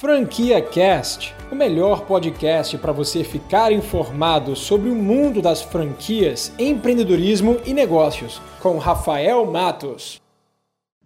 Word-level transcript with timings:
Franquia 0.00 0.62
Cast, 0.62 1.34
o 1.52 1.54
melhor 1.54 2.06
podcast 2.06 2.78
para 2.78 2.90
você 2.90 3.22
ficar 3.22 3.70
informado 3.70 4.56
sobre 4.56 4.88
o 4.88 4.94
mundo 4.94 5.42
das 5.42 5.60
franquias, 5.60 6.54
empreendedorismo 6.58 7.60
e 7.66 7.74
negócios, 7.74 8.40
com 8.62 8.78
Rafael 8.78 9.44
Matos. 9.44 10.18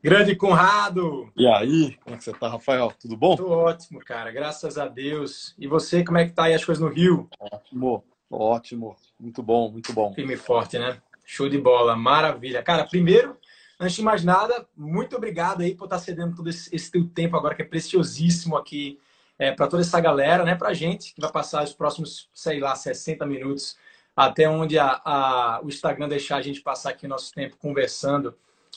Grande 0.01 0.37
Conrado! 0.37 1.29
E 1.37 1.45
aí, 1.45 1.97
como 2.05 2.15
é 2.15 2.19
que 2.19 2.23
você 2.23 2.33
tá, 2.35 2.47
Rafael? 2.47 2.93
Tudo 3.01 3.17
bom? 3.17 3.35
Tudo 3.35 3.51
ótimo, 3.51 3.99
cara, 3.99 4.31
graças 4.31 4.79
a 4.79 4.87
Deus. 4.87 5.57
E 5.59 5.67
você, 5.67 6.05
como 6.05 6.19
é 6.19 6.27
que 6.27 6.33
tá 6.33 6.45
aí 6.45 6.55
as 6.55 6.65
coisas 6.65 6.81
no 6.81 6.89
Rio? 6.89 7.29
Ótimo, 7.41 8.05
ótimo. 8.31 8.95
Muito 9.19 9.43
bom, 9.43 9.73
muito 9.73 9.93
bom. 9.93 10.15
Firme 10.15 10.35
e 10.35 10.37
forte, 10.37 10.79
né? 10.79 10.99
Show 11.25 11.49
de 11.49 11.59
bola, 11.59 11.97
maravilha. 11.97 12.63
Cara, 12.63 12.85
primeiro, 12.85 13.37
Antes 13.79 13.97
de 13.97 14.03
mais 14.03 14.25
nada, 14.25 14.67
muito 14.77 15.17
obrigado 15.17 15.63
aí 15.63 15.75
por 15.75 15.85
estar 15.85 15.99
cedendo 15.99 16.37
todo 16.37 16.49
esse, 16.49 16.75
esse 16.75 16.91
teu 16.91 17.07
tempo 17.09 17.37
agora, 17.37 17.55
que 17.55 17.63
é 17.63 17.65
preciosíssimo 17.65 18.57
aqui 18.57 19.01
é, 19.39 19.53
para 19.53 19.67
toda 19.67 19.83
essa 19.83 20.01
galera, 20.01 20.45
né? 20.45 20.55
Para 20.55 20.69
a 20.69 20.75
gente, 20.75 21.15
que 21.15 21.21
vai 21.21 21.31
passar 21.31 21.65
os 21.65 21.73
próximos, 21.73 22.29
sei 22.33 22.61
lá, 22.61 22.75
60 22.75 23.27
minutos, 23.27 23.77
até 24.17 24.49
onde 24.49 24.79
a, 24.79 25.01
a, 25.05 25.61
o 25.63 25.69
Instagram 25.69 26.09
deixar 26.09 26.37
a 26.37 26.43
gente 26.43 26.61
passar 26.61 26.91
aqui 26.91 27.07
o 27.07 27.09
nosso 27.09 27.33
tempo 27.33 27.57
conversando 27.57 28.37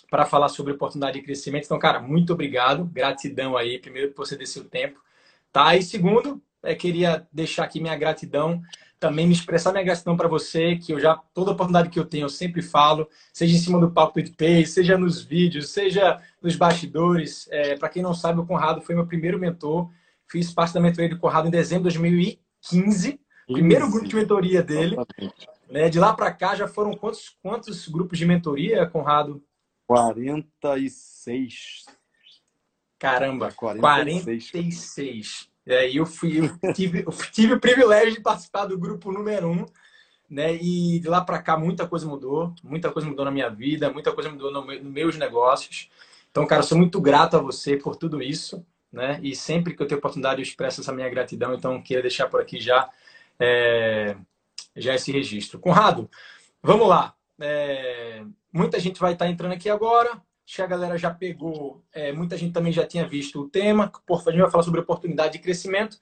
para 0.09 0.25
falar 0.25 0.49
sobre 0.49 0.73
oportunidade 0.73 1.19
de 1.19 1.25
crescimento. 1.25 1.65
Então, 1.65 1.77
cara, 1.77 1.99
muito 1.99 2.33
obrigado, 2.33 2.85
gratidão 2.85 3.55
aí, 3.55 3.77
primeiro 3.77 4.11
por 4.13 4.25
você 4.25 4.35
ter 4.35 4.45
seu 4.45 4.63
tempo, 4.63 4.99
tá? 5.51 5.75
E 5.75 5.83
segundo, 5.83 6.41
é, 6.63 6.73
queria 6.73 7.27
deixar 7.31 7.65
aqui 7.65 7.79
minha 7.79 7.95
gratidão 7.95 8.61
também 8.99 9.27
me 9.27 9.33
expressar 9.33 9.71
minha 9.71 9.83
gratidão 9.83 10.17
para 10.17 10.27
você, 10.27 10.75
que 10.75 10.91
eu 10.91 10.99
já, 10.99 11.15
toda 11.33 11.51
oportunidade 11.51 11.89
que 11.89 11.99
eu 11.99 12.05
tenho, 12.05 12.25
eu 12.25 12.29
sempre 12.29 12.61
falo, 12.61 13.07
seja 13.31 13.55
em 13.55 13.59
cima 13.59 13.79
do 13.79 13.91
palco 13.91 14.21
do 14.21 14.33
Pay, 14.33 14.65
seja 14.65 14.97
nos 14.97 15.21
vídeos, 15.21 15.69
seja 15.69 16.19
nos 16.41 16.55
bastidores. 16.55 17.47
É, 17.51 17.75
para 17.75 17.89
quem 17.89 18.01
não 18.01 18.13
sabe, 18.13 18.39
o 18.39 18.45
Conrado 18.45 18.81
foi 18.81 18.95
meu 18.95 19.05
primeiro 19.05 19.39
mentor. 19.39 19.89
Fiz 20.29 20.51
parte 20.51 20.73
da 20.73 20.79
mentoria 20.79 21.09
do 21.09 21.19
Conrado 21.19 21.47
em 21.47 21.51
dezembro 21.51 21.89
de 21.89 21.97
2015, 21.97 23.19
primeiro 23.45 23.89
grupo 23.89 24.07
de 24.07 24.15
mentoria 24.15 24.63
dele. 24.63 24.97
Né? 25.69 25.89
De 25.89 25.99
lá 25.99 26.13
para 26.13 26.31
cá 26.31 26.55
já 26.55 26.67
foram 26.67 26.93
quantos, 26.93 27.37
quantos 27.41 27.87
grupos 27.87 28.17
de 28.17 28.25
mentoria, 28.25 28.87
Conrado? 28.87 29.43
46. 29.85 31.85
Caramba, 32.99 33.51
46. 33.51 34.51
46. 34.51 35.56
É, 35.67 35.91
eu, 35.91 36.05
fui, 36.05 36.39
eu, 36.39 36.73
tive, 36.73 37.03
eu 37.05 37.11
tive 37.31 37.53
o 37.55 37.59
privilégio 37.59 38.13
de 38.13 38.21
participar 38.21 38.65
do 38.65 38.77
grupo 38.77 39.11
número 39.11 39.49
um, 39.49 39.65
né? 40.29 40.55
E 40.55 40.97
de 40.99 41.09
lá 41.09 41.19
para 41.19 41.41
cá 41.41 41.57
muita 41.57 41.85
coisa 41.85 42.07
mudou, 42.07 42.55
muita 42.63 42.89
coisa 42.89 43.07
mudou 43.07 43.25
na 43.25 43.31
minha 43.31 43.49
vida, 43.49 43.91
muita 43.91 44.13
coisa 44.13 44.29
mudou 44.29 44.49
nos 44.49 44.81
no 44.81 44.89
meus 44.89 45.17
negócios. 45.17 45.89
Então, 46.31 46.47
cara, 46.47 46.63
sou 46.63 46.77
muito 46.77 47.01
grato 47.01 47.35
a 47.35 47.41
você 47.41 47.75
por 47.75 47.97
tudo 47.97 48.21
isso, 48.21 48.65
né? 48.91 49.19
E 49.21 49.35
sempre 49.35 49.75
que 49.75 49.83
eu 49.83 49.87
tenho 49.87 49.99
oportunidade 49.99 50.39
eu 50.39 50.43
expresso 50.43 50.79
essa 50.79 50.93
minha 50.93 51.09
gratidão. 51.09 51.53
Então, 51.53 51.81
queria 51.81 52.01
deixar 52.01 52.27
por 52.29 52.39
aqui 52.39 52.61
já 52.61 52.89
é, 53.37 54.15
já 54.75 54.95
esse 54.95 55.11
registro. 55.11 55.59
Conrado, 55.59 56.09
vamos 56.63 56.87
lá. 56.87 57.13
É, 57.39 58.23
muita 58.53 58.79
gente 58.79 58.99
vai 59.01 59.13
estar 59.13 59.27
entrando 59.27 59.51
aqui 59.51 59.69
agora 59.69 60.21
acho 60.47 60.55
que 60.55 60.61
a 60.61 60.67
galera 60.67 60.97
já 60.97 61.13
pegou, 61.13 61.83
é, 61.91 62.13
muita 62.13 62.37
gente 62.37 62.53
também 62.53 62.71
já 62.71 62.87
tinha 62.87 63.05
visto 63.05 63.41
o 63.41 63.49
tema, 63.49 63.91
por 64.05 64.21
a 64.25 64.31
gente 64.31 64.41
vai 64.41 64.49
falar 64.49 64.63
sobre 64.63 64.79
oportunidade 64.79 65.33
de 65.33 65.39
crescimento, 65.39 65.99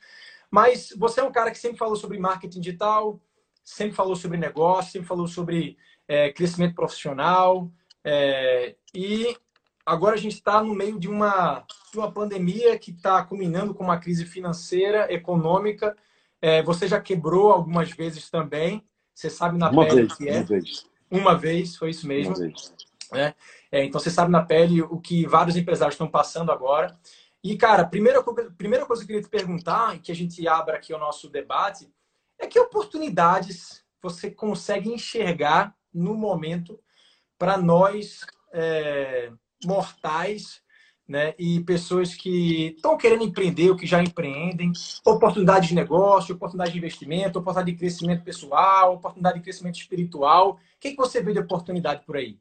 mas 0.52 0.94
você 0.96 1.20
é 1.20 1.24
um 1.24 1.32
cara 1.32 1.50
que 1.50 1.58
sempre 1.58 1.80
falou 1.80 1.96
sobre 1.96 2.20
marketing 2.20 2.60
digital, 2.60 3.20
sempre 3.64 3.96
falou 3.96 4.16
sobre 4.16 4.38
negócio, 4.38 4.92
sempre 4.92 5.08
falou 5.08 5.28
sobre 5.28 5.78
é, 6.08 6.32
crescimento 6.32 6.76
profissional, 6.76 7.72
é, 8.04 8.76
e 8.94 9.36
agora 9.84 10.14
a 10.14 10.20
gente 10.20 10.36
está 10.36 10.62
no 10.62 10.76
meio 10.76 11.00
de 11.00 11.10
uma, 11.10 11.66
de 11.92 11.98
uma 11.98 12.12
pandemia 12.12 12.78
que 12.78 12.92
está 12.92 13.24
culminando 13.24 13.74
com 13.74 13.84
uma 13.84 13.98
crise 13.98 14.26
financeira, 14.26 15.12
econômica, 15.12 15.98
é, 16.40 16.62
você 16.62 16.88
já 16.88 17.02
quebrou 17.02 17.52
algumas 17.52 17.90
vezes 17.90 18.30
também, 18.30 18.86
você 19.12 19.28
sabe 19.28 19.58
na 19.58 19.72
uma 19.72 19.88
pele 19.88 20.02
vez, 20.02 20.14
que 20.14 20.30
é. 20.30 20.38
Uma 20.38 20.46
vez. 20.46 20.86
Uma 21.10 21.36
vez, 21.36 21.76
foi 21.76 21.90
isso 21.90 22.08
mesmo. 22.08 22.36
Uma 22.36 22.42
vez. 22.42 22.76
Né? 23.12 23.34
É, 23.76 23.84
então 23.84 24.00
você 24.00 24.10
sabe 24.10 24.32
na 24.32 24.42
pele 24.42 24.82
o 24.82 25.02
que 25.02 25.28
vários 25.28 25.58
empresários 25.58 25.96
estão 25.96 26.08
passando 26.08 26.50
agora. 26.50 26.98
E, 27.44 27.58
cara, 27.58 27.84
primeira, 27.84 28.24
primeira 28.58 28.86
coisa 28.86 29.02
que 29.02 29.12
eu 29.12 29.16
queria 29.16 29.22
te 29.22 29.30
perguntar, 29.30 29.98
e 29.98 30.00
que 30.00 30.14
a 30.14 30.16
gente 30.16 30.48
abra 30.48 30.78
aqui 30.78 30.94
o 30.94 30.98
nosso 30.98 31.30
debate, 31.30 31.92
é 32.40 32.48
que 32.48 32.58
oportunidades 32.58 33.84
você 34.02 34.32
consegue 34.32 34.90
enxergar 34.90 35.76
no 35.94 36.14
momento 36.14 36.80
para 37.38 37.58
nós 37.58 38.22
é, 38.54 39.34
mortais 39.66 40.62
né, 41.06 41.34
e 41.38 41.60
pessoas 41.60 42.16
que 42.16 42.68
estão 42.78 42.98
querendo 42.98 43.26
empreender 43.26 43.72
ou 43.72 43.76
que 43.76 43.86
já 43.86 44.02
empreendem, 44.02 44.72
oportunidade 45.06 45.68
de 45.68 45.76
negócio, 45.76 46.34
oportunidade 46.34 46.72
de 46.72 46.78
investimento, 46.78 47.40
oportunidade 47.40 47.74
de 47.74 47.78
crescimento 47.78 48.24
pessoal, 48.24 48.94
oportunidade 48.94 49.40
de 49.40 49.44
crescimento 49.44 49.76
espiritual. 49.76 50.52
O 50.52 50.80
que, 50.80 50.92
que 50.92 50.98
você 50.98 51.22
vê 51.22 51.34
de 51.34 51.40
oportunidade 51.40 52.06
por 52.06 52.16
aí? 52.16 52.40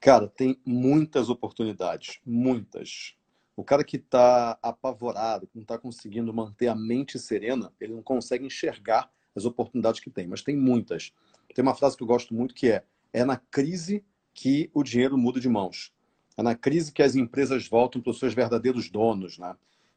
Cara, 0.00 0.28
tem 0.28 0.60
muitas 0.64 1.28
oportunidades, 1.28 2.20
muitas. 2.24 3.16
O 3.56 3.64
cara 3.64 3.82
que 3.82 3.96
está 3.96 4.56
apavorado, 4.62 5.48
que 5.48 5.56
não 5.56 5.62
está 5.62 5.76
conseguindo 5.76 6.32
manter 6.32 6.68
a 6.68 6.74
mente 6.74 7.18
serena, 7.18 7.72
ele 7.80 7.94
não 7.94 8.02
consegue 8.02 8.46
enxergar 8.46 9.10
as 9.34 9.44
oportunidades 9.44 10.00
que 10.00 10.10
tem, 10.10 10.28
mas 10.28 10.42
tem 10.42 10.56
muitas. 10.56 11.12
Tem 11.52 11.62
uma 11.62 11.74
frase 11.74 11.96
que 11.96 12.02
eu 12.02 12.06
gosto 12.06 12.32
muito 12.32 12.54
que 12.54 12.70
é: 12.70 12.84
é 13.12 13.24
na 13.24 13.36
crise 13.36 14.04
que 14.32 14.70
o 14.72 14.84
dinheiro 14.84 15.18
muda 15.18 15.40
de 15.40 15.48
mãos. 15.48 15.92
É 16.36 16.42
na 16.42 16.54
crise 16.54 16.92
que 16.92 17.02
as 17.02 17.16
empresas 17.16 17.66
voltam 17.66 18.00
para 18.00 18.12
os 18.12 18.20
seus 18.20 18.32
verdadeiros 18.32 18.88
donos, 18.88 19.38
né? 19.38 19.56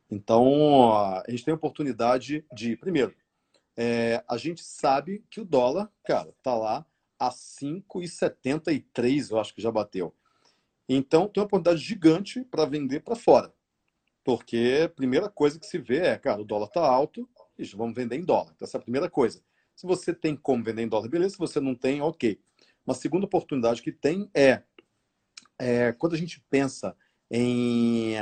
Então, 0.10 0.94
a 0.94 1.24
gente 1.30 1.46
tem 1.46 1.52
a 1.52 1.56
oportunidade 1.56 2.44
de, 2.52 2.76
primeiro, 2.76 3.14
é, 3.78 4.24
a 4.28 4.38
gente 4.38 4.64
sabe 4.64 5.24
que 5.30 5.40
o 5.40 5.46
dólar, 5.46 5.90
cara, 6.04 6.30
está 6.30 6.56
lá 6.56 6.86
a 7.22 7.30
5,73, 7.30 9.30
eu 9.30 9.40
acho 9.40 9.54
que 9.54 9.62
já 9.62 9.72
bateu. 9.72 10.12
Então, 10.90 11.28
tem 11.28 11.40
uma 11.40 11.46
oportunidade 11.46 11.80
gigante 11.80 12.44
para 12.44 12.66
vender 12.66 13.02
para 13.02 13.16
fora. 13.16 13.54
Porque 14.24 14.82
a 14.86 14.90
primeira 14.90 15.30
coisa 15.30 15.60
que 15.60 15.68
se 15.68 15.78
vê 15.78 16.00
é, 16.00 16.18
cara, 16.18 16.42
o 16.42 16.44
dólar 16.44 16.66
está 16.66 16.82
alto, 16.82 17.30
vamos 17.76 17.94
vender 17.94 18.16
em 18.16 18.26
dólar. 18.26 18.52
Então, 18.56 18.66
essa 18.66 18.78
é 18.78 18.80
a 18.80 18.82
primeira 18.82 19.08
coisa. 19.08 19.40
Se 19.76 19.86
você 19.86 20.16
tem 20.16 20.36
como 20.36 20.64
vender 20.64 20.82
em 20.82 20.88
dólar, 20.88 21.10
beleza. 21.10 21.34
Se 21.34 21.38
você 21.38 21.60
não 21.60 21.76
tem, 21.76 22.02
ok. 22.02 22.42
Uma 22.84 22.96
segunda 22.96 23.28
oportunidade 23.28 23.84
que 23.84 23.92
tem 23.92 24.28
é, 24.34 24.64
é 25.60 25.94
quando 25.94 26.16
a 26.16 26.18
gente 26.18 26.44
pensa 26.50 26.98
em, 27.30 28.16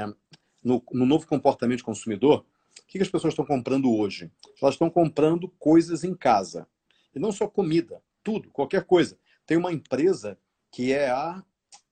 no, 0.61 0.83
no 0.91 1.05
novo 1.05 1.25
comportamento 1.25 1.79
do 1.79 1.85
consumidor, 1.85 2.45
o 2.81 2.85
que, 2.85 2.97
que 2.97 3.03
as 3.03 3.09
pessoas 3.09 3.31
estão 3.31 3.45
comprando 3.45 3.95
hoje? 3.95 4.29
Elas 4.61 4.75
estão 4.75 4.89
comprando 4.89 5.47
coisas 5.57 6.03
em 6.03 6.13
casa. 6.13 6.67
E 7.15 7.19
não 7.19 7.31
só 7.31 7.47
comida 7.47 8.01
tudo, 8.29 8.51
qualquer 8.51 8.85
coisa. 8.85 9.17
Tem 9.43 9.57
uma 9.57 9.73
empresa 9.73 10.37
que 10.71 10.93
é 10.93 11.09
a. 11.09 11.43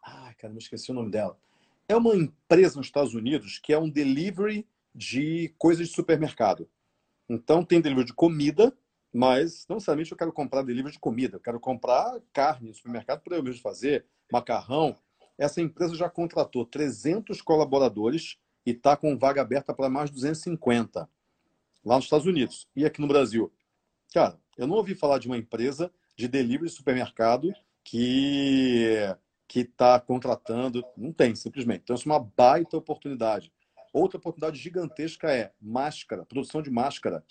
Ah, 0.03 0.33
cara, 0.37 0.53
me 0.53 0.59
esqueci 0.59 0.91
o 0.91 0.93
nome 0.93 1.09
dela. 1.09 1.35
É 1.87 1.95
uma 1.95 2.15
empresa 2.15 2.77
nos 2.77 2.85
Estados 2.85 3.15
Unidos 3.15 3.57
que 3.57 3.73
é 3.73 3.79
um 3.79 3.89
delivery 3.89 4.67
de 4.93 5.51
coisas 5.57 5.87
de 5.87 5.95
supermercado. 5.95 6.69
Então, 7.27 7.65
tem 7.65 7.81
delivery 7.81 8.05
de 8.05 8.13
comida, 8.13 8.71
mas 9.11 9.65
não 9.67 9.77
necessariamente 9.77 10.11
eu 10.11 10.17
quero 10.17 10.31
comprar 10.31 10.61
delivery 10.61 10.93
de 10.93 10.99
comida. 10.99 11.37
Eu 11.37 11.41
quero 11.41 11.59
comprar 11.59 12.21
carne 12.31 12.67
no 12.67 12.75
supermercado 12.75 13.21
para 13.21 13.35
eu 13.35 13.43
mesmo 13.43 13.61
fazer, 13.61 14.05
macarrão. 14.31 14.95
Essa 15.39 15.59
empresa 15.59 15.95
já 15.95 16.09
contratou 16.09 16.65
300 16.65 17.41
colaboradores 17.41 18.37
e 18.63 18.71
está 18.71 18.95
com 18.95 19.17
vaga 19.17 19.41
aberta 19.41 19.73
para 19.73 19.89
mais 19.89 20.11
250 20.11 21.09
lá 21.83 21.95
nos 21.95 22.05
Estados 22.05 22.27
Unidos. 22.27 22.67
E 22.75 22.85
aqui 22.85 23.01
no 23.01 23.07
Brasil? 23.07 23.51
Cara, 24.13 24.39
eu 24.55 24.67
não 24.67 24.75
ouvi 24.75 24.93
falar 24.93 25.17
de 25.17 25.27
uma 25.27 25.37
empresa 25.37 25.91
de 26.17 26.28
delivery 26.28 26.69
de 26.69 26.75
supermercado 26.75 27.53
que 27.83 29.16
que 29.47 29.61
está 29.61 30.00
contratando, 30.00 30.83
não 30.97 31.13
tem, 31.13 31.33
simplesmente. 31.33 31.83
Então, 31.83 31.95
isso 31.95 32.09
é 32.09 32.11
uma 32.11 32.19
baita 32.19 32.75
oportunidade. 32.75 33.51
Outra 33.94 34.17
oportunidade 34.17 34.59
gigantesca 34.59 35.31
é 35.31 35.53
máscara, 35.61 36.25
produção 36.25 36.61
de 36.61 36.69
máscara. 36.69 37.23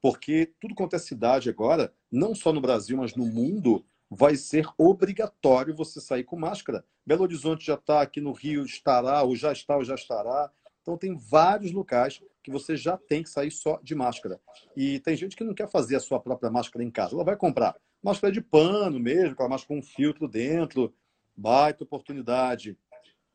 Porque 0.00 0.52
tudo 0.60 0.74
quanto 0.74 0.96
é 0.96 0.98
cidade 0.98 1.48
agora, 1.48 1.92
não 2.10 2.34
só 2.34 2.52
no 2.52 2.60
Brasil, 2.60 2.98
mas 2.98 3.16
no 3.16 3.24
mundo, 3.24 3.84
vai 4.10 4.36
ser 4.36 4.66
obrigatório 4.76 5.74
você 5.74 5.98
sair 5.98 6.24
com 6.24 6.36
máscara. 6.36 6.84
Belo 7.06 7.22
Horizonte 7.22 7.64
já 7.64 7.74
está, 7.74 8.02
aqui 8.02 8.20
no 8.20 8.32
Rio 8.32 8.66
estará, 8.66 9.22
ou 9.22 9.34
já 9.34 9.50
está, 9.50 9.76
ou 9.76 9.84
já 9.84 9.94
estará. 9.94 10.52
Então, 10.82 10.98
tem 10.98 11.16
vários 11.16 11.72
locais 11.72 12.22
que 12.42 12.50
você 12.50 12.76
já 12.76 12.98
tem 12.98 13.22
que 13.22 13.30
sair 13.30 13.50
só 13.50 13.80
de 13.82 13.94
máscara. 13.94 14.38
E 14.76 15.00
tem 15.00 15.16
gente 15.16 15.36
que 15.36 15.44
não 15.44 15.54
quer 15.54 15.70
fazer 15.70 15.96
a 15.96 16.00
sua 16.00 16.20
própria 16.20 16.50
máscara 16.50 16.84
em 16.84 16.90
casa. 16.90 17.14
Ela 17.14 17.24
vai 17.24 17.36
comprar 17.36 17.74
máscara 18.02 18.32
de 18.32 18.40
pano 18.40 18.98
mesmo, 18.98 19.36
com 19.36 19.48
com 19.48 19.78
um 19.78 19.82
filtro 19.82 20.26
dentro. 20.26 20.94
Baita 21.36 21.84
oportunidade. 21.84 22.76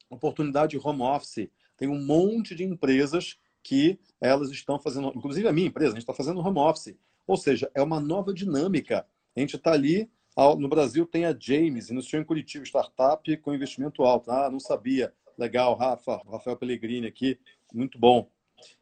Oportunidade 0.10 0.78
de 0.78 0.88
home 0.88 1.02
office. 1.02 1.50
Tem 1.78 1.88
um 1.88 2.04
monte 2.04 2.56
de 2.56 2.64
empresas 2.64 3.38
que 3.64 4.00
elas 4.20 4.50
estão 4.50 4.80
fazendo, 4.80 5.12
inclusive 5.16 5.48
a 5.48 5.52
minha 5.52 5.68
empresa, 5.68 5.92
a 5.92 5.96
gente 5.96 6.04
está 6.04 6.14
fazendo 6.14 6.40
home 6.40 6.60
office. 6.60 6.96
Ou 7.26 7.36
seja, 7.36 7.70
é 7.76 7.82
uma 7.82 8.00
nova 8.00 8.34
dinâmica. 8.34 9.06
A 9.36 9.40
gente 9.40 9.58
está 9.58 9.74
ali, 9.74 10.10
no 10.58 10.70
Brasil 10.70 11.06
tem 11.06 11.26
a 11.26 11.36
James, 11.38 11.90
iniciou 11.90 12.22
em 12.22 12.26
Curitiba, 12.26 12.66
startup 12.66 13.38
com 13.38 13.54
investimento 13.54 14.04
alto. 14.04 14.32
Ah, 14.32 14.50
não 14.50 14.60
sabia. 14.60 15.14
Legal, 15.38 15.76
Rafa, 15.76 16.22
Rafael 16.32 16.58
Pellegrini 16.58 17.08
aqui, 17.08 17.38
muito 17.74 18.00
bom. 18.00 18.30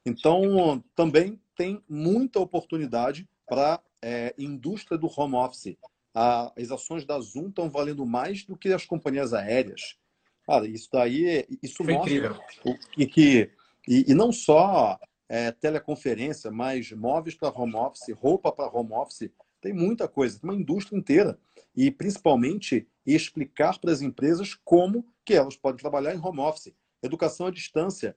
Então, 0.05 0.83
também 0.95 1.41
tem 1.55 1.83
muita 1.89 2.39
oportunidade 2.39 3.27
para 3.47 3.81
é, 4.03 4.33
indústria 4.37 4.97
do 4.97 5.09
home 5.15 5.35
office. 5.35 5.77
as 6.13 6.71
ações 6.71 7.05
da 7.05 7.19
Zoom 7.19 7.49
estão 7.49 7.69
valendo 7.69 8.05
mais 8.05 8.45
do 8.45 8.57
que 8.57 8.71
as 8.71 8.85
companhias 8.85 9.33
aéreas. 9.33 9.97
Cara, 10.45 10.67
isso 10.67 10.89
daí, 10.91 11.45
isso 11.61 11.83
Foi 11.83 11.93
mostra 11.93 12.13
incrível. 12.13 12.39
que, 12.93 13.07
que 13.07 13.51
e, 13.87 14.11
e 14.11 14.13
não 14.13 14.31
só 14.31 14.99
é, 15.29 15.51
teleconferência, 15.51 16.51
mas 16.51 16.91
móveis 16.91 17.35
para 17.35 17.49
home 17.49 17.75
office, 17.75 18.15
roupa 18.15 18.51
para 18.51 18.69
home 18.69 18.93
office, 18.93 19.29
tem 19.61 19.73
muita 19.73 20.07
coisa, 20.07 20.39
tem 20.39 20.49
uma 20.49 20.59
indústria 20.59 20.97
inteira. 20.97 21.39
E 21.75 21.91
principalmente 21.91 22.87
explicar 23.05 23.77
para 23.79 23.91
as 23.91 24.01
empresas 24.01 24.53
como 24.53 25.05
que 25.25 25.33
elas 25.33 25.55
podem 25.57 25.79
trabalhar 25.79 26.15
em 26.15 26.19
home 26.19 26.39
office. 26.39 26.73
Educação 27.01 27.47
à 27.47 27.51
distância, 27.51 28.15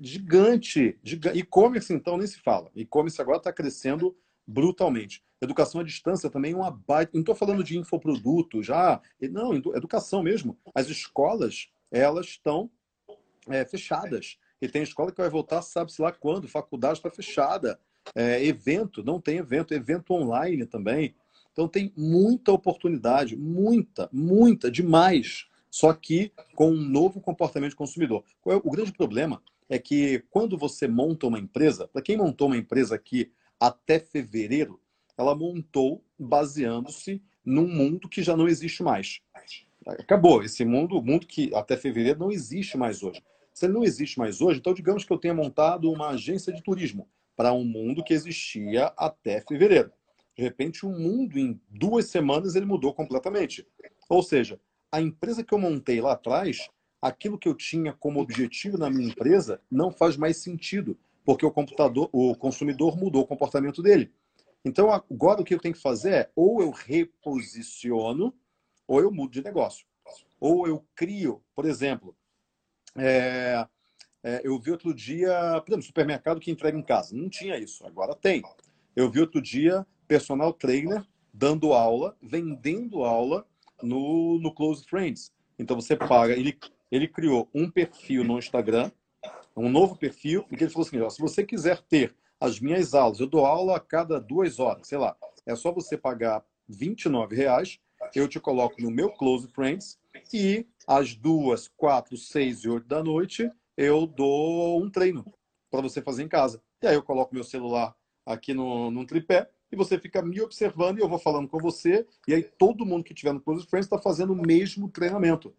gigante. 0.00 0.98
gigante. 1.02 1.38
E-commerce, 1.38 1.92
então, 1.92 2.16
nem 2.16 2.26
se 2.26 2.38
fala. 2.40 2.70
E-commerce 2.74 3.20
agora 3.20 3.38
está 3.38 3.52
crescendo 3.52 4.16
brutalmente. 4.46 5.22
Educação 5.40 5.80
à 5.80 5.84
distância 5.84 6.30
também 6.30 6.52
é 6.52 6.56
uma 6.56 6.70
baita. 6.70 7.12
Não 7.14 7.20
estou 7.20 7.34
falando 7.34 7.62
de 7.62 7.78
infoproduto 7.78 8.62
já. 8.62 9.00
Não, 9.20 9.54
educação 9.54 10.22
mesmo. 10.22 10.56
As 10.74 10.88
escolas, 10.88 11.68
elas 11.90 12.26
estão 12.26 12.70
é, 13.48 13.64
fechadas. 13.64 14.38
E 14.60 14.68
tem 14.68 14.82
escola 14.82 15.12
que 15.12 15.20
vai 15.20 15.28
voltar, 15.28 15.60
sabe-se 15.62 16.00
lá 16.00 16.10
quando, 16.10 16.48
faculdade 16.48 16.98
está 16.98 17.10
fechada. 17.10 17.78
É, 18.14 18.42
evento, 18.44 19.02
não 19.02 19.20
tem 19.20 19.38
evento, 19.38 19.74
evento 19.74 20.14
online 20.14 20.64
também. 20.64 21.14
Então 21.52 21.68
tem 21.68 21.92
muita 21.96 22.52
oportunidade, 22.52 23.36
muita, 23.36 24.08
muita, 24.12 24.70
demais. 24.70 25.46
Só 25.70 25.92
que 25.92 26.32
com 26.54 26.70
um 26.70 26.80
novo 26.80 27.20
comportamento 27.20 27.70
de 27.70 27.76
consumidor. 27.76 28.24
O 28.44 28.70
grande 28.70 28.92
problema 28.92 29.42
é 29.68 29.78
que 29.78 30.24
quando 30.30 30.56
você 30.56 30.86
monta 30.86 31.26
uma 31.26 31.38
empresa, 31.38 31.88
para 31.88 32.00
quem 32.00 32.16
montou 32.16 32.46
uma 32.46 32.56
empresa 32.56 32.94
aqui 32.94 33.30
até 33.60 33.98
fevereiro, 33.98 34.80
ela 35.16 35.34
montou 35.34 36.04
baseando-se 36.18 37.22
num 37.44 37.66
mundo 37.66 38.08
que 38.08 38.22
já 38.22 38.36
não 38.36 38.48
existe 38.48 38.82
mais. 38.82 39.20
Acabou. 39.86 40.42
Esse 40.42 40.64
mundo, 40.64 40.98
o 40.98 41.02
mundo 41.02 41.26
que 41.26 41.54
até 41.54 41.76
fevereiro 41.76 42.18
não 42.18 42.32
existe 42.32 42.76
mais 42.76 43.02
hoje. 43.02 43.22
Se 43.54 43.66
ele 43.66 43.72
não 43.72 43.84
existe 43.84 44.18
mais 44.18 44.40
hoje, 44.40 44.58
então 44.58 44.74
digamos 44.74 45.04
que 45.04 45.12
eu 45.12 45.18
tenha 45.18 45.32
montado 45.32 45.90
uma 45.90 46.10
agência 46.10 46.52
de 46.52 46.62
turismo 46.62 47.08
para 47.36 47.52
um 47.52 47.64
mundo 47.64 48.02
que 48.02 48.12
existia 48.12 48.92
até 48.96 49.40
fevereiro. 49.40 49.92
De 50.36 50.42
repente, 50.42 50.84
o 50.84 50.90
mundo 50.90 51.38
em 51.38 51.58
duas 51.70 52.06
semanas 52.06 52.54
ele 52.54 52.66
mudou 52.66 52.92
completamente. 52.92 53.66
Ou 54.08 54.22
seja, 54.22 54.60
a 54.92 55.00
empresa 55.00 55.42
que 55.42 55.54
eu 55.54 55.58
montei 55.58 56.00
lá 56.00 56.12
atrás, 56.12 56.68
aquilo 57.00 57.38
que 57.38 57.48
eu 57.48 57.54
tinha 57.54 57.92
como 57.92 58.20
objetivo 58.20 58.76
na 58.76 58.90
minha 58.90 59.08
empresa 59.08 59.60
não 59.70 59.90
faz 59.90 60.16
mais 60.16 60.36
sentido, 60.38 60.98
porque 61.26 61.44
o 61.44 61.50
computador, 61.50 62.08
o 62.12 62.36
consumidor 62.36 62.96
mudou 62.96 63.22
o 63.22 63.26
comportamento 63.26 63.82
dele. 63.82 64.12
Então, 64.64 64.92
agora 64.92 65.40
o 65.40 65.44
que 65.44 65.52
eu 65.52 65.58
tenho 65.58 65.74
que 65.74 65.82
fazer 65.82 66.12
é 66.12 66.30
ou 66.36 66.62
eu 66.62 66.70
reposiciono 66.70 68.32
ou 68.86 69.00
eu 69.00 69.10
mudo 69.10 69.32
de 69.32 69.42
negócio. 69.42 69.84
Ou 70.38 70.68
eu 70.68 70.86
crio, 70.94 71.42
por 71.52 71.66
exemplo, 71.66 72.16
é, 72.96 73.66
é, 74.22 74.40
eu 74.44 74.56
vi 74.60 74.70
outro 74.70 74.94
dia, 74.94 75.60
por 75.62 75.72
exemplo, 75.72 75.86
supermercado 75.86 76.40
que 76.40 76.50
entrega 76.50 76.78
em 76.78 76.82
casa. 76.82 77.16
Não 77.16 77.28
tinha 77.28 77.58
isso, 77.58 77.84
agora 77.84 78.14
tem. 78.14 78.42
Eu 78.94 79.10
vi 79.10 79.20
outro 79.20 79.42
dia 79.42 79.84
personal 80.06 80.52
trainer 80.52 81.04
dando 81.34 81.72
aula, 81.72 82.16
vendendo 82.22 83.02
aula 83.02 83.44
no, 83.82 84.38
no 84.38 84.54
Close 84.54 84.84
Friends. 84.84 85.32
Então 85.58 85.74
você 85.74 85.96
paga, 85.96 86.34
ele, 86.34 86.56
ele 86.90 87.08
criou 87.08 87.48
um 87.52 87.68
perfil 87.68 88.22
no 88.22 88.38
Instagram, 88.38 88.92
um 89.56 89.68
novo 89.68 89.96
perfil, 89.96 90.44
e 90.50 90.54
ele 90.54 90.68
falou 90.68 90.86
assim: 90.86 91.00
ó, 91.00 91.08
se 91.08 91.20
você 91.20 91.44
quiser 91.44 91.80
ter 91.82 92.14
as 92.40 92.60
minhas 92.60 92.94
aulas, 92.94 93.20
eu 93.20 93.26
dou 93.26 93.46
aula 93.46 93.76
a 93.76 93.80
cada 93.80 94.20
duas 94.20 94.58
horas, 94.58 94.88
sei 94.88 94.98
lá, 94.98 95.16
é 95.46 95.54
só 95.54 95.72
você 95.72 95.96
pagar 95.96 96.44
R$ 96.68 96.94
reais, 97.30 97.78
eu 98.14 98.28
te 98.28 98.38
coloco 98.38 98.80
no 98.80 98.90
meu 98.90 99.10
Close 99.10 99.48
Friends 99.48 99.98
e 100.32 100.66
às 100.86 101.14
duas, 101.14 101.68
quatro, 101.68 102.16
seis 102.16 102.60
e 102.64 102.68
oito 102.68 102.86
da 102.86 103.02
noite, 103.02 103.50
eu 103.76 104.06
dou 104.06 104.82
um 104.82 104.90
treino 104.90 105.24
para 105.70 105.80
você 105.80 106.00
fazer 106.00 106.22
em 106.22 106.28
casa. 106.28 106.62
E 106.82 106.86
aí 106.86 106.94
eu 106.94 107.02
coloco 107.02 107.34
meu 107.34 107.44
celular 107.44 107.94
aqui 108.24 108.54
no, 108.54 108.90
no 108.90 109.06
tripé 109.06 109.48
e 109.70 109.76
você 109.76 109.98
fica 109.98 110.22
me 110.22 110.40
observando 110.40 110.98
e 110.98 111.02
eu 111.02 111.08
vou 111.08 111.18
falando 111.18 111.48
com 111.48 111.58
você. 111.58 112.06
E 112.26 112.34
aí 112.34 112.42
todo 112.42 112.86
mundo 112.86 113.04
que 113.04 113.12
estiver 113.12 113.32
no 113.32 113.40
Close 113.40 113.66
Friends 113.66 113.86
está 113.86 113.98
fazendo 113.98 114.32
o 114.32 114.46
mesmo 114.46 114.88
treinamento. 114.88 115.54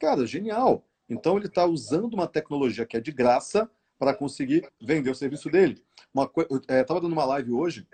Cara, 0.00 0.26
genial. 0.26 0.84
Então 1.12 1.36
ele 1.36 1.46
está 1.46 1.66
usando 1.66 2.14
uma 2.14 2.26
tecnologia 2.26 2.86
que 2.86 2.96
é 2.96 3.00
de 3.00 3.12
graça 3.12 3.70
para 3.98 4.14
conseguir 4.14 4.66
vender 4.80 5.10
o 5.10 5.14
serviço 5.14 5.50
dele. 5.50 5.82
Uma 6.12 6.26
co... 6.26 6.40
Eu 6.48 6.56
estava 6.56 6.98
é, 6.98 7.02
dando 7.02 7.12
uma 7.12 7.24
live 7.26 7.52
hoje, 7.52 7.86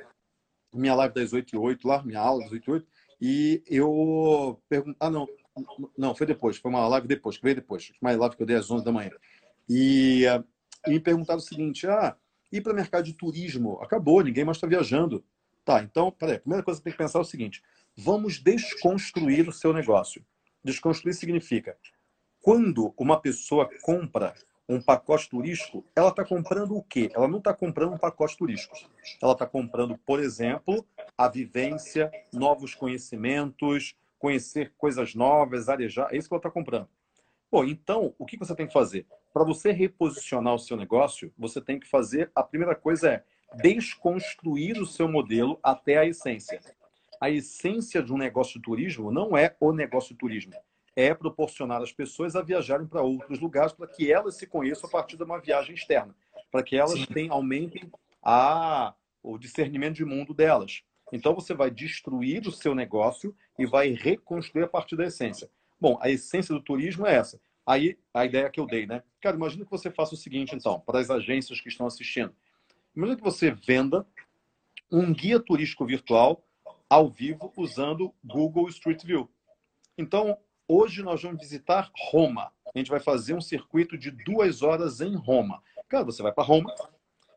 minha 0.73 0.95
live 0.95 1.15
das 1.15 1.33
8 1.33 1.55
e 1.55 1.59
8 1.59 1.89
lá, 1.89 2.03
minha 2.03 2.21
aula 2.21 2.45
das 2.45 2.53
8 2.53 2.65
e 2.65 2.71
8, 2.73 2.87
e 3.21 3.63
eu 3.67 4.63
pergunto. 4.69 4.97
Ah, 5.01 5.11
não, 5.11 5.27
não, 5.97 6.15
foi 6.15 6.27
depois, 6.29 6.57
foi 6.59 6.71
uma 6.71 6.87
live 6.87 7.09
depois, 7.09 7.37
que 7.37 7.43
veio 7.43 7.57
depois, 7.57 7.93
uma 8.01 8.15
live 8.15 8.37
que 8.37 8.43
eu 8.43 8.47
dei 8.47 8.57
às 8.57 8.71
11 8.71 8.85
da 8.85 8.93
manhã. 8.93 9.11
E, 9.69 10.23
e 10.87 10.91
me 10.91 11.01
perguntaram 11.01 11.41
o 11.41 11.43
seguinte: 11.43 11.89
ah, 11.89 12.17
ir 12.53 12.61
para 12.61 12.73
o 12.73 12.77
mercado 12.77 13.05
de 13.05 13.15
turismo 13.15 13.81
acabou, 13.83 14.23
ninguém 14.23 14.45
mais 14.45 14.59
está 14.59 14.67
viajando. 14.67 15.25
Tá, 15.65 15.83
então, 15.83 16.13
peraí, 16.13 16.37
a 16.37 16.41
primeira 16.41 16.63
coisa 16.63 16.79
que 16.79 16.85
tem 16.85 16.93
que 16.93 16.99
pensar 16.99 17.19
é 17.19 17.23
o 17.23 17.25
seguinte: 17.25 17.63
vamos 17.97 18.39
desconstruir 18.39 19.49
o 19.49 19.53
seu 19.53 19.73
negócio. 19.73 20.25
Desconstruir 20.63 21.15
significa 21.15 21.77
quando 22.41 22.95
uma 22.97 23.21
pessoa 23.21 23.69
compra 23.83 24.35
um 24.69 24.81
pacote 24.81 25.31
turístico, 25.31 25.85
ela 25.97 26.11
está 26.11 26.25
comprando 26.25 26.77
o 26.77 26.83
quê? 26.83 27.11
Ela 27.15 27.27
não 27.27 27.39
está 27.39 27.55
comprando 27.55 27.95
um 27.95 27.99
pacote 27.99 28.37
turístico. 28.37 28.77
Ela 29.21 29.33
está 29.33 29.47
comprando, 29.47 29.97
por 29.99 30.21
exemplo, 30.21 30.87
a 31.17 31.27
vivência, 31.27 32.11
novos 32.33 32.75
conhecimentos, 32.75 33.95
conhecer 34.19 34.73
coisas 34.77 35.15
novas, 35.15 35.69
arejar. 35.69 36.13
É 36.13 36.19
isso 36.19 36.29
que 36.29 36.35
ela 36.35 36.39
está 36.39 36.51
comprando. 36.51 36.89
Bom, 37.51 37.65
então, 37.65 38.15
o 38.19 38.27
que 38.27 38.37
você 38.37 38.55
tem 38.55 38.67
que 38.67 38.73
fazer? 38.73 39.07
Para 39.33 39.43
você 39.43 39.73
reposicionar 39.73 40.55
o 40.55 40.59
seu 40.59 40.77
negócio, 40.77 41.33
você 41.39 41.63
tem 41.63 41.81
que 41.81 41.89
fazer. 41.89 42.31
A 42.35 42.43
primeira 42.43 42.75
coisa 42.75 43.09
é 43.11 43.25
desconstruir 43.63 44.79
o 44.79 44.87
seu 44.87 45.09
modelo 45.09 45.59
até 45.63 45.97
a 45.97 46.05
essência. 46.05 46.61
A 47.19 47.31
essência 47.31 48.03
de 48.03 48.13
um 48.13 48.19
negócio 48.19 48.55
de 48.55 48.63
turismo 48.63 49.11
não 49.11 49.37
é 49.37 49.57
o 49.59 49.73
negócio 49.73 50.11
de 50.11 50.19
turismo, 50.19 50.53
é 50.99 51.15
proporcionar 51.15 51.81
às 51.81 51.93
pessoas 51.93 52.35
a 52.35 52.43
viajarem 52.43 52.85
para 52.85 53.03
outros 53.03 53.39
lugares 53.39 53.73
para 53.73 53.87
que 53.87 54.11
elas 54.11 54.35
se 54.35 54.49
conheçam 54.49 54.89
a 54.89 54.91
partir 54.91 55.17
de 55.17 55.23
uma 55.23 55.39
viagem 55.39 55.77
externa, 55.77 56.13
para 56.51 56.61
que 56.61 56.77
elas 56.77 57.07
tenham, 57.07 57.33
aumentem 57.33 57.89
a, 58.21 58.93
o 59.23 59.39
discernimento 59.39 59.95
de 59.95 60.05
mundo 60.05 60.35
delas. 60.35 60.83
Então 61.13 61.37
você 61.37 61.55
vai 61.55 61.71
destruir 61.71 62.49
o 62.49 62.51
seu 62.51 62.75
negócio 62.75 63.33
e 63.57 63.65
vai 63.65 63.91
reconstruir 63.91 64.65
a 64.65 64.69
partir 64.69 64.97
da 64.97 65.07
essência. 65.07 65.49
Bom, 65.81 65.97
a 66.01 66.11
essência 66.11 66.53
do 66.53 66.61
turismo 66.61 67.07
é 67.07 67.15
essa. 67.15 67.41
Aí 67.65 67.97
a 68.13 68.25
ideia 68.25 68.51
que 68.51 68.59
eu 68.59 68.67
dei, 68.67 68.85
né? 68.85 69.05
Cara, 69.21 69.37
imagina 69.37 69.65
que 69.65 69.71
você 69.71 69.93
faça 69.93 70.15
o 70.15 70.19
seguinte, 70.19 70.57
então, 70.57 70.81
para 70.81 70.99
as 70.99 71.11
agências 71.11 71.61
que 71.61 71.69
estão 71.69 71.87
assistindo. 71.87 72.35
Imagina 72.97 73.17
que 73.17 73.23
você 73.23 73.53
venda 73.53 74.05
um 74.91 75.15
guia 75.15 75.39
turístico 75.39 75.87
virtual 75.87 76.45
ao 76.91 77.09
vivo 77.09 77.53
usando 77.57 78.13
Google 78.25 78.69
Street 78.69 79.05
View. 79.05 79.31
Então, 79.97 80.37
hoje 80.69 81.03
nós 81.03 81.23
vamos 81.23 81.41
visitar 81.41 81.91
Roma. 82.11 82.53
A 82.75 82.79
gente 82.79 82.91
vai 82.91 83.01
fazer 83.01 83.35
um 83.35 83.41
circuito 83.41 83.97
de 83.97 84.11
duas 84.11 84.63
horas 84.63 85.01
em 85.01 85.17
Roma. 85.17 85.63
Cara, 85.89 86.05
você 86.05 86.23
vai 86.23 86.31
para 86.31 86.45
Roma, 86.45 86.73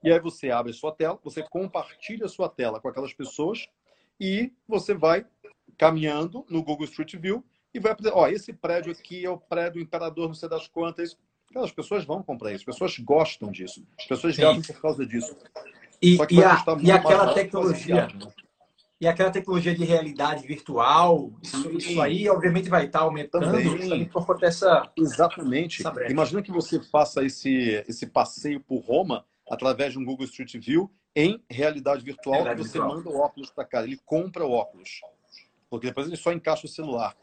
e 0.03 0.11
aí 0.11 0.19
você 0.19 0.51
abre 0.51 0.71
a 0.71 0.75
sua 0.75 0.91
tela, 0.91 1.19
você 1.23 1.41
compartilha 1.43 2.25
a 2.25 2.29
sua 2.29 2.49
tela 2.49 2.79
com 2.79 2.87
aquelas 2.87 3.13
pessoas 3.13 3.67
e 4.19 4.51
você 4.67 4.93
vai 4.93 5.25
caminhando 5.77 6.45
no 6.49 6.61
Google 6.63 6.85
Street 6.85 7.15
View 7.15 7.43
e 7.73 7.79
vai 7.79 7.95
dizer, 7.95 8.11
ó, 8.13 8.27
esse 8.27 8.51
prédio 8.51 8.91
aqui 8.91 9.25
é 9.25 9.29
o 9.29 9.37
prédio 9.37 9.73
do 9.73 9.79
imperador, 9.79 10.27
não 10.27 10.33
sei 10.33 10.49
das 10.49 10.67
quantas. 10.67 11.17
As 11.55 11.71
pessoas 11.71 12.05
vão 12.05 12.23
comprar 12.23 12.51
isso, 12.51 12.61
as 12.61 12.75
pessoas 12.75 12.97
gostam 12.99 13.51
disso, 13.51 13.85
as 13.97 14.05
pessoas 14.05 14.37
gastam 14.37 14.75
por 14.75 14.81
causa 14.81 15.05
disso. 15.05 15.35
E, 16.01 16.15
e, 16.15 16.43
a, 16.43 16.63
e 16.81 16.91
aquela 16.91 17.33
tecnologia, 17.33 18.07
né? 18.07 18.31
E 19.01 19.07
aquela 19.07 19.31
tecnologia 19.31 19.73
de 19.73 19.83
realidade 19.83 20.45
virtual, 20.45 21.33
isso, 21.41 21.71
isso, 21.71 21.99
aí 21.99 22.29
obviamente 22.29 22.69
vai 22.69 22.85
estar 22.85 22.99
aumentando 22.99 23.45
também 23.51 24.05
por 24.05 24.27
conta 24.27 24.41
dessa. 24.41 24.91
Exatamente. 24.95 25.81
Essa 25.81 26.11
Imagina 26.11 26.43
que 26.43 26.51
você 26.51 26.79
faça 26.79 27.25
esse, 27.25 27.83
esse 27.87 28.05
passeio 28.05 28.59
por 28.59 28.77
Roma 28.77 29.25
através 29.49 29.93
de 29.93 29.97
um 29.97 30.05
Google 30.05 30.27
Street 30.27 30.55
View 30.55 30.87
em 31.15 31.43
realidade 31.49 32.05
virtual, 32.05 32.43
realidade 32.43 32.61
você 32.61 32.77
virtual. 32.77 32.95
manda 32.95 33.09
o 33.09 33.17
óculos 33.17 33.49
para 33.49 33.65
cá, 33.65 33.81
ele 33.83 33.99
compra 34.05 34.45
o 34.45 34.51
óculos. 34.51 35.01
Porque 35.67 35.87
depois 35.87 36.05
ele 36.05 36.15
só 36.15 36.31
encaixa 36.31 36.67
o 36.67 36.69
celular. 36.69 37.17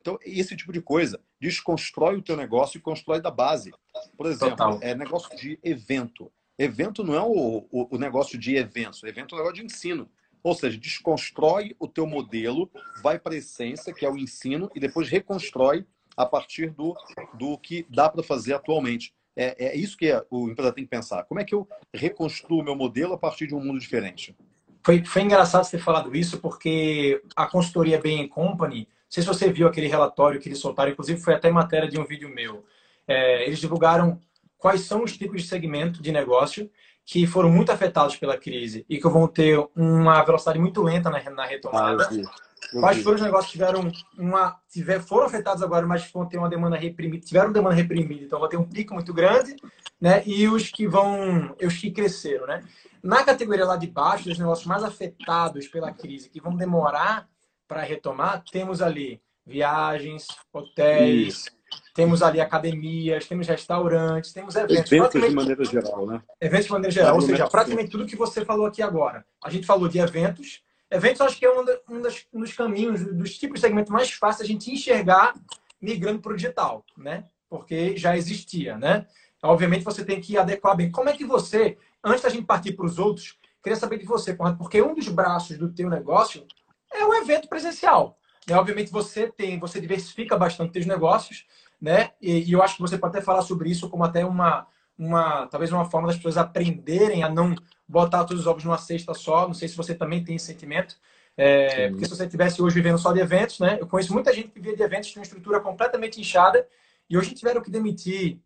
Então, 0.00 0.20
esse 0.24 0.56
tipo 0.56 0.72
de 0.72 0.80
coisa 0.80 1.20
desconstrói 1.40 2.16
o 2.16 2.22
teu 2.22 2.36
negócio 2.36 2.78
e 2.78 2.80
constrói 2.80 3.20
da 3.20 3.30
base. 3.30 3.72
Por 4.16 4.26
exemplo, 4.26 4.50
Total. 4.50 4.78
é 4.82 4.94
negócio 4.94 5.36
de 5.36 5.58
evento. 5.64 6.30
Evento 6.56 7.02
não 7.02 7.14
é 7.14 7.20
o, 7.20 7.66
o, 7.72 7.96
o 7.96 7.98
negócio 7.98 8.38
de 8.38 8.54
eventos, 8.54 9.02
evento 9.02 9.34
é 9.34 9.38
um 9.38 9.38
negócio 9.38 9.56
de 9.56 9.66
ensino. 9.66 10.08
Ou 10.48 10.54
seja, 10.54 10.78
desconstrói 10.78 11.76
o 11.78 11.86
teu 11.86 12.06
modelo, 12.06 12.70
vai 13.02 13.18
para 13.18 13.34
a 13.34 13.36
essência, 13.36 13.92
que 13.92 14.06
é 14.06 14.10
o 14.10 14.16
ensino, 14.16 14.70
e 14.74 14.80
depois 14.80 15.06
reconstrói 15.06 15.84
a 16.16 16.24
partir 16.24 16.70
do, 16.70 16.96
do 17.34 17.58
que 17.58 17.86
dá 17.90 18.08
para 18.08 18.22
fazer 18.22 18.54
atualmente. 18.54 19.12
É, 19.36 19.66
é 19.66 19.76
isso 19.76 19.94
que 19.94 20.10
o 20.30 20.48
empresário 20.48 20.74
tem 20.74 20.84
que 20.84 20.90
pensar. 20.90 21.24
Como 21.24 21.38
é 21.38 21.44
que 21.44 21.54
eu 21.54 21.68
reconstruo 21.92 22.64
meu 22.64 22.74
modelo 22.74 23.12
a 23.12 23.18
partir 23.18 23.46
de 23.46 23.54
um 23.54 23.62
mundo 23.62 23.78
diferente? 23.78 24.34
Foi, 24.82 25.04
foi 25.04 25.20
engraçado 25.20 25.64
você 25.64 25.76
ter 25.76 25.82
falado 25.82 26.16
isso, 26.16 26.40
porque 26.40 27.22
a 27.36 27.46
consultoria 27.46 28.00
Bain 28.00 28.26
Company, 28.26 28.80
não 28.80 29.10
sei 29.10 29.22
se 29.22 29.28
você 29.28 29.52
viu 29.52 29.68
aquele 29.68 29.86
relatório 29.86 30.40
que 30.40 30.48
eles 30.48 30.58
soltaram, 30.58 30.92
inclusive 30.92 31.20
foi 31.20 31.34
até 31.34 31.50
matéria 31.50 31.90
de 31.90 32.00
um 32.00 32.06
vídeo 32.06 32.34
meu. 32.34 32.64
É, 33.06 33.44
eles 33.44 33.58
divulgaram 33.58 34.18
quais 34.56 34.80
são 34.80 35.04
os 35.04 35.14
tipos 35.14 35.42
de 35.42 35.48
segmento 35.48 36.02
de 36.02 36.10
negócio 36.10 36.70
que 37.08 37.26
foram 37.26 37.48
muito 37.48 37.72
afetados 37.72 38.16
pela 38.16 38.36
crise 38.36 38.84
e 38.86 38.98
que 38.98 39.08
vão 39.08 39.26
ter 39.26 39.58
uma 39.74 40.22
velocidade 40.22 40.58
muito 40.58 40.82
lenta 40.82 41.08
na, 41.08 41.18
na 41.30 41.46
retomada. 41.46 42.06
Ah, 42.06 42.80
Quais 42.80 43.02
foram 43.02 43.16
os 43.16 43.22
negócios 43.22 43.46
que 43.46 43.52
tiveram 43.52 43.90
uma, 44.18 44.60
tiver, 44.68 45.00
foram 45.00 45.24
afetados 45.24 45.62
agora, 45.62 45.86
mas 45.86 46.10
vão 46.12 46.26
ter 46.26 46.36
uma 46.36 46.50
demanda 46.50 46.76
reprimida, 46.76 47.24
tiveram 47.24 47.50
demanda 47.50 47.74
reprimida, 47.74 48.24
então 48.24 48.38
vai 48.38 48.50
ter 48.50 48.58
um 48.58 48.68
pico 48.68 48.92
muito 48.92 49.14
grande, 49.14 49.56
né? 49.98 50.22
E 50.26 50.46
os 50.48 50.68
que 50.68 50.86
vão, 50.86 51.56
os 51.64 51.78
que 51.78 51.90
cresceram, 51.90 52.46
né? 52.46 52.62
Na 53.02 53.24
categoria 53.24 53.64
lá 53.64 53.76
de 53.76 53.86
baixo, 53.86 54.28
os 54.28 54.38
negócios 54.38 54.66
mais 54.66 54.84
afetados 54.84 55.66
pela 55.66 55.90
crise, 55.90 56.28
que 56.28 56.42
vão 56.42 56.54
demorar 56.54 57.26
para 57.66 57.80
retomar, 57.80 58.44
temos 58.52 58.82
ali 58.82 59.18
viagens, 59.46 60.26
hotéis, 60.52 61.28
Isso. 61.28 61.57
Temos 61.94 62.22
ali 62.22 62.40
academias, 62.40 63.26
temos 63.26 63.46
restaurantes, 63.48 64.32
temos 64.32 64.54
eventos. 64.54 64.92
Eventos 64.92 65.20
de 65.20 65.34
maneira 65.34 65.64
geral, 65.64 66.06
né? 66.06 66.22
Eventos 66.40 66.66
de 66.66 66.72
maneira 66.72 66.92
geral, 66.92 67.14
ou 67.16 67.20
seja, 67.20 67.48
praticamente 67.48 67.90
tudo 67.90 68.06
que 68.06 68.16
você 68.16 68.44
falou 68.44 68.66
aqui 68.66 68.82
agora. 68.82 69.24
A 69.42 69.50
gente 69.50 69.66
falou 69.66 69.88
de 69.88 69.98
eventos. 69.98 70.62
Eventos 70.90 71.20
acho 71.20 71.38
que 71.38 71.44
é 71.44 71.50
um, 71.50 71.64
um, 71.90 72.00
das, 72.00 72.26
um 72.32 72.40
dos 72.40 72.52
caminhos, 72.52 73.04
dos 73.04 73.36
tipos 73.36 73.56
de 73.56 73.60
segmento 73.66 73.92
mais 73.92 74.10
fáceis 74.12 74.48
a 74.48 74.52
gente 74.52 74.70
enxergar 74.70 75.34
migrando 75.80 76.20
para 76.20 76.32
o 76.32 76.36
digital, 76.36 76.84
né? 76.96 77.24
Porque 77.48 77.96
já 77.96 78.16
existia, 78.16 78.76
né? 78.76 79.06
Obviamente 79.42 79.84
você 79.84 80.04
tem 80.04 80.20
que 80.20 80.36
adequar 80.36 80.76
bem. 80.76 80.90
Como 80.90 81.08
é 81.08 81.12
que 81.12 81.24
você, 81.24 81.78
antes 82.02 82.22
da 82.22 82.28
gente 82.28 82.44
partir 82.44 82.72
para 82.72 82.86
os 82.86 82.98
outros, 82.98 83.38
queria 83.62 83.78
saber 83.78 83.98
de 83.98 84.06
você, 84.06 84.34
Conrado, 84.34 84.58
porque 84.58 84.82
um 84.82 84.94
dos 84.94 85.08
braços 85.08 85.56
do 85.58 85.72
teu 85.72 85.88
negócio 85.88 86.46
é 86.92 87.04
o 87.04 87.14
evento 87.14 87.48
presencial. 87.48 88.17
Né? 88.48 88.56
Obviamente 88.56 88.90
você 88.90 89.28
tem, 89.28 89.58
você 89.58 89.80
diversifica 89.80 90.36
bastante 90.36 90.72
seus 90.72 90.86
negócios, 90.86 91.46
né? 91.80 92.12
E, 92.20 92.48
e, 92.48 92.52
eu 92.52 92.62
acho 92.62 92.76
que 92.76 92.82
você 92.82 92.96
pode 92.96 93.16
até 93.16 93.24
falar 93.24 93.42
sobre 93.42 93.70
isso 93.70 93.88
como 93.88 94.04
até 94.04 94.24
uma, 94.24 94.66
uma, 94.98 95.46
talvez 95.46 95.70
uma 95.70 95.84
forma 95.84 96.08
das 96.08 96.16
pessoas 96.16 96.38
aprenderem 96.38 97.22
a 97.22 97.28
não 97.28 97.54
botar 97.86 98.24
todos 98.24 98.40
os 98.40 98.46
ovos 98.46 98.64
numa 98.64 98.78
cesta 98.78 99.14
só. 99.14 99.46
Não 99.46 99.54
sei 99.54 99.68
se 99.68 99.76
você 99.76 99.94
também 99.94 100.24
tem 100.24 100.36
esse 100.36 100.46
sentimento. 100.46 100.96
É, 101.36 101.90
porque 101.90 102.04
se 102.04 102.16
você 102.16 102.24
estivesse 102.24 102.60
hoje 102.60 102.74
vivendo 102.74 102.98
só 102.98 103.12
de 103.12 103.20
eventos, 103.20 103.60
né? 103.60 103.78
Eu 103.80 103.86
conheço 103.86 104.12
muita 104.12 104.32
gente 104.32 104.48
que 104.48 104.58
vivia 104.58 104.76
de 104.76 104.82
eventos 104.82 105.12
com 105.12 105.20
uma 105.20 105.24
estrutura 105.24 105.60
completamente 105.60 106.20
inchada 106.20 106.66
e 107.08 107.16
hoje 107.16 107.34
tiveram 107.34 107.62
que 107.62 107.70
demitir. 107.70 108.40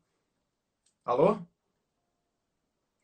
Alô? 1.04 1.38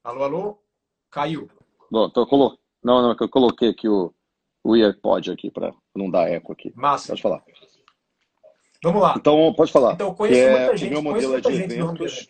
Alô, 0.05 0.23
alô? 0.25 0.63
Caiu. 1.11 1.49
Bom, 1.91 2.09
tô 2.11 2.27
colo... 2.27 2.59
Não, 2.85 3.03
não, 3.03 3.17
eu 3.19 3.29
coloquei 3.29 3.71
aqui 3.71 3.89
o, 3.89 4.15
o 4.63 4.75
AirPod 4.75 5.31
aqui 5.33 5.51
para 5.51 5.73
não 5.99 6.11
dar 6.11 6.31
eco 6.31 6.53
aqui. 6.53 6.73
Massa. 6.75 7.09
Pode 7.09 7.23
falar. 7.23 7.43
Vamos 8.83 9.03
lá. 9.03 9.15
Então, 9.17 9.53
pode 9.55 9.73
falar. 9.73 9.95
Então, 9.95 10.15
conheço 10.15 10.41
é, 10.41 10.59
muita 10.59 10.77
gente. 10.77 10.91
O 10.91 10.93
meu 10.93 11.03
modelo 11.03 11.37
é 11.37 11.41
de 11.41 11.53
eventos. 11.53 12.29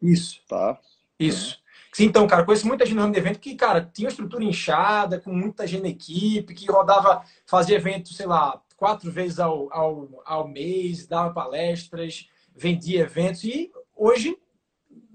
Isso. 0.00 0.40
Tá. 0.48 0.78
Isso. 1.18 1.62
Sim, 1.92 2.06
então, 2.06 2.26
cara, 2.26 2.44
conheço 2.44 2.66
muita 2.66 2.84
gente 2.84 2.96
no 2.96 3.02
ramo 3.02 3.12
de 3.12 3.20
evento 3.20 3.38
que, 3.38 3.54
cara, 3.54 3.88
tinha 3.92 4.06
uma 4.06 4.10
estrutura 4.10 4.42
inchada, 4.42 5.20
com 5.20 5.32
muita 5.32 5.64
gente 5.64 5.82
na 5.82 5.88
equipe, 5.88 6.52
que 6.52 6.66
rodava, 6.66 7.22
fazia 7.46 7.76
evento, 7.76 8.12
sei 8.12 8.26
lá, 8.26 8.60
quatro 8.76 9.12
vezes 9.12 9.38
ao, 9.38 9.72
ao, 9.72 10.08
ao 10.24 10.48
mês, 10.48 11.06
dava 11.06 11.32
palestras, 11.32 12.28
vendia 12.54 13.02
eventos 13.02 13.44
e 13.44 13.70
hoje 13.94 14.36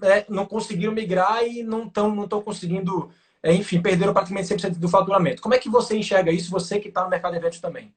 é, 0.01 0.25
não 0.29 0.45
conseguiram 0.45 0.93
migrar 0.93 1.43
e 1.43 1.63
não 1.63 1.87
estão 1.87 2.15
não 2.15 2.27
tão 2.27 2.41
conseguindo, 2.41 3.11
é, 3.11 3.13
enfim, 3.43 3.81
perderam 3.81 4.13
praticamente 4.13 4.53
100% 4.53 4.77
do 4.77 4.89
faturamento. 4.89 5.41
Como 5.41 5.53
é 5.53 5.59
que 5.59 5.69
você 5.69 5.97
enxerga 5.97 6.31
isso, 6.31 6.51
você 6.51 6.79
que 6.79 6.89
está 6.89 7.03
no 7.03 7.09
mercado 7.09 7.31
de 7.31 7.37
eventos 7.37 7.59
também? 7.59 7.93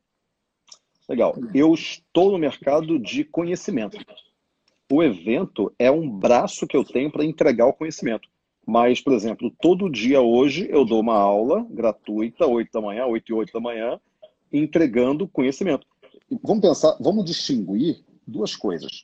Legal. 1.08 1.34
Eu 1.52 1.74
estou 1.74 2.30
no 2.30 2.38
mercado 2.38 2.98
de 2.98 3.24
conhecimento. 3.24 3.98
O 4.90 5.02
evento 5.02 5.72
é 5.78 5.90
um 5.90 6.08
braço 6.08 6.66
que 6.66 6.76
eu 6.76 6.84
tenho 6.84 7.10
para 7.10 7.24
entregar 7.24 7.66
o 7.66 7.72
conhecimento. 7.72 8.28
Mas, 8.64 9.00
por 9.00 9.12
exemplo, 9.12 9.52
todo 9.60 9.90
dia 9.90 10.20
hoje 10.20 10.68
eu 10.70 10.84
dou 10.84 11.00
uma 11.00 11.16
aula 11.16 11.66
gratuita, 11.68 12.46
8 12.46 12.70
da 12.72 12.80
manhã, 12.80 13.06
8 13.06 13.28
e 13.28 13.34
8 13.34 13.52
da 13.52 13.60
manhã, 13.60 14.00
entregando 14.52 15.26
conhecimento. 15.26 15.86
Vamos 16.42 16.62
pensar, 16.62 16.96
vamos 17.00 17.24
distinguir 17.24 18.04
duas 18.26 18.54
coisas. 18.54 19.02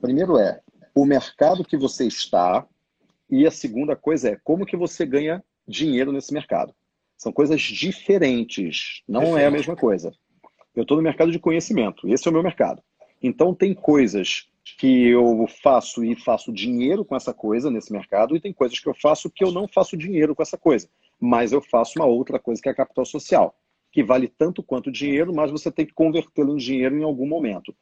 Primeiro 0.00 0.36
é 0.36 0.60
o 0.94 1.04
mercado 1.04 1.64
que 1.64 1.76
você 1.76 2.06
está 2.06 2.66
e 3.30 3.46
a 3.46 3.50
segunda 3.50 3.94
coisa 3.94 4.30
é 4.30 4.36
como 4.42 4.66
que 4.66 4.76
você 4.76 5.06
ganha 5.06 5.42
dinheiro 5.66 6.12
nesse 6.12 6.32
mercado. 6.32 6.74
São 7.16 7.32
coisas 7.32 7.60
diferentes, 7.60 9.02
não 9.08 9.20
Perfeito. 9.20 9.42
é 9.42 9.46
a 9.46 9.50
mesma 9.50 9.76
coisa. 9.76 10.12
Eu 10.74 10.82
estou 10.82 10.96
no 10.96 11.02
mercado 11.02 11.32
de 11.32 11.38
conhecimento, 11.38 12.08
esse 12.08 12.28
é 12.28 12.30
o 12.30 12.34
meu 12.34 12.42
mercado. 12.42 12.82
Então, 13.22 13.54
tem 13.54 13.72
coisas 13.72 14.46
que 14.78 15.08
eu 15.08 15.46
faço 15.62 16.04
e 16.04 16.14
faço 16.16 16.52
dinheiro 16.52 17.04
com 17.04 17.16
essa 17.16 17.32
coisa 17.32 17.70
nesse 17.70 17.92
mercado, 17.92 18.36
e 18.36 18.40
tem 18.40 18.52
coisas 18.52 18.78
que 18.78 18.88
eu 18.88 18.94
faço 18.94 19.30
que 19.30 19.44
eu 19.44 19.52
não 19.52 19.66
faço 19.68 19.96
dinheiro 19.96 20.34
com 20.34 20.42
essa 20.42 20.58
coisa, 20.58 20.88
mas 21.20 21.52
eu 21.52 21.62
faço 21.62 21.94
uma 21.96 22.06
outra 22.06 22.38
coisa 22.38 22.60
que 22.60 22.68
é 22.68 22.72
a 22.72 22.76
capital 22.76 23.06
social, 23.06 23.54
que 23.92 24.02
vale 24.02 24.28
tanto 24.28 24.62
quanto 24.62 24.90
dinheiro, 24.90 25.34
mas 25.34 25.50
você 25.50 25.70
tem 25.70 25.86
que 25.86 25.94
convertê-lo 25.94 26.52
em 26.52 26.56
dinheiro 26.56 26.98
em 26.98 27.04
algum 27.04 27.26
momento. 27.26 27.74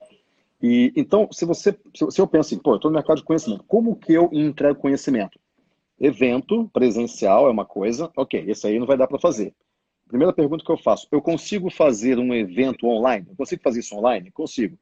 E 0.63 0.93
então, 0.95 1.29
se 1.33 1.45
você, 1.45 1.77
se 2.11 2.21
eu 2.21 2.27
penso 2.27 2.55
assim, 2.55 2.63
pô, 2.63 2.73
eu 2.73 2.77
estou 2.77 2.91
no 2.91 2.95
mercado 2.95 3.17
de 3.17 3.25
conhecimento, 3.25 3.65
como 3.67 3.97
que 3.97 4.13
eu 4.13 4.31
entrego 4.33 4.79
conhecimento? 4.79 5.39
Evento 6.05 6.69
presencial 6.71 7.47
é 7.47 7.51
uma 7.51 7.65
coisa, 7.65 8.13
ok, 8.15 8.45
esse 8.47 8.67
aí 8.67 8.79
não 8.79 8.87
vai 8.87 8.95
dar 8.95 9.07
para 9.07 9.19
fazer. 9.19 9.55
Primeira 10.07 10.35
pergunta 10.35 10.63
que 10.63 10.71
eu 10.71 10.77
faço: 10.77 11.09
eu 11.11 11.23
consigo 11.23 11.71
fazer 11.71 12.19
um 12.19 12.35
evento 12.35 12.87
online? 12.87 13.27
Eu 13.31 13.35
consigo 13.35 13.63
fazer 13.63 13.81
isso 13.81 13.97
online? 13.97 14.31
Consigo. 14.31 14.79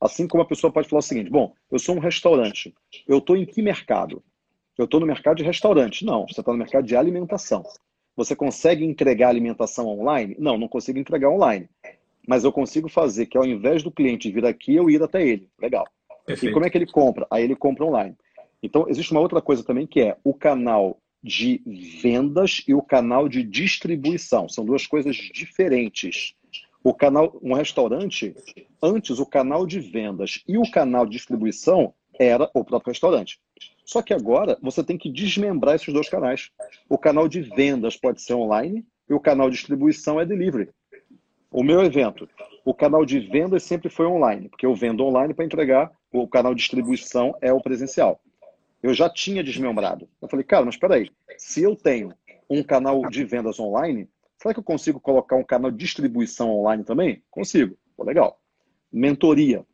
Assim 0.00 0.26
como 0.26 0.42
a 0.42 0.46
pessoa 0.46 0.72
pode 0.72 0.88
falar 0.88 1.00
o 1.00 1.02
seguinte: 1.02 1.28
bom, 1.28 1.52
eu 1.70 1.78
sou 1.78 1.94
um 1.94 1.98
restaurante, 1.98 2.74
eu 3.06 3.18
estou 3.18 3.36
em 3.36 3.44
que 3.44 3.60
mercado? 3.60 4.22
Eu 4.78 4.86
estou 4.86 4.98
no 4.98 5.04
mercado 5.04 5.36
de 5.36 5.44
restaurante. 5.44 6.06
Não, 6.06 6.26
você 6.26 6.40
está 6.40 6.50
no 6.50 6.58
mercado 6.58 6.86
de 6.86 6.96
alimentação. 6.96 7.62
Você 8.16 8.34
consegue 8.34 8.82
entregar 8.82 9.28
alimentação 9.28 9.86
online? 9.86 10.36
Não, 10.38 10.56
não 10.56 10.68
consigo 10.68 10.98
entregar 10.98 11.28
online. 11.28 11.68
Mas 12.26 12.44
eu 12.44 12.50
consigo 12.50 12.88
fazer 12.88 13.26
que 13.26 13.36
ao 13.36 13.44
invés 13.44 13.82
do 13.82 13.90
cliente 13.90 14.32
vir 14.32 14.46
aqui, 14.46 14.74
eu 14.74 14.88
ir 14.88 15.02
até 15.02 15.22
ele. 15.22 15.50
Legal. 15.60 15.86
Perfeito. 16.24 16.50
E 16.50 16.54
como 16.54 16.64
é 16.64 16.70
que 16.70 16.78
ele 16.78 16.86
compra? 16.86 17.26
Aí 17.30 17.44
ele 17.44 17.54
compra 17.54 17.84
online. 17.84 18.16
Então, 18.62 18.86
existe 18.88 19.12
uma 19.12 19.20
outra 19.20 19.40
coisa 19.40 19.62
também 19.62 19.86
que 19.86 20.00
é 20.00 20.16
o 20.24 20.34
canal 20.34 20.98
de 21.22 21.60
vendas 22.00 22.62
e 22.68 22.74
o 22.74 22.82
canal 22.82 23.28
de 23.28 23.42
distribuição. 23.42 24.48
São 24.48 24.64
duas 24.64 24.86
coisas 24.86 25.16
diferentes. 25.16 26.34
O 26.82 26.94
canal, 26.94 27.36
um 27.42 27.52
restaurante, 27.52 28.34
antes 28.80 29.18
o 29.18 29.26
canal 29.26 29.66
de 29.66 29.80
vendas 29.80 30.42
e 30.46 30.56
o 30.56 30.70
canal 30.70 31.04
de 31.04 31.12
distribuição 31.12 31.92
era 32.18 32.48
o 32.54 32.64
próprio 32.64 32.92
restaurante. 32.92 33.40
Só 33.84 34.02
que 34.02 34.14
agora 34.14 34.56
você 34.62 34.84
tem 34.84 34.96
que 34.96 35.10
desmembrar 35.10 35.74
esses 35.74 35.92
dois 35.92 36.08
canais. 36.08 36.50
O 36.88 36.96
canal 36.96 37.28
de 37.28 37.40
vendas 37.40 37.96
pode 37.96 38.22
ser 38.22 38.34
online 38.34 38.86
e 39.08 39.14
o 39.14 39.20
canal 39.20 39.50
de 39.50 39.56
distribuição 39.56 40.20
é 40.20 40.24
delivery. 40.24 40.70
O 41.50 41.62
meu 41.62 41.82
evento, 41.82 42.28
o 42.64 42.74
canal 42.74 43.04
de 43.04 43.18
vendas 43.18 43.64
sempre 43.64 43.88
foi 43.88 44.06
online, 44.06 44.48
porque 44.48 44.66
eu 44.66 44.74
vendo 44.74 45.04
online 45.04 45.34
para 45.34 45.44
entregar, 45.44 45.92
o 46.12 46.26
canal 46.26 46.54
de 46.54 46.60
distribuição 46.60 47.36
é 47.40 47.52
o 47.52 47.60
presencial 47.60 48.20
eu 48.86 48.94
já 48.94 49.10
tinha 49.10 49.42
desmembrado. 49.42 50.08
Eu 50.20 50.28
falei, 50.28 50.44
cara, 50.44 50.64
mas 50.64 50.74
espera 50.74 50.94
aí, 50.94 51.10
se 51.36 51.62
eu 51.62 51.74
tenho 51.74 52.12
um 52.48 52.62
canal 52.62 53.08
de 53.08 53.24
vendas 53.24 53.58
online, 53.58 54.08
será 54.38 54.54
que 54.54 54.60
eu 54.60 54.64
consigo 54.64 55.00
colocar 55.00 55.36
um 55.36 55.44
canal 55.44 55.70
de 55.70 55.76
distribuição 55.76 56.50
online 56.50 56.84
também? 56.84 57.22
Consigo. 57.30 57.76
Pô, 57.96 58.04
legal. 58.04 58.40
Mentoria. 58.92 59.64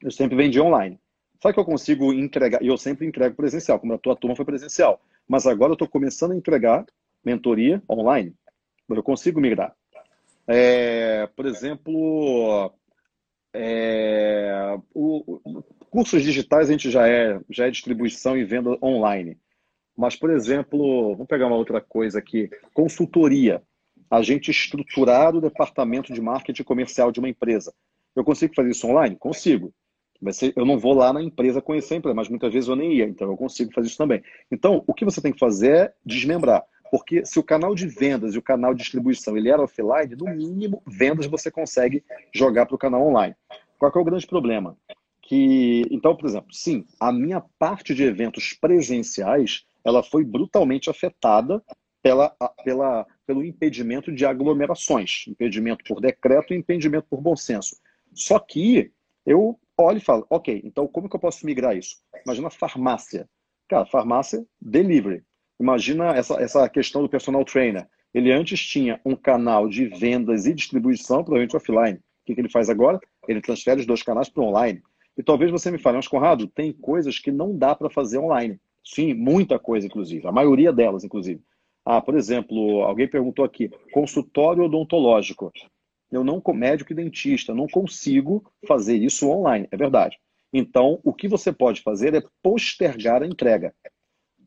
Eu 0.00 0.10
sempre 0.10 0.36
vendi 0.36 0.60
online. 0.60 1.00
Será 1.40 1.52
que 1.52 1.60
eu 1.60 1.64
consigo 1.64 2.12
entregar? 2.12 2.62
E 2.62 2.68
eu 2.68 2.78
sempre 2.78 3.06
entrego 3.06 3.34
presencial, 3.34 3.78
como 3.80 3.94
a 3.94 3.98
tua 3.98 4.16
turma 4.16 4.36
foi 4.36 4.44
presencial. 4.44 5.00
Mas 5.26 5.46
agora 5.46 5.70
eu 5.70 5.74
estou 5.74 5.88
começando 5.88 6.32
a 6.32 6.36
entregar 6.36 6.86
mentoria 7.24 7.82
online. 7.90 8.32
Eu 8.88 9.02
consigo 9.02 9.40
migrar. 9.40 9.74
É, 10.46 11.26
por 11.34 11.44
exemplo, 11.46 12.72
é, 13.52 14.78
o, 14.94 15.40
Cursos 15.90 16.22
digitais 16.22 16.68
a 16.68 16.72
gente 16.72 16.90
já 16.90 17.08
é, 17.08 17.40
já 17.50 17.66
é 17.66 17.70
distribuição 17.70 18.36
e 18.36 18.44
venda 18.44 18.76
online. 18.82 19.38
Mas, 19.96 20.14
por 20.14 20.30
exemplo, 20.30 21.12
vamos 21.12 21.26
pegar 21.26 21.46
uma 21.46 21.56
outra 21.56 21.80
coisa 21.80 22.18
aqui: 22.18 22.50
consultoria. 22.74 23.62
A 24.10 24.22
gente 24.22 24.50
estruturar 24.50 25.34
o 25.34 25.40
departamento 25.40 26.12
de 26.12 26.20
marketing 26.20 26.62
comercial 26.62 27.10
de 27.10 27.18
uma 27.18 27.28
empresa. 27.28 27.72
Eu 28.14 28.22
consigo 28.22 28.54
fazer 28.54 28.70
isso 28.70 28.86
online? 28.86 29.16
Consigo. 29.16 29.72
eu 30.54 30.64
não 30.64 30.78
vou 30.78 30.94
lá 30.94 31.12
na 31.12 31.22
empresa 31.22 31.60
conhecer 31.60 31.94
a 31.94 31.96
empresa, 31.96 32.14
mas 32.14 32.28
muitas 32.28 32.52
vezes 32.52 32.68
eu 32.68 32.76
nem 32.76 32.94
ia, 32.94 33.04
então 33.04 33.28
eu 33.28 33.36
consigo 33.36 33.72
fazer 33.74 33.88
isso 33.88 33.98
também. 33.98 34.22
Então, 34.50 34.84
o 34.86 34.94
que 34.94 35.04
você 35.04 35.20
tem 35.20 35.32
que 35.32 35.38
fazer 35.38 35.72
é 35.74 35.94
desmembrar. 36.04 36.62
Porque 36.90 37.26
se 37.26 37.38
o 37.38 37.42
canal 37.42 37.74
de 37.74 37.86
vendas 37.86 38.34
e 38.34 38.38
o 38.38 38.42
canal 38.42 38.72
de 38.72 38.82
distribuição 38.82 39.36
ele 39.36 39.50
era 39.50 39.62
offline, 39.62 40.14
no 40.16 40.26
mínimo, 40.26 40.82
vendas 40.86 41.26
você 41.26 41.50
consegue 41.50 42.04
jogar 42.32 42.66
para 42.66 42.76
o 42.76 42.78
canal 42.78 43.02
online. 43.02 43.34
Qual 43.78 43.92
é 43.94 43.98
o 43.98 44.04
grande 44.04 44.26
problema? 44.26 44.76
Que, 45.26 45.82
então, 45.90 46.16
por 46.16 46.26
exemplo, 46.26 46.52
sim, 46.52 46.86
a 47.00 47.10
minha 47.10 47.42
parte 47.58 47.94
de 47.94 48.04
eventos 48.04 48.52
presenciais, 48.52 49.64
ela 49.84 50.02
foi 50.02 50.24
brutalmente 50.24 50.88
afetada 50.88 51.62
pela, 52.00 52.30
pela, 52.64 53.04
pelo 53.26 53.44
impedimento 53.44 54.12
de 54.12 54.24
aglomerações, 54.24 55.24
impedimento 55.26 55.84
por 55.84 56.00
decreto 56.00 56.54
e 56.54 56.56
impedimento 56.56 57.08
por 57.10 57.20
bom 57.20 57.34
senso. 57.34 57.76
Só 58.14 58.38
que 58.38 58.92
eu 59.26 59.58
olho 59.76 59.98
e 59.98 60.00
falo, 60.00 60.24
ok, 60.30 60.62
então 60.64 60.86
como 60.86 61.08
que 61.08 61.16
eu 61.16 61.20
posso 61.20 61.44
migrar 61.44 61.76
isso? 61.76 61.96
Imagina 62.24 62.48
farmácia. 62.48 63.28
Cara, 63.68 63.84
farmácia, 63.84 64.46
delivery. 64.60 65.24
Imagina 65.58 66.14
essa, 66.14 66.40
essa 66.40 66.68
questão 66.68 67.02
do 67.02 67.08
personal 67.08 67.44
trainer. 67.44 67.88
Ele 68.14 68.30
antes 68.30 68.60
tinha 68.60 69.00
um 69.04 69.16
canal 69.16 69.68
de 69.68 69.86
vendas 69.86 70.46
e 70.46 70.54
distribuição, 70.54 71.24
provavelmente 71.24 71.56
offline. 71.56 71.98
O 71.98 72.02
que, 72.26 72.34
que 72.34 72.40
ele 72.40 72.48
faz 72.48 72.70
agora? 72.70 73.00
Ele 73.26 73.40
transfere 73.40 73.80
os 73.80 73.86
dois 73.86 74.04
canais 74.04 74.28
para 74.28 74.44
online. 74.44 74.80
E 75.16 75.22
talvez 75.22 75.50
você 75.50 75.70
me 75.70 75.78
fale, 75.78 75.96
mas 75.96 76.08
Conrado, 76.08 76.46
tem 76.46 76.72
coisas 76.72 77.18
que 77.18 77.32
não 77.32 77.56
dá 77.56 77.74
para 77.74 77.88
fazer 77.88 78.18
online. 78.18 78.60
Sim, 78.84 79.14
muita 79.14 79.58
coisa, 79.58 79.86
inclusive. 79.86 80.26
A 80.26 80.32
maioria 80.32 80.72
delas, 80.72 81.04
inclusive. 81.04 81.40
Ah, 81.84 82.00
por 82.00 82.16
exemplo, 82.16 82.82
alguém 82.82 83.08
perguntou 83.08 83.44
aqui, 83.44 83.70
consultório 83.92 84.64
odontológico. 84.64 85.52
Eu 86.10 86.22
não, 86.22 86.42
médico 86.54 86.92
e 86.92 86.96
dentista, 86.96 87.54
não 87.54 87.66
consigo 87.66 88.44
fazer 88.66 88.96
isso 88.96 89.28
online, 89.28 89.66
é 89.70 89.76
verdade. 89.76 90.18
Então, 90.52 91.00
o 91.02 91.12
que 91.12 91.28
você 91.28 91.52
pode 91.52 91.82
fazer 91.82 92.14
é 92.14 92.22
postergar 92.42 93.22
a 93.22 93.26
entrega. 93.26 93.74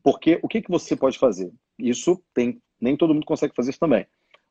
Porque 0.02 0.38
o 0.42 0.48
que, 0.48 0.62
que 0.62 0.70
você 0.70 0.96
pode 0.96 1.18
fazer? 1.18 1.52
Isso 1.78 2.22
tem, 2.32 2.60
nem 2.80 2.96
todo 2.96 3.14
mundo 3.14 3.26
consegue 3.26 3.54
fazer 3.54 3.70
isso 3.70 3.80
também. 3.80 4.06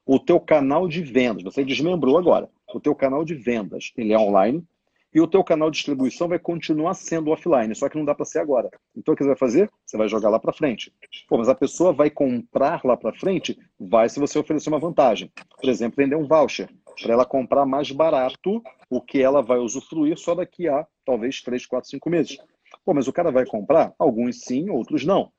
O 0.05 0.19
teu 0.19 0.39
canal 0.39 0.88
de 0.88 1.01
vendas, 1.01 1.43
você 1.43 1.63
desmembrou 1.63 2.17
agora. 2.17 2.49
O 2.73 2.79
teu 2.79 2.95
canal 2.95 3.23
de 3.23 3.35
vendas, 3.35 3.91
ele 3.97 4.13
é 4.13 4.17
online, 4.17 4.63
e 5.13 5.19
o 5.19 5.27
teu 5.27 5.43
canal 5.43 5.69
de 5.69 5.77
distribuição 5.77 6.27
vai 6.27 6.39
continuar 6.39 6.93
sendo 6.93 7.31
offline, 7.31 7.73
só 7.75 7.89
que 7.89 7.97
não 7.97 8.05
dá 8.05 8.13
para 8.13 8.25
ser 8.25 8.39
agora. 8.39 8.69
Então 8.95 9.13
o 9.13 9.17
que 9.17 9.23
você 9.23 9.29
vai 9.29 9.37
fazer? 9.37 9.69
Você 9.85 9.97
vai 9.97 10.07
jogar 10.07 10.29
lá 10.29 10.39
para 10.39 10.53
frente. 10.53 10.93
Pô, 11.27 11.37
mas 11.37 11.49
a 11.49 11.55
pessoa 11.55 11.91
vai 11.91 12.09
comprar 12.09 12.81
lá 12.83 12.95
para 12.95 13.13
frente? 13.13 13.57
Vai 13.79 14.09
se 14.09 14.19
você 14.19 14.37
oferecer 14.37 14.69
uma 14.69 14.79
vantagem. 14.79 15.31
Por 15.59 15.69
exemplo, 15.69 15.97
vender 15.97 16.15
um 16.15 16.27
voucher 16.27 16.69
para 17.01 17.13
ela 17.13 17.25
comprar 17.25 17.65
mais 17.65 17.91
barato 17.91 18.61
o 18.89 19.01
que 19.01 19.21
ela 19.21 19.41
vai 19.41 19.57
usufruir 19.57 20.17
só 20.17 20.35
daqui 20.35 20.67
a 20.67 20.85
talvez 21.05 21.41
3, 21.41 21.65
4, 21.65 21.89
5 21.89 22.09
meses. 22.09 22.37
Pô, 22.85 22.93
mas 22.93 23.07
o 23.07 23.13
cara 23.13 23.31
vai 23.31 23.45
comprar? 23.45 23.93
Alguns 23.97 24.41
sim, 24.41 24.69
outros 24.69 25.05
não. 25.05 25.31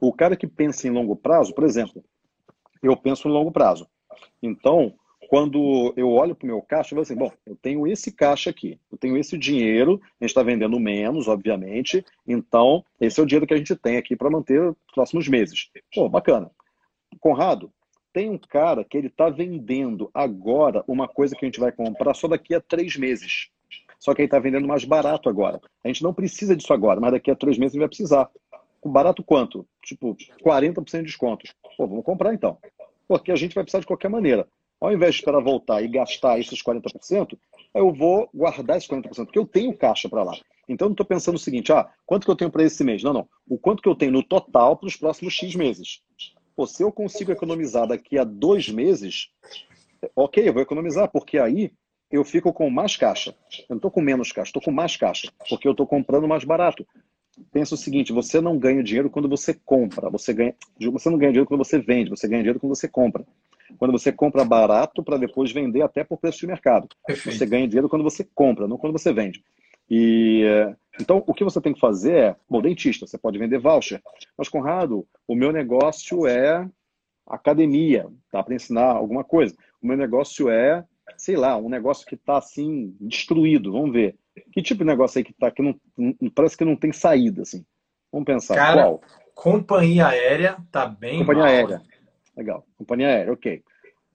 O 0.00 0.12
cara 0.12 0.36
que 0.36 0.46
pensa 0.46 0.88
em 0.88 0.90
longo 0.90 1.14
prazo, 1.14 1.54
por 1.54 1.64
exemplo, 1.64 2.02
eu 2.82 2.96
penso 2.96 3.28
em 3.28 3.30
longo 3.30 3.52
prazo. 3.52 3.86
Então, 4.42 4.94
quando 5.30 5.94
eu 5.96 6.10
olho 6.10 6.34
para 6.34 6.44
o 6.44 6.48
meu 6.48 6.60
caixa, 6.60 6.88
eu 6.92 6.96
falo 6.96 7.02
assim, 7.02 7.14
bom, 7.14 7.30
eu 7.46 7.54
tenho 7.54 7.86
esse 7.86 8.10
caixa 8.10 8.50
aqui, 8.50 8.80
eu 8.90 8.98
tenho 8.98 9.16
esse 9.16 9.38
dinheiro, 9.38 10.00
a 10.20 10.24
gente 10.24 10.30
está 10.30 10.42
vendendo 10.42 10.80
menos, 10.80 11.28
obviamente, 11.28 12.04
então 12.26 12.84
esse 13.00 13.20
é 13.20 13.22
o 13.22 13.26
dinheiro 13.26 13.46
que 13.46 13.54
a 13.54 13.56
gente 13.56 13.76
tem 13.76 13.96
aqui 13.96 14.16
para 14.16 14.28
manter 14.28 14.60
os 14.60 14.74
próximos 14.92 15.28
meses. 15.28 15.70
Pô, 15.94 16.08
bacana. 16.08 16.50
Conrado, 17.20 17.72
tem 18.12 18.28
um 18.28 18.36
cara 18.36 18.84
que 18.84 18.98
ele 18.98 19.06
está 19.06 19.30
vendendo 19.30 20.10
agora 20.12 20.82
uma 20.88 21.06
coisa 21.06 21.36
que 21.36 21.44
a 21.44 21.46
gente 21.46 21.60
vai 21.60 21.70
comprar 21.70 22.12
só 22.14 22.26
daqui 22.26 22.52
a 22.52 22.60
três 22.60 22.96
meses. 22.96 23.50
Só 24.00 24.12
que 24.12 24.22
ele 24.22 24.26
está 24.26 24.40
vendendo 24.40 24.66
mais 24.66 24.84
barato 24.84 25.28
agora. 25.28 25.60
A 25.84 25.86
gente 25.86 26.02
não 26.02 26.12
precisa 26.12 26.56
disso 26.56 26.72
agora, 26.72 26.98
mas 26.98 27.12
daqui 27.12 27.30
a 27.30 27.36
três 27.36 27.56
meses 27.56 27.74
ele 27.74 27.82
vai 27.82 27.88
precisar. 27.88 28.28
Barato 28.84 29.22
quanto? 29.22 29.64
Tipo, 29.84 30.16
40% 30.44 30.98
de 30.98 31.02
desconto. 31.04 31.46
Pô, 31.76 31.86
vamos 31.86 32.04
comprar 32.04 32.34
então. 32.34 32.58
Porque 33.06 33.30
a 33.30 33.36
gente 33.36 33.54
vai 33.54 33.62
precisar 33.62 33.78
de 33.78 33.86
qualquer 33.86 34.08
maneira. 34.08 34.48
Ao 34.80 34.90
invés 34.90 35.14
de 35.14 35.20
esperar 35.20 35.42
voltar 35.42 35.82
e 35.82 35.88
gastar 35.88 36.40
esses 36.40 36.62
40%, 36.62 37.38
eu 37.74 37.92
vou 37.92 38.30
guardar 38.34 38.78
esses 38.78 38.88
40%, 38.88 39.26
porque 39.26 39.38
eu 39.38 39.46
tenho 39.46 39.76
caixa 39.76 40.08
para 40.08 40.22
lá. 40.22 40.32
Então, 40.66 40.88
não 40.88 40.94
estou 40.94 41.04
pensando 41.04 41.34
o 41.34 41.38
seguinte, 41.38 41.72
ah, 41.72 41.88
quanto 42.06 42.24
que 42.24 42.30
eu 42.30 42.36
tenho 42.36 42.50
para 42.50 42.62
esse 42.62 42.82
mês? 42.82 43.02
Não, 43.02 43.12
não. 43.12 43.28
O 43.46 43.58
quanto 43.58 43.82
que 43.82 43.88
eu 43.88 43.94
tenho 43.94 44.12
no 44.12 44.22
total 44.22 44.76
para 44.76 44.86
os 44.86 44.96
próximos 44.96 45.34
X 45.34 45.54
meses. 45.54 46.00
Pô, 46.56 46.66
se 46.66 46.82
eu 46.82 46.90
consigo 46.90 47.30
economizar 47.30 47.86
daqui 47.86 48.16
a 48.16 48.24
dois 48.24 48.68
meses, 48.68 49.30
ok, 50.16 50.48
eu 50.48 50.52
vou 50.52 50.62
economizar, 50.62 51.10
porque 51.10 51.38
aí 51.38 51.72
eu 52.10 52.24
fico 52.24 52.52
com 52.52 52.70
mais 52.70 52.96
caixa. 52.96 53.34
Eu 53.60 53.66
não 53.70 53.76
estou 53.76 53.90
com 53.90 54.00
menos 54.00 54.32
caixa, 54.32 54.48
estou 54.48 54.62
com 54.62 54.70
mais 54.70 54.96
caixa, 54.96 55.30
porque 55.48 55.68
eu 55.68 55.72
estou 55.72 55.86
comprando 55.86 56.26
mais 56.26 56.44
barato. 56.44 56.86
Pensa 57.52 57.74
o 57.74 57.78
seguinte, 57.78 58.12
você 58.12 58.40
não 58.40 58.58
ganha 58.58 58.82
dinheiro 58.82 59.10
quando 59.10 59.28
você 59.28 59.54
compra, 59.54 60.08
você, 60.08 60.32
ganha, 60.32 60.54
você 60.92 61.10
não 61.10 61.18
ganha 61.18 61.32
dinheiro 61.32 61.48
quando 61.48 61.64
você 61.64 61.78
vende, 61.78 62.10
você 62.10 62.26
ganha 62.26 62.42
dinheiro 62.42 62.60
quando 62.60 62.74
você 62.74 62.88
compra 62.88 63.26
quando 63.78 63.92
você 63.92 64.12
compra 64.12 64.44
barato 64.44 65.02
para 65.02 65.16
depois 65.16 65.52
vender 65.52 65.82
até 65.82 66.04
por 66.04 66.18
preço 66.18 66.40
de 66.40 66.46
mercado. 66.46 66.88
Perfeito. 67.06 67.38
Você 67.38 67.46
ganha 67.46 67.66
dinheiro 67.66 67.88
quando 67.88 68.04
você 68.04 68.26
compra, 68.34 68.68
não 68.68 68.76
quando 68.76 68.92
você 68.92 69.12
vende. 69.12 69.42
E 69.88 70.44
então 71.00 71.22
o 71.26 71.34
que 71.34 71.44
você 71.44 71.60
tem 71.60 71.72
que 71.72 71.80
fazer 71.80 72.14
é, 72.14 72.36
bom, 72.48 72.62
dentista, 72.62 73.06
você 73.06 73.18
pode 73.18 73.38
vender 73.38 73.58
voucher, 73.58 74.00
mas 74.36 74.48
Conrado, 74.48 75.06
o 75.26 75.34
meu 75.34 75.50
negócio 75.50 76.26
é 76.26 76.68
academia, 77.26 78.06
tá 78.30 78.42
para 78.42 78.54
ensinar 78.54 78.86
alguma 78.86 79.24
coisa. 79.24 79.54
O 79.82 79.86
meu 79.86 79.96
negócio 79.96 80.48
é, 80.48 80.84
sei 81.16 81.36
lá, 81.36 81.56
um 81.56 81.68
negócio 81.68 82.06
que 82.06 82.14
está 82.14 82.38
assim 82.38 82.94
destruído. 83.00 83.72
Vamos 83.72 83.92
ver. 83.92 84.16
Que 84.52 84.62
tipo 84.62 84.80
de 84.80 84.86
negócio 84.86 85.18
aí 85.18 85.24
que 85.24 85.32
tá 85.32 85.50
que 85.50 85.62
não, 85.62 85.74
parece 86.34 86.56
que 86.56 86.64
não 86.64 86.76
tem 86.76 86.92
saída 86.92 87.42
assim. 87.42 87.64
Vamos 88.12 88.26
pensar. 88.26 88.54
Cara, 88.54 88.82
Qual? 88.82 89.00
companhia 89.34 90.08
aérea 90.08 90.56
tá 90.70 90.86
bem 90.86 91.18
Companhia 91.20 91.44
mal. 91.44 91.52
aérea. 91.52 91.82
Legal. 92.40 92.66
Companhia 92.78 93.08
aérea, 93.08 93.32
ok. 93.34 93.62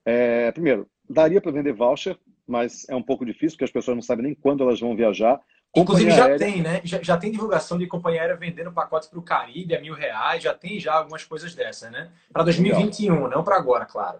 É, 0.03 0.51
primeiro, 0.51 0.89
daria 1.07 1.39
para 1.39 1.51
vender 1.51 1.73
voucher, 1.73 2.17
mas 2.47 2.89
é 2.89 2.95
um 2.95 3.03
pouco 3.03 3.23
difícil, 3.23 3.51
porque 3.51 3.65
as 3.65 3.71
pessoas 3.71 3.95
não 3.95 4.01
sabem 4.01 4.25
nem 4.25 4.33
quando 4.33 4.63
elas 4.63 4.79
vão 4.79 4.95
viajar. 4.95 5.39
Inclusive 5.75 6.09
já 6.09 6.25
aérea... 6.25 6.39
tem, 6.39 6.59
né? 6.59 6.81
Já, 6.83 7.03
já, 7.03 7.17
tem 7.17 7.31
divulgação 7.31 7.77
de 7.77 7.85
companhia 7.85 8.21
aérea 8.21 8.35
vendendo 8.35 8.71
pacotes 8.71 9.07
para 9.07 9.19
o 9.19 9.21
Caribe 9.21 9.75
a 9.75 9.79
mil 9.79 9.93
reais, 9.93 10.41
já 10.41 10.55
tem 10.55 10.79
já 10.79 10.95
algumas 10.95 11.23
coisas 11.23 11.53
dessas, 11.53 11.91
né? 11.91 12.11
Para 12.33 12.41
2021, 12.45 13.13
Legal. 13.13 13.29
não 13.29 13.43
para 13.43 13.57
agora, 13.57 13.85
claro. 13.85 14.17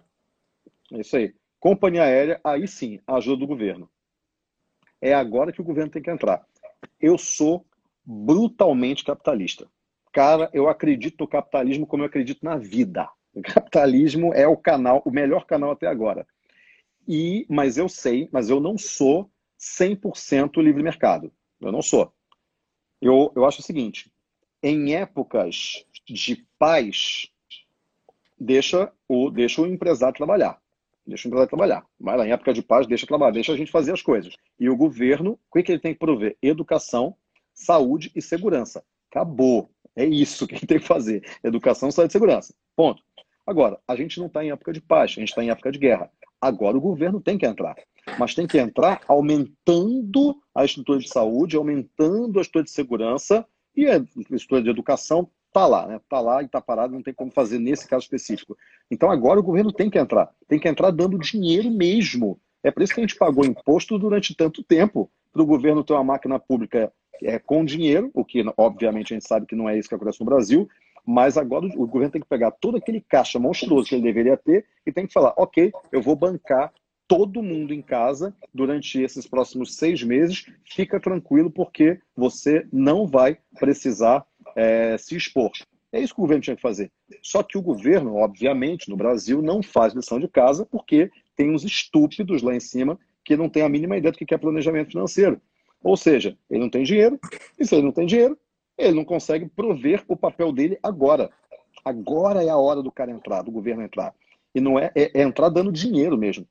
É 0.92 1.00
isso 1.00 1.16
aí. 1.16 1.34
Companhia 1.58 2.04
aérea, 2.04 2.40
aí 2.44 2.68
sim, 2.68 3.00
ajuda 3.08 3.40
do 3.40 3.46
governo. 3.48 3.90
É 5.00 5.14
agora 5.14 5.50
que 5.50 5.60
o 5.60 5.64
governo 5.64 5.90
tem 5.90 6.00
que 6.00 6.10
entrar. 6.12 6.46
Eu 7.00 7.18
sou 7.18 7.66
brutalmente 8.04 9.02
capitalista. 9.02 9.66
Cara, 10.12 10.48
eu 10.52 10.68
acredito 10.68 11.16
no 11.18 11.28
capitalismo 11.28 11.88
como 11.88 12.04
eu 12.04 12.06
acredito 12.06 12.44
na 12.44 12.56
vida. 12.56 13.08
O 13.36 13.42
capitalismo 13.42 14.32
é 14.32 14.48
o 14.48 14.56
canal, 14.56 15.02
o 15.04 15.10
melhor 15.10 15.44
canal 15.44 15.70
até 15.70 15.86
agora. 15.86 16.26
E, 17.06 17.44
mas 17.50 17.76
eu 17.76 17.86
sei, 17.86 18.30
mas 18.32 18.48
eu 18.48 18.58
não 18.58 18.78
sou 18.78 19.30
100% 19.60 20.62
livre 20.62 20.82
mercado. 20.82 21.30
Eu 21.60 21.70
não 21.70 21.82
sou. 21.82 22.10
Eu, 22.98 23.30
eu 23.36 23.44
acho 23.44 23.60
o 23.60 23.62
seguinte: 23.62 24.10
em 24.62 24.94
épocas 24.94 25.84
de 26.06 26.46
paz, 26.58 27.30
deixa 28.40 28.90
o, 29.06 29.28
deixa 29.28 29.60
o 29.60 29.66
empresário 29.66 30.16
trabalhar. 30.16 30.58
Deixa 31.06 31.26
o 31.26 31.28
empresário 31.28 31.50
trabalhar. 31.50 31.86
Lá, 32.00 32.26
em 32.26 32.32
época 32.32 32.54
de 32.54 32.62
paz, 32.62 32.86
deixa 32.86 33.06
trabalhar, 33.06 33.32
deixa 33.32 33.52
a 33.52 33.56
gente 33.56 33.70
fazer 33.70 33.92
as 33.92 34.00
coisas. 34.00 34.34
E 34.58 34.70
o 34.70 34.76
governo, 34.76 35.38
o 35.50 35.62
que 35.62 35.70
ele 35.70 35.78
tem 35.78 35.92
que 35.92 36.00
prover? 36.00 36.38
Educação, 36.40 37.14
saúde 37.52 38.10
e 38.16 38.22
segurança. 38.22 38.82
Acabou. 39.10 39.70
É 39.94 40.06
isso 40.06 40.46
que 40.46 40.54
ele 40.54 40.66
tem 40.66 40.78
que 40.78 40.86
fazer. 40.86 41.22
Educação, 41.44 41.90
saúde 41.90 42.10
e 42.10 42.12
segurança. 42.12 42.54
Ponto. 42.74 43.02
Agora, 43.46 43.78
a 43.86 43.94
gente 43.94 44.18
não 44.18 44.26
está 44.26 44.44
em 44.44 44.50
época 44.50 44.72
de 44.72 44.80
paz, 44.80 45.12
a 45.12 45.20
gente 45.20 45.28
está 45.28 45.42
em 45.44 45.50
época 45.50 45.70
de 45.70 45.78
guerra. 45.78 46.10
Agora 46.40 46.76
o 46.76 46.80
governo 46.80 47.20
tem 47.20 47.38
que 47.38 47.46
entrar. 47.46 47.76
Mas 48.18 48.34
tem 48.34 48.46
que 48.46 48.58
entrar 48.58 49.00
aumentando 49.06 50.36
a 50.54 50.64
estrutura 50.64 50.98
de 50.98 51.08
saúde, 51.08 51.56
aumentando 51.56 52.38
a 52.38 52.42
estrutura 52.42 52.64
de 52.64 52.70
segurança 52.70 53.46
e 53.74 53.86
a 53.86 53.96
estrutura 54.30 54.62
de 54.62 54.70
educação 54.70 55.28
está 55.46 55.66
lá, 55.66 55.86
né? 55.86 55.96
Está 55.96 56.20
lá 56.20 56.42
e 56.42 56.46
está 56.46 56.60
parado, 56.60 56.92
não 56.92 57.02
tem 57.02 57.14
como 57.14 57.30
fazer 57.30 57.58
nesse 57.58 57.88
caso 57.88 58.02
específico. 58.02 58.56
Então 58.90 59.10
agora 59.10 59.40
o 59.40 59.42
governo 59.42 59.72
tem 59.72 59.88
que 59.88 59.98
entrar. 59.98 60.30
Tem 60.48 60.58
que 60.58 60.68
entrar 60.68 60.90
dando 60.90 61.18
dinheiro 61.18 61.70
mesmo. 61.70 62.38
É 62.62 62.70
por 62.70 62.82
isso 62.82 62.92
que 62.92 63.00
a 63.00 63.02
gente 63.02 63.16
pagou 63.16 63.44
imposto 63.44 63.98
durante 63.98 64.34
tanto 64.34 64.62
tempo 64.62 65.10
para 65.32 65.42
o 65.42 65.46
governo 65.46 65.84
ter 65.84 65.92
uma 65.92 66.04
máquina 66.04 66.38
pública 66.38 66.92
é, 67.22 67.38
com 67.38 67.64
dinheiro, 67.64 68.10
o 68.12 68.24
que 68.24 68.44
obviamente 68.56 69.12
a 69.12 69.16
gente 69.16 69.26
sabe 69.26 69.46
que 69.46 69.54
não 69.54 69.68
é 69.68 69.78
isso 69.78 69.88
que 69.88 69.94
acontece 69.94 70.20
no 70.20 70.26
Brasil, 70.26 70.68
mas 71.06 71.38
agora 71.38 71.66
o 71.66 71.86
governo 71.86 72.10
tem 72.10 72.20
que 72.20 72.28
pegar 72.28 72.50
todo 72.50 72.76
aquele 72.76 73.00
caixa 73.00 73.38
monstruoso 73.38 73.88
que 73.88 73.94
ele 73.94 74.02
deveria 74.02 74.36
ter 74.36 74.66
e 74.84 74.90
tem 74.90 75.06
que 75.06 75.12
falar: 75.12 75.32
ok, 75.36 75.72
eu 75.92 76.02
vou 76.02 76.16
bancar 76.16 76.72
todo 77.06 77.42
mundo 77.42 77.72
em 77.72 77.80
casa 77.80 78.34
durante 78.52 79.00
esses 79.00 79.26
próximos 79.26 79.76
seis 79.76 80.02
meses. 80.02 80.46
Fica 80.64 80.98
tranquilo, 80.98 81.50
porque 81.50 82.00
você 82.16 82.66
não 82.72 83.06
vai 83.06 83.38
precisar 83.58 84.26
é, 84.56 84.98
se 84.98 85.16
expor. 85.16 85.52
É 85.92 86.00
isso 86.00 86.12
que 86.12 86.20
o 86.20 86.24
governo 86.24 86.42
tinha 86.42 86.56
que 86.56 86.62
fazer. 86.62 86.90
Só 87.22 87.42
que 87.42 87.56
o 87.56 87.62
governo, 87.62 88.16
obviamente, 88.16 88.90
no 88.90 88.96
Brasil, 88.96 89.40
não 89.40 89.62
faz 89.62 89.94
lição 89.94 90.18
de 90.18 90.26
casa 90.26 90.66
porque 90.66 91.10
tem 91.36 91.54
uns 91.54 91.62
estúpidos 91.64 92.42
lá 92.42 92.54
em 92.54 92.60
cima 92.60 92.98
que 93.24 93.36
não 93.36 93.48
têm 93.48 93.62
a 93.62 93.68
mínima 93.68 93.96
ideia 93.96 94.12
do 94.12 94.18
que 94.18 94.34
é 94.34 94.38
planejamento 94.38 94.90
financeiro. 94.90 95.40
Ou 95.82 95.96
seja, 95.96 96.36
ele 96.50 96.60
não 96.60 96.70
tem 96.70 96.82
dinheiro, 96.82 97.18
e 97.58 97.64
se 97.64 97.74
ele 97.74 97.84
não 97.84 97.92
tem 97.92 98.06
dinheiro, 98.06 98.36
ele 98.76 98.96
não 98.96 99.04
consegue 99.04 99.46
prover 99.48 100.04
o 100.08 100.16
papel 100.16 100.52
dele 100.52 100.78
agora. 100.82 101.30
Agora 101.84 102.42
é 102.42 102.48
a 102.48 102.56
hora 102.56 102.82
do 102.82 102.92
cara 102.92 103.10
entrar, 103.10 103.42
do 103.42 103.50
governo 103.50 103.82
entrar. 103.82 104.14
E 104.54 104.60
não 104.60 104.78
é, 104.78 104.90
é, 104.94 105.20
é 105.20 105.22
entrar 105.22 105.48
dando 105.48 105.70
dinheiro 105.70 106.16
mesmo, 106.16 106.46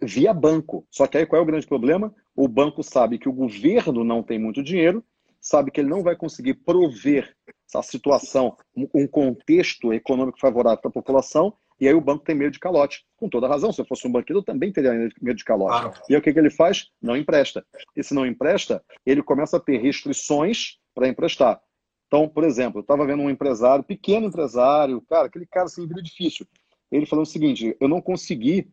via 0.00 0.32
banco. 0.32 0.86
Só 0.90 1.06
que 1.06 1.18
aí 1.18 1.26
qual 1.26 1.40
é 1.40 1.42
o 1.42 1.46
grande 1.46 1.66
problema? 1.66 2.14
o 2.36 2.46
banco 2.46 2.82
sabe 2.82 3.18
que 3.18 3.28
o 3.28 3.32
governo 3.32 4.04
não 4.04 4.22
tem 4.22 4.38
muito 4.38 4.62
dinheiro, 4.62 5.02
sabe 5.40 5.70
que 5.70 5.80
ele 5.80 5.88
não 5.88 6.02
vai 6.02 6.14
conseguir 6.14 6.54
prover 6.54 7.34
essa 7.66 7.82
situação, 7.82 8.56
um 8.94 9.06
contexto 9.08 9.92
econômico 9.92 10.38
favorável 10.38 10.78
para 10.78 10.90
a 10.90 10.92
população, 10.92 11.54
e 11.80 11.88
aí 11.88 11.94
o 11.94 12.00
banco 12.00 12.24
tem 12.24 12.34
medo 12.34 12.52
de 12.52 12.58
calote. 12.58 13.04
Com 13.16 13.28
toda 13.28 13.48
razão, 13.48 13.72
se 13.72 13.80
eu 13.80 13.84
fosse 13.84 14.06
um 14.06 14.12
banqueiro, 14.12 14.40
eu 14.40 14.44
também 14.44 14.72
teria 14.72 14.92
medo 15.20 15.36
de 15.36 15.44
calote. 15.44 15.80
Claro. 15.80 16.00
E 16.08 16.14
aí 16.14 16.18
o 16.18 16.22
que, 16.22 16.32
que 16.32 16.38
ele 16.38 16.50
faz? 16.50 16.88
Não 17.02 17.16
empresta. 17.16 17.64
E 17.94 18.02
se 18.02 18.14
não 18.14 18.26
empresta, 18.26 18.82
ele 19.04 19.22
começa 19.22 19.56
a 19.56 19.60
ter 19.60 19.78
restrições 19.78 20.78
para 20.94 21.08
emprestar. 21.08 21.60
Então, 22.06 22.28
por 22.28 22.44
exemplo, 22.44 22.78
eu 22.78 22.82
estava 22.82 23.06
vendo 23.06 23.22
um 23.22 23.30
empresário, 23.30 23.84
pequeno 23.84 24.26
empresário, 24.26 25.00
cara, 25.02 25.26
aquele 25.26 25.46
cara 25.46 25.66
assim, 25.66 25.86
vida 25.86 26.02
difícil. 26.02 26.46
Ele 26.90 27.06
falou 27.06 27.24
o 27.24 27.26
seguinte: 27.26 27.76
eu 27.80 27.88
não 27.88 28.00
consegui 28.00 28.68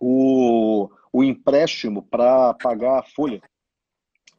o, 0.00 0.90
o 1.12 1.22
empréstimo 1.22 2.02
para 2.02 2.54
pagar 2.54 2.98
a 2.98 3.02
folha. 3.02 3.40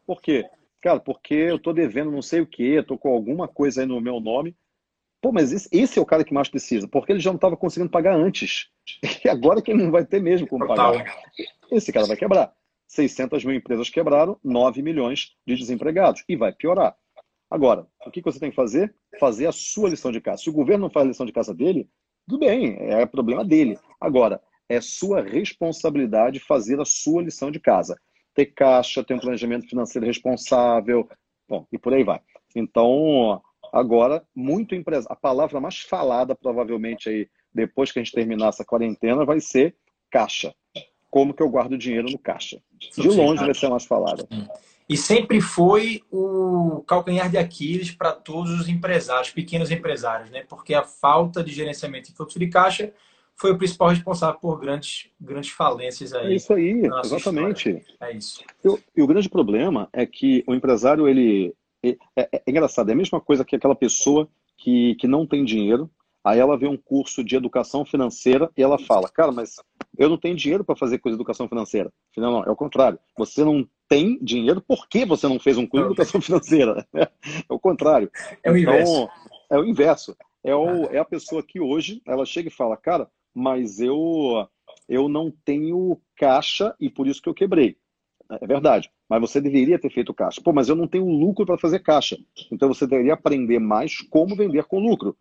Por 0.06 0.22
quê? 0.22 0.46
Cara, 0.82 1.00
porque 1.00 1.34
eu 1.34 1.58
estou 1.58 1.74
devendo 1.74 2.12
não 2.12 2.22
sei 2.22 2.42
o 2.42 2.48
quê, 2.48 2.80
estou 2.80 2.98
com 2.98 3.10
alguma 3.10 3.48
coisa 3.48 3.82
aí 3.82 3.88
no 3.88 4.02
meu 4.02 4.20
nome. 4.20 4.56
Pô, 5.22 5.34
mas 5.34 5.52
esse, 5.52 5.68
esse, 5.72 6.00
é 6.00 6.02
o 6.02 6.06
cara 6.06 6.24
que 6.24 6.34
mais 6.34 6.48
precisa, 6.48 6.88
porque 6.88 7.12
ele 7.12 7.20
já 7.20 7.30
não 7.30 7.36
estava 7.36 7.58
conseguindo 7.58 7.92
pagar 7.92 8.16
antes. 8.16 8.70
E 9.24 9.30
agora 9.30 9.62
que 9.62 9.72
ele 9.72 9.84
não 9.84 9.92
vai 9.92 10.06
ter 10.06 10.22
mesmo 10.22 10.48
como 10.48 10.66
pagar. 10.66 11.06
Esse 11.70 11.92
cara 11.92 12.08
vai 12.08 12.16
quebrar. 12.16 12.54
600 12.88 13.44
mil 13.46 13.56
empresas 13.56 13.90
quebraram, 13.90 14.40
9 14.44 14.82
milhões 14.82 15.36
de 15.46 15.56
desempregados. 15.56 16.24
E 16.28 16.36
vai 16.36 16.54
piorar. 16.54 16.96
Agora, 17.50 17.88
o 18.06 18.12
que 18.12 18.22
você 18.22 18.40
tem 18.40 18.50
que 18.50 18.56
fazer? 18.56 18.94
Fazer 19.20 19.48
a 19.48 19.52
sua 19.52 19.90
lição 19.90 20.12
de 20.12 20.22
casa. 20.22 20.44
Se 20.44 20.50
o 20.50 20.54
governo 20.54 20.84
não 20.84 20.90
faz 20.90 21.06
a 21.06 21.10
lição 21.10 21.26
de 21.26 21.32
casa 21.32 21.54
dele, 21.54 21.90
tudo 22.28 22.46
bem, 22.46 22.78
é 22.80 23.06
problema 23.06 23.44
dele. 23.44 23.78
Agora, 24.00 24.40
é 24.70 24.80
sua 24.80 25.22
responsabilidade 25.22 26.40
fazer 26.40 26.80
a 26.80 26.86
sua 26.86 27.24
lição 27.24 27.50
de 27.50 27.60
casa. 27.60 28.00
Ter 28.36 28.46
caixa, 28.46 29.04
ter 29.04 29.16
um 29.16 29.20
planejamento 29.20 29.68
financeiro 29.68 30.06
responsável, 30.06 31.10
bom, 31.48 31.66
e 31.72 31.78
por 31.80 31.94
aí 31.94 32.04
vai. 32.04 32.22
Então, 32.56 33.42
agora, 33.74 34.24
muito 34.36 34.76
empresa. 34.76 35.08
A 35.10 35.16
palavra 35.16 35.60
mais 35.60 35.80
falada, 35.80 36.36
provavelmente, 36.36 37.10
aí, 37.10 37.28
depois 37.52 37.92
que 37.92 37.98
a 37.98 38.04
gente 38.04 38.14
terminar 38.14 38.50
essa 38.50 38.64
quarentena, 38.64 39.26
vai 39.26 39.40
ser 39.40 39.76
caixa. 40.12 40.54
Como 41.10 41.34
que 41.34 41.42
eu 41.42 41.50
guardo 41.50 41.76
dinheiro 41.76 42.12
no 42.12 42.20
caixa? 42.20 42.62
De 42.96 43.08
longe 43.08 43.44
vai 43.44 43.56
ser 43.56 43.70
mais 43.70 43.86
falada. 43.86 44.28
E 44.90 44.98
sempre 44.98 45.40
foi 45.40 46.02
o 46.12 46.84
calcanhar 46.88 47.30
de 47.30 47.38
Aquiles 47.38 47.92
para 47.92 48.12
todos 48.12 48.60
os 48.60 48.68
empresários, 48.68 49.30
pequenos 49.30 49.70
empresários, 49.70 50.32
né? 50.32 50.44
Porque 50.50 50.74
a 50.74 50.84
falta 50.84 51.44
de 51.44 51.54
gerenciamento 51.54 52.10
de 52.10 52.16
fluxo 52.16 52.40
de 52.40 52.48
caixa 52.48 52.92
foi 53.36 53.52
o 53.52 53.58
principal 53.58 53.90
responsável 53.90 54.40
por 54.40 54.60
grandes, 54.60 55.12
grandes 55.22 55.52
falências 55.52 56.12
aí. 56.12 56.34
É 56.34 56.36
isso 56.36 56.52
aí, 56.52 56.82
exatamente. 57.04 57.70
História. 57.70 57.98
É 58.02 58.18
isso. 58.18 58.44
E, 58.96 59.02
o 59.02 59.08
grande 59.08 59.30
problema 59.30 59.88
é 59.94 60.08
que 60.08 60.44
o 60.48 60.56
empresário, 60.56 61.08
ele. 61.08 61.54
É, 61.84 61.96
é, 62.16 62.30
é, 62.34 62.44
engraçado, 62.48 62.90
é 62.90 62.94
a 62.94 62.96
mesma 62.96 63.22
coisa 63.22 63.46
que 63.46 63.56
aquela 63.56 63.76
pessoa 63.76 64.28
que, 64.58 64.96
que 64.96 65.08
não 65.08 65.26
tem 65.26 65.46
dinheiro, 65.46 65.90
aí 66.24 66.40
ela 66.40 66.58
vê 66.58 66.68
um 66.68 66.76
curso 66.76 67.24
de 67.24 67.36
educação 67.36 67.86
financeira 67.86 68.50
e 68.58 68.64
ela 68.64 68.78
fala, 68.78 69.08
cara, 69.08 69.32
mas 69.32 69.56
eu 69.98 70.10
não 70.10 70.18
tenho 70.18 70.36
dinheiro 70.36 70.66
para 70.66 70.76
fazer 70.76 70.98
coisa 70.98 71.16
de 71.16 71.22
educação 71.22 71.48
financeira. 71.48 71.94
Não, 72.18 72.32
não, 72.32 72.44
é 72.44 72.50
o 72.50 72.56
contrário. 72.56 73.00
Você 73.18 73.46
não 73.46 73.66
tem 73.90 74.20
dinheiro, 74.22 74.62
por 74.62 74.88
que 74.88 75.04
você 75.04 75.28
não 75.28 75.40
fez 75.40 75.58
um 75.58 75.66
curso 75.66 75.88
de 75.88 75.94
educação 75.94 76.22
financeira? 76.22 76.88
É 76.94 77.10
o 77.50 77.60
contrário. 77.60 78.10
É 78.44 78.52
o 78.52 78.56
então, 78.56 78.74
inverso. 78.74 79.10
É 79.50 79.58
o 79.58 79.66
inverso. 79.66 80.18
É, 80.44 80.56
o, 80.56 80.86
é 80.86 81.00
a 81.00 81.06
pessoa 81.06 81.44
que 81.44 81.60
hoje 81.60 82.02
ela 82.06 82.26
chega 82.26 82.48
e 82.48 82.52
fala, 82.52 82.78
cara, 82.78 83.10
mas 83.34 83.80
eu, 83.80 84.48
eu 84.88 85.10
não 85.10 85.34
tenho 85.44 86.00
caixa 86.16 86.76
e 86.80 86.90
por 86.90 87.08
isso 87.08 87.22
que 87.22 87.28
eu 87.28 87.34
quebrei. 87.34 87.76
É 88.30 88.46
verdade. 88.46 88.92
Mas 89.10 89.22
você 89.22 89.42
deveria 89.42 89.80
ter 89.80 89.90
feito 89.90 90.14
caixa. 90.14 90.40
Pô, 90.40 90.54
mas 90.54 90.70
eu 90.70 90.76
não 90.76 90.88
tenho 90.88 91.10
lucro 91.10 91.46
para 91.46 91.58
fazer 91.58 91.80
caixa. 91.80 92.16
Então 92.52 92.68
você 92.68 92.86
deveria 92.86 93.16
aprender 93.16 93.58
mais 93.58 94.02
como 94.02 94.36
vender 94.36 94.66
com 94.66 94.80
lucro. 94.80 95.18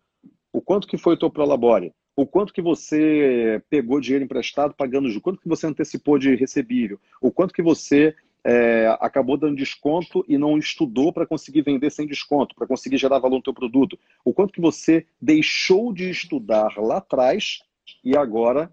O 0.53 0.61
quanto 0.61 0.87
que 0.87 0.97
foi 0.97 1.15
o 1.15 1.17
teu 1.17 1.29
Prolabore? 1.29 1.91
O 2.15 2.27
quanto 2.27 2.53
que 2.53 2.61
você 2.61 3.61
pegou 3.69 3.99
dinheiro 3.99 4.25
emprestado 4.25 4.75
pagando 4.75 5.07
juros? 5.07 5.23
Quanto 5.23 5.41
que 5.41 5.47
você 5.47 5.65
antecipou 5.65 6.19
de 6.19 6.35
recebível? 6.35 6.99
O 7.19 7.31
quanto 7.31 7.53
que 7.53 7.61
você 7.61 8.13
é, 8.43 8.87
acabou 8.99 9.37
dando 9.37 9.55
desconto 9.55 10.23
e 10.27 10.37
não 10.37 10.57
estudou 10.57 11.11
para 11.11 11.25
conseguir 11.25 11.61
vender 11.61 11.89
sem 11.91 12.07
desconto, 12.07 12.55
para 12.55 12.67
conseguir 12.67 12.97
gerar 12.97 13.19
valor 13.19 13.37
no 13.37 13.43
teu 13.43 13.53
produto. 13.53 13.97
O 14.23 14.33
quanto 14.33 14.53
que 14.53 14.61
você 14.61 15.05
deixou 15.21 15.93
de 15.93 16.09
estudar 16.09 16.77
lá 16.77 16.97
atrás 16.97 17.61
e 18.03 18.15
agora 18.15 18.71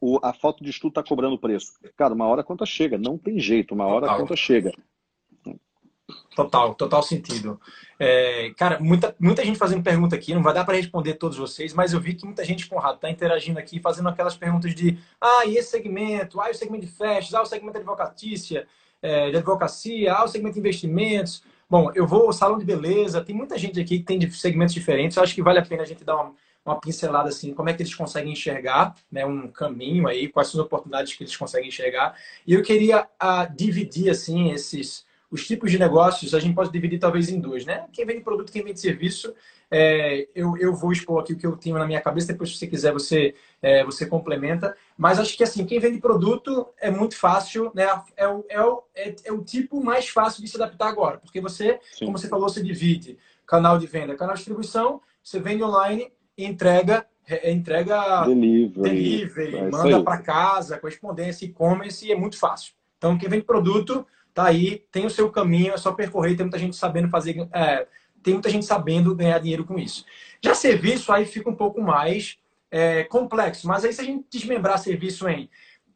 o, 0.00 0.18
a 0.22 0.32
falta 0.32 0.62
de 0.62 0.70
estudo 0.70 0.90
está 0.90 1.02
cobrando 1.02 1.38
preço. 1.38 1.72
Cara, 1.96 2.14
uma 2.14 2.26
hora 2.26 2.42
a 2.42 2.44
conta 2.44 2.66
chega, 2.66 2.98
não 2.98 3.16
tem 3.16 3.38
jeito, 3.38 3.74
uma 3.74 3.86
hora 3.86 4.02
total. 4.02 4.16
a 4.16 4.20
conta 4.20 4.36
chega. 4.36 4.72
Total, 6.34 6.74
total 6.74 7.02
sentido. 7.02 7.58
É, 7.98 8.50
cara, 8.56 8.78
muita, 8.80 9.14
muita 9.18 9.44
gente 9.44 9.58
fazendo 9.58 9.82
pergunta 9.82 10.16
aqui, 10.16 10.34
não 10.34 10.42
vai 10.42 10.52
dar 10.52 10.64
para 10.64 10.76
responder 10.76 11.14
todos 11.14 11.38
vocês, 11.38 11.72
mas 11.72 11.92
eu 11.92 12.00
vi 12.00 12.14
que 12.14 12.26
muita 12.26 12.44
gente, 12.44 12.66
Conrado, 12.66 12.96
está 12.96 13.08
interagindo 13.08 13.58
aqui, 13.58 13.80
fazendo 13.80 14.08
aquelas 14.08 14.36
perguntas 14.36 14.74
de 14.74 14.98
ah, 15.20 15.46
e 15.46 15.56
esse 15.56 15.70
segmento? 15.70 16.40
Ah, 16.40 16.50
o 16.50 16.54
segmento 16.54 16.84
de 16.84 16.92
festas, 16.92 17.32
ah, 17.32 17.42
o 17.42 17.46
segmento 17.46 17.74
de 17.74 17.78
advocatícia, 17.78 18.66
é, 19.04 19.30
de 19.30 19.36
advocacia, 19.36 20.14
ah, 20.14 20.24
o 20.24 20.28
segmento 20.28 20.54
de 20.54 20.60
investimentos. 20.60 21.42
Bom, 21.68 21.92
eu 21.94 22.06
vou, 22.06 22.32
salão 22.32 22.58
de 22.58 22.64
beleza, 22.64 23.22
tem 23.22 23.36
muita 23.36 23.58
gente 23.58 23.78
aqui 23.78 23.98
que 23.98 24.04
tem 24.04 24.30
segmentos 24.30 24.72
diferentes, 24.72 25.18
eu 25.18 25.22
acho 25.22 25.34
que 25.34 25.42
vale 25.42 25.58
a 25.58 25.62
pena 25.62 25.82
a 25.82 25.86
gente 25.86 26.02
dar 26.02 26.16
uma, 26.16 26.32
uma 26.64 26.80
pincelada 26.80 27.28
assim, 27.28 27.52
como 27.52 27.68
é 27.68 27.74
que 27.74 27.82
eles 27.82 27.94
conseguem 27.94 28.32
enxergar, 28.32 28.94
né, 29.12 29.26
um 29.26 29.48
caminho 29.48 30.08
aí, 30.08 30.28
quais 30.28 30.48
são 30.48 30.58
as 30.58 30.66
oportunidades 30.66 31.12
que 31.14 31.22
eles 31.22 31.36
conseguem 31.36 31.68
enxergar. 31.68 32.16
E 32.46 32.54
eu 32.54 32.62
queria 32.62 33.02
uh, 33.02 33.54
dividir 33.54 34.08
assim 34.08 34.50
esses 34.52 35.04
os 35.34 35.44
tipos 35.44 35.68
de 35.68 35.80
negócios, 35.80 36.32
a 36.32 36.38
gente 36.38 36.54
pode 36.54 36.70
dividir 36.70 37.00
talvez 37.00 37.28
em 37.28 37.40
dois, 37.40 37.66
né? 37.66 37.86
Quem 37.92 38.06
vende 38.06 38.20
produto, 38.20 38.52
quem 38.52 38.62
vende 38.62 38.78
serviço. 38.78 39.34
É, 39.68 40.28
eu, 40.32 40.56
eu 40.56 40.72
vou 40.72 40.92
expor 40.92 41.20
aqui 41.20 41.32
o 41.32 41.36
que 41.36 41.44
eu 41.44 41.56
tenho 41.56 41.76
na 41.76 41.86
minha 41.86 42.00
cabeça, 42.00 42.28
depois 42.28 42.50
se 42.50 42.58
você 42.58 42.68
quiser 42.68 42.92
você 42.92 43.34
é, 43.64 43.82
você 43.82 44.04
complementa. 44.04 44.76
Mas 44.96 45.18
acho 45.18 45.34
que 45.36 45.42
assim, 45.42 45.64
quem 45.64 45.80
vende 45.80 45.98
produto 45.98 46.68
é 46.78 46.90
muito 46.90 47.16
fácil, 47.16 47.72
né? 47.74 47.88
É 48.14 48.28
o, 48.28 48.44
é 48.50 48.62
o, 48.62 48.84
é, 48.94 49.14
é 49.24 49.32
o 49.32 49.42
tipo 49.42 49.82
mais 49.82 50.06
fácil 50.06 50.42
de 50.42 50.48
se 50.48 50.56
adaptar 50.56 50.88
agora, 50.88 51.16
porque 51.16 51.40
você, 51.40 51.80
Sim. 51.94 52.04
como 52.04 52.18
você 52.18 52.28
falou, 52.28 52.46
você 52.46 52.62
divide 52.62 53.18
canal 53.46 53.78
de 53.78 53.86
venda, 53.86 54.14
canal 54.16 54.34
de 54.34 54.40
distribuição, 54.40 55.00
você 55.22 55.40
vende 55.40 55.62
online 55.62 56.12
entrega 56.36 57.06
entrega 57.42 58.26
delivery, 58.26 58.82
delivery 58.82 59.56
é 59.56 59.70
manda 59.70 60.02
para 60.02 60.18
casa, 60.18 60.78
correspondência, 60.78 61.46
e-commerce, 61.46 62.12
é 62.12 62.14
muito 62.14 62.38
fácil. 62.38 62.74
Então, 62.98 63.16
quem 63.16 63.30
vende 63.30 63.44
produto, 63.44 64.06
tá 64.34 64.44
aí, 64.44 64.84
tem 64.92 65.06
o 65.06 65.10
seu 65.10 65.30
caminho, 65.30 65.72
é 65.72 65.78
só 65.78 65.92
percorrer, 65.92 66.36
tem 66.36 66.44
muita 66.44 66.58
gente 66.58 66.76
sabendo 66.76 67.08
fazer, 67.08 67.48
é, 67.50 67.86
tem 68.22 68.34
muita 68.34 68.50
gente 68.50 68.66
sabendo 68.66 69.14
ganhar 69.14 69.38
dinheiro 69.38 69.64
com 69.64 69.78
isso. 69.78 70.04
Já 70.42 70.54
serviço, 70.54 71.10
aí 71.10 71.24
fica 71.24 71.48
um 71.48 71.54
pouco 71.54 71.80
mais 71.80 72.36
é, 72.74 73.04
complexo, 73.04 73.68
mas 73.68 73.84
aí 73.84 73.92
se 73.92 74.00
a 74.00 74.04
gente 74.04 74.26
desmembrar 74.28 74.80
serviço 74.80 75.28
em 75.28 75.48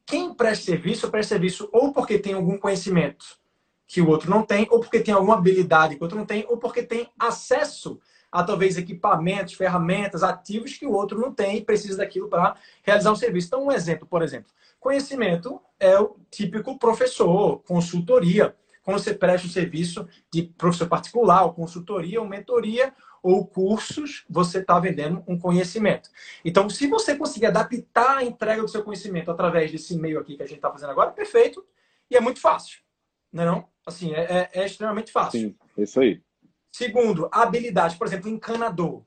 quem 0.07 0.33
presta 0.33 0.64
serviço, 0.64 1.11
presta 1.11 1.35
serviço 1.35 1.69
ou 1.73 1.93
porque 1.93 2.21
tem 2.21 2.35
algum 2.35 2.57
conhecimento 2.57 3.37
que 3.85 4.01
o 4.01 4.09
outro 4.09 4.31
não 4.31 4.45
tem, 4.45 4.64
ou 4.71 4.79
porque 4.79 5.01
tem 5.01 5.12
alguma 5.12 5.35
habilidade 5.35 5.97
que 5.97 6.01
o 6.01 6.05
outro 6.05 6.17
não 6.17 6.25
tem, 6.25 6.47
ou 6.49 6.57
porque 6.57 6.85
tem 6.85 7.11
acesso 7.19 7.99
a 8.31 8.45
talvez 8.45 8.77
equipamentos, 8.77 9.55
ferramentas, 9.55 10.23
ativos 10.23 10.77
que 10.77 10.87
o 10.87 10.93
outro 10.93 11.19
não 11.19 11.35
tem 11.35 11.57
e 11.57 11.64
precisa 11.64 11.97
daquilo 11.97 12.29
para 12.29 12.55
realizar 12.85 13.11
um 13.11 13.17
serviço. 13.17 13.49
Então, 13.49 13.64
um 13.67 13.73
exemplo, 13.73 14.07
por 14.07 14.23
exemplo, 14.23 14.53
conhecimento 14.79 15.61
é 15.81 15.99
o 15.99 16.14
típico 16.31 16.79
professor, 16.79 17.61
consultoria. 17.67 18.55
Quando 18.85 19.01
você 19.01 19.12
presta 19.14 19.49
um 19.49 19.51
serviço 19.51 20.07
de 20.33 20.45
professor 20.45 20.87
particular, 20.87 21.43
ou 21.43 21.53
consultoria, 21.53 22.21
ou 22.21 22.29
mentoria, 22.29 22.95
ou 23.29 23.47
cursos, 23.47 24.25
você 24.27 24.61
está 24.61 24.81
vendendo 24.81 25.23
um 25.29 25.38
conhecimento. 25.38 26.09
Então, 26.43 26.71
se 26.71 26.87
você 26.87 27.14
conseguir 27.14 27.45
adaptar 27.45 28.17
a 28.17 28.25
entrega 28.25 28.62
do 28.62 28.69
seu 28.69 28.83
conhecimento 28.83 29.31
através 29.31 29.71
desse 29.71 29.93
e-mail 29.93 30.19
aqui 30.19 30.35
que 30.35 30.43
a 30.43 30.47
gente 30.47 30.57
está 30.57 30.71
fazendo 30.71 30.88
agora, 30.88 31.11
perfeito. 31.11 31.62
E 32.11 32.17
é 32.17 32.21
muito 32.23 32.41
fácil. 32.41 32.81
Não 33.31 33.43
é 33.43 33.47
não? 33.47 33.69
Assim, 33.87 34.14
é, 34.14 34.23
é, 34.23 34.51
é 34.62 34.64
extremamente 34.64 35.12
fácil. 35.12 35.41
Sim, 35.41 35.57
é 35.77 35.83
isso 35.83 36.01
aí. 36.01 36.23
Segundo, 36.73 37.29
habilidade, 37.31 37.99
por 37.99 38.07
exemplo, 38.07 38.31
encanador. 38.31 39.03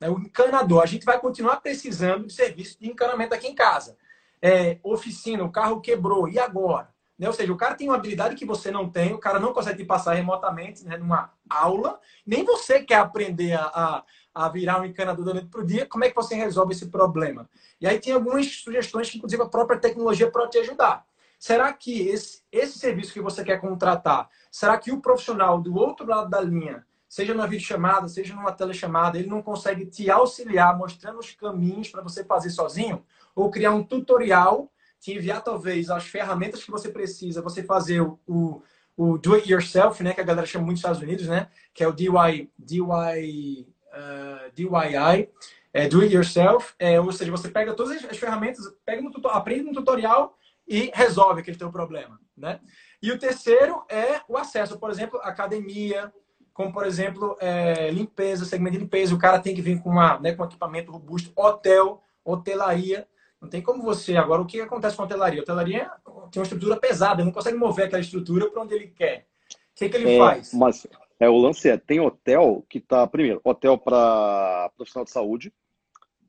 Né, 0.00 0.10
o 0.10 0.18
encanador, 0.18 0.82
a 0.82 0.86
gente 0.86 1.04
vai 1.04 1.20
continuar 1.20 1.60
precisando 1.60 2.26
de 2.26 2.32
serviço 2.32 2.80
de 2.80 2.90
encanamento 2.90 3.32
aqui 3.32 3.46
em 3.46 3.54
casa. 3.54 3.96
É, 4.42 4.80
oficina, 4.82 5.44
o 5.44 5.52
carro 5.52 5.80
quebrou, 5.80 6.28
e 6.28 6.36
agora? 6.36 6.92
Né? 7.18 7.26
Ou 7.26 7.32
seja, 7.32 7.52
o 7.52 7.56
cara 7.56 7.74
tem 7.74 7.88
uma 7.88 7.96
habilidade 7.96 8.34
que 8.34 8.44
você 8.44 8.70
não 8.70 8.90
tem, 8.90 9.14
o 9.14 9.18
cara 9.18 9.40
não 9.40 9.52
consegue 9.52 9.84
passar 9.84 10.14
remotamente 10.14 10.84
né, 10.84 10.96
numa 10.96 11.32
aula, 11.48 11.98
nem 12.26 12.44
você 12.44 12.82
quer 12.82 12.96
aprender 12.96 13.54
a, 13.54 13.64
a, 13.64 14.04
a 14.34 14.48
virar 14.48 14.80
um 14.80 14.84
encanador 14.84 15.24
da 15.24 15.34
noite 15.34 15.48
para 15.48 15.60
o 15.60 15.66
dia, 15.66 15.86
como 15.86 16.04
é 16.04 16.10
que 16.10 16.16
você 16.16 16.34
resolve 16.34 16.72
esse 16.72 16.86
problema? 16.86 17.48
E 17.80 17.86
aí 17.86 17.98
tem 17.98 18.12
algumas 18.12 18.46
sugestões 18.46 19.10
que, 19.10 19.16
inclusive, 19.16 19.42
a 19.42 19.48
própria 19.48 19.78
tecnologia 19.78 20.30
pode 20.30 20.50
te 20.50 20.58
ajudar. 20.58 21.04
Será 21.38 21.72
que 21.72 22.08
esse, 22.08 22.42
esse 22.50 22.78
serviço 22.78 23.12
que 23.12 23.20
você 23.20 23.44
quer 23.44 23.60
contratar, 23.60 24.28
será 24.50 24.78
que 24.78 24.90
o 24.90 25.00
profissional 25.00 25.60
do 25.60 25.74
outro 25.76 26.06
lado 26.06 26.30
da 26.30 26.40
linha, 26.40 26.86
seja 27.08 27.34
numa 27.34 27.46
videochamada, 27.46 28.08
seja 28.08 28.34
numa 28.34 28.52
telechamada, 28.52 29.18
ele 29.18 29.28
não 29.28 29.42
consegue 29.42 29.86
te 29.86 30.10
auxiliar 30.10 30.76
mostrando 30.76 31.18
os 31.18 31.30
caminhos 31.32 31.88
para 31.88 32.02
você 32.02 32.24
fazer 32.24 32.50
sozinho? 32.50 33.04
Ou 33.34 33.50
criar 33.50 33.72
um 33.72 33.82
tutorial 33.82 34.70
te 35.00 35.12
enviar 35.12 35.42
talvez 35.42 35.90
as 35.90 36.04
ferramentas 36.06 36.64
que 36.64 36.70
você 36.70 36.88
precisa, 36.88 37.42
você 37.42 37.62
fazer 37.62 38.00
o, 38.00 38.62
o, 38.96 39.18
do 39.18 39.34
it 39.34 39.50
yourself, 39.50 40.02
né, 40.02 40.12
que 40.12 40.20
a 40.20 40.24
galera 40.24 40.46
chama 40.46 40.64
muito 40.64 40.76
nos 40.76 40.80
Estados 40.80 41.02
Unidos, 41.02 41.26
né, 41.26 41.48
que 41.74 41.84
é 41.84 41.88
o 41.88 41.92
DIY, 41.92 42.50
DIY, 42.58 43.68
uh, 43.92 44.52
DIY, 44.54 45.30
é, 45.72 45.88
do 45.88 46.00
it 46.00 46.14
yourself, 46.14 46.74
é, 46.78 46.98
ou 46.98 47.12
seja, 47.12 47.30
você 47.30 47.48
pega 47.48 47.74
todas 47.74 48.02
as 48.04 48.16
ferramentas, 48.16 48.64
pega 48.84 49.02
no 49.02 49.12
aprende 49.28 49.62
no 49.62 49.74
tutorial 49.74 50.36
e 50.66 50.90
resolve 50.94 51.40
aquele 51.40 51.58
teu 51.58 51.70
problema, 51.70 52.18
né? 52.36 52.60
E 53.02 53.12
o 53.12 53.18
terceiro 53.18 53.84
é 53.88 54.20
o 54.26 54.38
acesso, 54.38 54.78
por 54.78 54.90
exemplo, 54.90 55.20
academia, 55.22 56.12
como 56.52 56.72
por 56.72 56.86
exemplo 56.86 57.36
é, 57.38 57.90
limpeza, 57.90 58.46
segmento 58.46 58.78
de 58.78 58.82
limpeza. 58.82 59.14
O 59.14 59.18
cara 59.18 59.38
tem 59.38 59.54
que 59.54 59.60
vir 59.60 59.80
com, 59.80 59.90
uma, 59.90 60.18
né, 60.18 60.34
com 60.34 60.42
um 60.42 60.46
equipamento 60.46 60.90
robusto, 60.90 61.30
hotel, 61.36 62.02
hotelaria. 62.24 63.06
Não 63.46 63.50
tem 63.50 63.62
como 63.62 63.80
você. 63.80 64.16
Agora, 64.16 64.42
o 64.42 64.46
que 64.46 64.60
acontece 64.60 64.96
com 64.96 65.02
a 65.02 65.04
hotelaria? 65.04 65.38
A 65.38 65.42
hotelaria 65.42 65.90
tem 66.32 66.40
uma 66.40 66.42
estrutura 66.42 66.76
pesada, 66.76 67.24
não 67.24 67.30
consegue 67.30 67.56
mover 67.56 67.86
aquela 67.86 68.02
estrutura 68.02 68.50
para 68.50 68.60
onde 68.60 68.74
ele 68.74 68.88
quer. 68.88 69.24
O 69.48 69.76
que, 69.76 69.88
que 69.88 69.96
ele 69.96 70.16
é, 70.16 70.18
faz? 70.18 70.52
Mas 70.52 70.84
é, 71.20 71.28
o 71.28 71.36
lance 71.36 71.68
é: 71.68 71.76
tem 71.76 72.00
hotel 72.00 72.66
que 72.68 72.78
está, 72.78 73.06
primeiro, 73.06 73.40
hotel 73.44 73.78
para 73.78 74.68
profissional 74.76 75.04
de 75.04 75.12
saúde. 75.12 75.52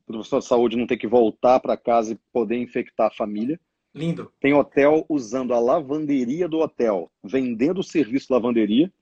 O 0.06 0.12
profissional 0.12 0.40
de 0.40 0.46
saúde 0.46 0.76
não 0.76 0.86
tem 0.86 0.96
que 0.96 1.08
voltar 1.08 1.58
para 1.58 1.76
casa 1.76 2.12
e 2.12 2.18
poder 2.32 2.56
infectar 2.56 3.08
a 3.08 3.14
família. 3.14 3.58
Lindo. 3.92 4.32
Tem 4.38 4.54
hotel 4.54 5.04
usando 5.08 5.52
a 5.52 5.58
lavanderia 5.58 6.48
do 6.48 6.60
hotel, 6.60 7.10
vendendo 7.24 7.80
o 7.80 7.84
serviço 7.84 8.28
de 8.28 8.32
lavanderia, 8.32 8.92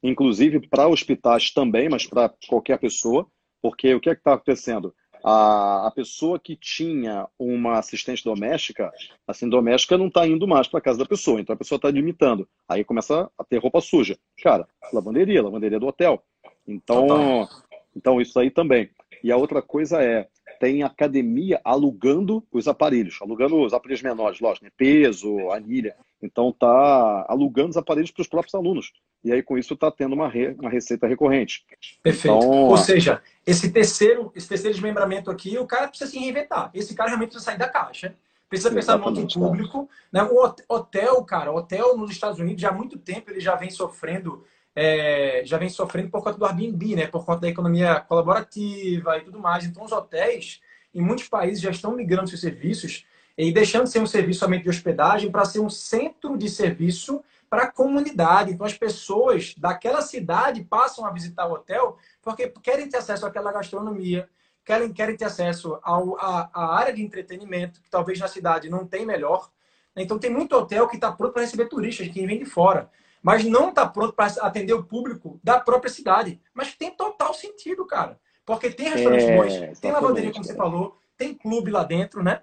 inclusive 0.00 0.68
para 0.68 0.86
hospitais 0.86 1.50
também, 1.50 1.88
mas 1.88 2.06
para 2.06 2.32
qualquer 2.48 2.78
pessoa, 2.78 3.26
porque 3.60 3.92
o 3.92 4.00
que 4.00 4.08
é 4.08 4.14
que 4.14 4.20
está 4.20 4.34
acontecendo? 4.34 4.94
A, 5.22 5.86
a 5.86 5.90
pessoa 5.90 6.38
que 6.38 6.56
tinha 6.56 7.28
uma 7.38 7.78
assistente 7.78 8.24
doméstica, 8.24 8.90
assim, 9.26 9.48
doméstica 9.48 9.98
não 9.98 10.08
está 10.08 10.26
indo 10.26 10.46
mais 10.46 10.66
para 10.66 10.80
casa 10.80 10.98
da 10.98 11.06
pessoa, 11.06 11.40
então 11.40 11.54
a 11.54 11.58
pessoa 11.58 11.76
está 11.76 11.90
limitando. 11.90 12.48
Aí 12.68 12.84
começa 12.84 13.30
a 13.38 13.44
ter 13.44 13.58
roupa 13.58 13.80
suja. 13.80 14.16
Cara, 14.42 14.66
lavanderia, 14.92 15.42
lavanderia 15.42 15.78
do 15.78 15.86
hotel. 15.86 16.22
Então, 16.66 17.48
então 17.94 18.20
isso 18.20 18.38
aí 18.38 18.50
também. 18.50 18.90
E 19.22 19.30
a 19.30 19.36
outra 19.36 19.60
coisa 19.60 20.02
é, 20.02 20.28
tem 20.58 20.82
academia 20.82 21.60
alugando 21.64 22.46
os 22.52 22.68
aparelhos, 22.68 23.18
alugando 23.20 23.60
os 23.60 23.72
aparelhos 23.72 24.02
menores, 24.02 24.40
lógico, 24.40 24.64
né? 24.66 24.72
peso, 24.76 25.50
anilha. 25.50 25.96
Então 26.22 26.52
tá 26.52 27.26
alugando 27.28 27.70
os 27.70 27.76
aparelhos 27.76 28.10
para 28.10 28.22
os 28.22 28.28
próprios 28.28 28.54
alunos. 28.54 28.92
E 29.24 29.32
aí 29.32 29.42
com 29.42 29.56
isso 29.58 29.74
está 29.74 29.90
tendo 29.90 30.14
uma, 30.14 30.28
re... 30.28 30.54
uma 30.58 30.70
receita 30.70 31.06
recorrente. 31.06 31.64
Perfeito. 32.02 32.36
Então, 32.36 32.48
Ou 32.48 32.76
seja, 32.76 33.22
esse 33.46 33.70
terceiro, 33.70 34.32
esse 34.34 34.48
terceiro 34.48 34.74
desmembramento 34.74 35.30
aqui, 35.30 35.58
o 35.58 35.66
cara 35.66 35.88
precisa 35.88 36.10
se 36.10 36.18
reinventar. 36.18 36.70
Esse 36.74 36.94
cara 36.94 37.08
realmente 37.10 37.30
precisa 37.30 37.50
sair 37.50 37.58
da 37.58 37.68
caixa. 37.68 38.14
Precisa 38.48 38.72
pensar 38.72 38.98
no 38.98 39.04
outro 39.04 39.26
público. 39.28 39.88
Né? 40.12 40.22
O 40.24 40.44
hotel, 40.68 41.24
cara, 41.24 41.52
hotel 41.52 41.96
nos 41.96 42.10
Estados 42.10 42.38
Unidos 42.38 42.60
já 42.60 42.70
há 42.70 42.72
muito 42.72 42.98
tempo 42.98 43.30
ele 43.30 43.40
já 43.40 43.54
vem 43.54 43.70
sofrendo 43.70 44.44
é, 44.74 45.42
já 45.44 45.58
vem 45.58 45.68
sofrendo 45.68 46.10
por 46.10 46.22
conta 46.22 46.38
do 46.38 46.46
Airbnb, 46.46 46.96
né? 46.96 47.06
Por 47.06 47.24
conta 47.24 47.40
da 47.40 47.48
economia 47.48 48.00
colaborativa 48.00 49.18
e 49.18 49.22
tudo 49.22 49.38
mais. 49.38 49.64
Então, 49.64 49.84
os 49.84 49.92
hotéis, 49.92 50.60
em 50.94 51.00
muitos 51.00 51.28
países, 51.28 51.60
já 51.60 51.70
estão 51.70 51.94
migrando 51.94 52.28
seus 52.28 52.40
serviços 52.40 53.04
e 53.48 53.52
deixando 53.52 53.84
de 53.84 53.90
ser 53.90 54.00
um 54.00 54.06
serviço 54.06 54.40
somente 54.40 54.64
de 54.64 54.68
hospedagem 54.68 55.30
para 55.30 55.44
ser 55.44 55.60
um 55.60 55.70
centro 55.70 56.36
de 56.36 56.48
serviço 56.48 57.22
para 57.48 57.64
a 57.64 57.70
comunidade. 57.70 58.52
Então, 58.52 58.66
as 58.66 58.76
pessoas 58.76 59.54
daquela 59.56 60.02
cidade 60.02 60.62
passam 60.62 61.04
a 61.06 61.10
visitar 61.10 61.46
o 61.46 61.54
hotel 61.54 61.96
porque 62.22 62.48
querem 62.62 62.88
ter 62.88 62.98
acesso 62.98 63.26
àquela 63.26 63.50
gastronomia, 63.50 64.28
querem, 64.64 64.92
querem 64.92 65.16
ter 65.16 65.24
acesso 65.24 65.78
ao, 65.82 66.16
à, 66.18 66.50
à 66.52 66.76
área 66.76 66.92
de 66.92 67.02
entretenimento, 67.02 67.80
que 67.80 67.90
talvez 67.90 68.18
na 68.18 68.28
cidade 68.28 68.68
não 68.68 68.86
tem 68.86 69.06
melhor. 69.06 69.50
Então, 69.96 70.18
tem 70.18 70.30
muito 70.30 70.54
hotel 70.54 70.86
que 70.86 70.96
está 70.96 71.10
pronto 71.10 71.32
para 71.32 71.42
receber 71.42 71.66
turistas, 71.68 72.08
quem 72.08 72.26
vem 72.26 72.38
de 72.38 72.44
fora 72.44 72.90
mas 73.22 73.44
não 73.44 73.68
está 73.68 73.86
pronto 73.86 74.14
para 74.14 74.32
atender 74.40 74.72
o 74.72 74.82
público 74.82 75.38
da 75.44 75.60
própria 75.60 75.92
cidade. 75.92 76.40
Mas 76.54 76.74
tem 76.74 76.90
total 76.90 77.34
sentido, 77.34 77.86
cara. 77.86 78.18
Porque 78.46 78.70
tem 78.70 78.88
restaurantes 78.88 79.28
é, 79.28 79.36
bons, 79.36 79.78
tem 79.78 79.92
lavanderia, 79.92 80.32
como 80.32 80.42
você 80.42 80.54
falou, 80.54 80.98
tem 81.16 81.34
clube 81.34 81.70
lá 81.70 81.84
dentro, 81.84 82.22
né? 82.22 82.40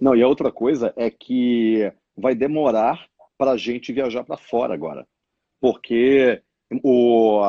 Não, 0.00 0.14
e 0.14 0.22
a 0.22 0.28
outra 0.28 0.52
coisa 0.52 0.92
é 0.96 1.10
que 1.10 1.90
vai 2.16 2.34
demorar 2.34 3.06
para 3.38 3.52
a 3.52 3.56
gente 3.56 3.92
viajar 3.92 4.24
para 4.24 4.36
fora 4.36 4.74
agora. 4.74 5.06
Porque 5.60 6.42
o, 6.82 7.40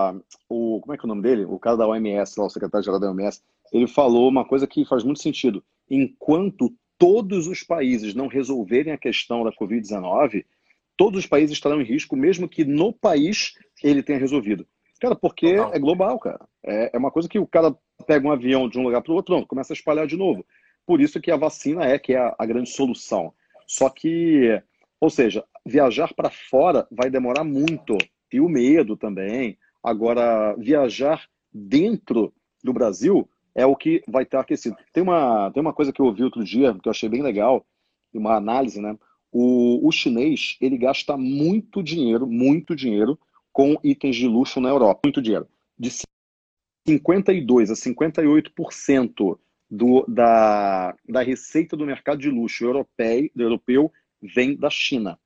o. 0.50 0.80
Como 0.82 0.94
é 0.94 0.98
que 0.98 1.06
é 1.06 1.06
o 1.06 1.10
nome 1.10 1.22
dele? 1.22 1.46
O 1.46 1.60
cara 1.60 1.78
da 1.78 1.88
OMS, 1.88 2.40
lá, 2.40 2.46
o 2.46 2.50
secretário-geral 2.50 3.00
da 3.00 3.10
OMS, 3.10 3.42
ele 3.72 3.88
falou 3.88 4.30
uma 4.30 4.46
coisa 4.46 4.68
que 4.68 4.86
faz 4.86 5.04
muito 5.04 5.22
sentido. 5.22 5.64
Enquanto 5.90 6.74
todos 6.98 7.48
os 7.48 7.64
países 7.64 8.14
não 8.14 8.28
resolverem 8.28 8.94
a 8.94 8.98
questão 8.98 9.44
da 9.44 9.52
Covid-19, 9.52 10.46
todos 10.96 11.20
os 11.20 11.28
países 11.28 11.56
estarão 11.56 11.82
em 11.82 11.86
risco, 11.86 12.16
mesmo 12.16 12.50
que 12.50 12.66
no 12.66 12.92
país 12.92 13.54
ele 13.84 14.02
tenha 14.02 14.20
resolvido. 14.20 14.66
Cara, 15.00 15.16
porque 15.16 15.48
é 15.48 15.78
global, 15.78 16.18
cara. 16.18 16.48
É, 16.66 16.92
é 16.94 16.98
uma 16.98 17.12
coisa 17.12 17.30
que 17.30 17.38
o 17.38 17.46
cara 17.46 17.76
pega 18.08 18.28
um 18.28 18.32
avião 18.32 18.68
de 18.68 18.80
um 18.80 18.84
lugar 18.84 19.02
para 19.02 19.12
o 19.12 19.16
outro, 19.16 19.36
pronto, 19.36 19.48
começa 19.48 19.74
a 19.74 19.76
espalhar 19.76 20.08
de 20.08 20.18
novo. 20.18 20.44
Por 20.88 21.02
isso 21.02 21.20
que 21.20 21.30
a 21.30 21.36
vacina 21.36 21.84
é 21.84 22.00
que 22.00 22.14
é 22.14 22.18
a, 22.18 22.34
a 22.40 22.46
grande 22.46 22.70
solução. 22.70 23.34
Só 23.68 23.90
que, 23.90 24.60
ou 25.02 25.10
seja, 25.10 25.44
viajar 25.66 26.14
para 26.14 26.30
fora 26.30 26.88
vai 26.90 27.10
demorar 27.10 27.44
muito. 27.44 27.98
E 28.32 28.40
o 28.40 28.48
medo 28.48 28.96
também. 28.96 29.58
Agora, 29.84 30.56
viajar 30.56 31.28
dentro 31.54 32.34
do 32.64 32.72
Brasil 32.72 33.30
é 33.54 33.66
o 33.66 33.76
que 33.76 34.02
vai 34.08 34.24
estar 34.24 34.40
aquecido. 34.40 34.78
Tem 34.94 35.04
uma, 35.04 35.52
tem 35.52 35.62
uma 35.62 35.74
coisa 35.74 35.92
que 35.92 36.00
eu 36.00 36.06
ouvi 36.06 36.24
outro 36.24 36.44
dia, 36.44 36.74
que 36.74 36.88
eu 36.88 36.92
achei 36.92 37.10
bem 37.10 37.22
legal, 37.22 37.66
uma 38.14 38.36
análise, 38.36 38.80
né? 38.80 38.98
O, 39.32 39.86
o 39.86 39.92
chinês 39.92 40.58
ele 40.62 40.78
gasta 40.78 41.18
muito 41.18 41.84
dinheiro, 41.84 42.26
muito 42.26 42.76
dinheiro 42.76 43.20
com 43.52 43.78
itens 43.84 44.16
de 44.16 44.28
luxo 44.28 44.62
na 44.62 44.70
Europa, 44.70 45.02
muito 45.04 45.22
dinheiro. 45.22 45.48
De 45.78 45.92
52 46.88 47.72
a 47.72 47.74
58% 47.74 49.38
do, 49.70 50.06
da, 50.08 50.96
da 51.08 51.22
receita 51.22 51.76
do 51.76 51.86
mercado 51.86 52.20
de 52.20 52.30
luxo 52.30 52.64
europeu, 52.64 53.30
europeu 53.36 53.92
vem 54.22 54.56
da 54.56 54.70
China. 54.70 55.20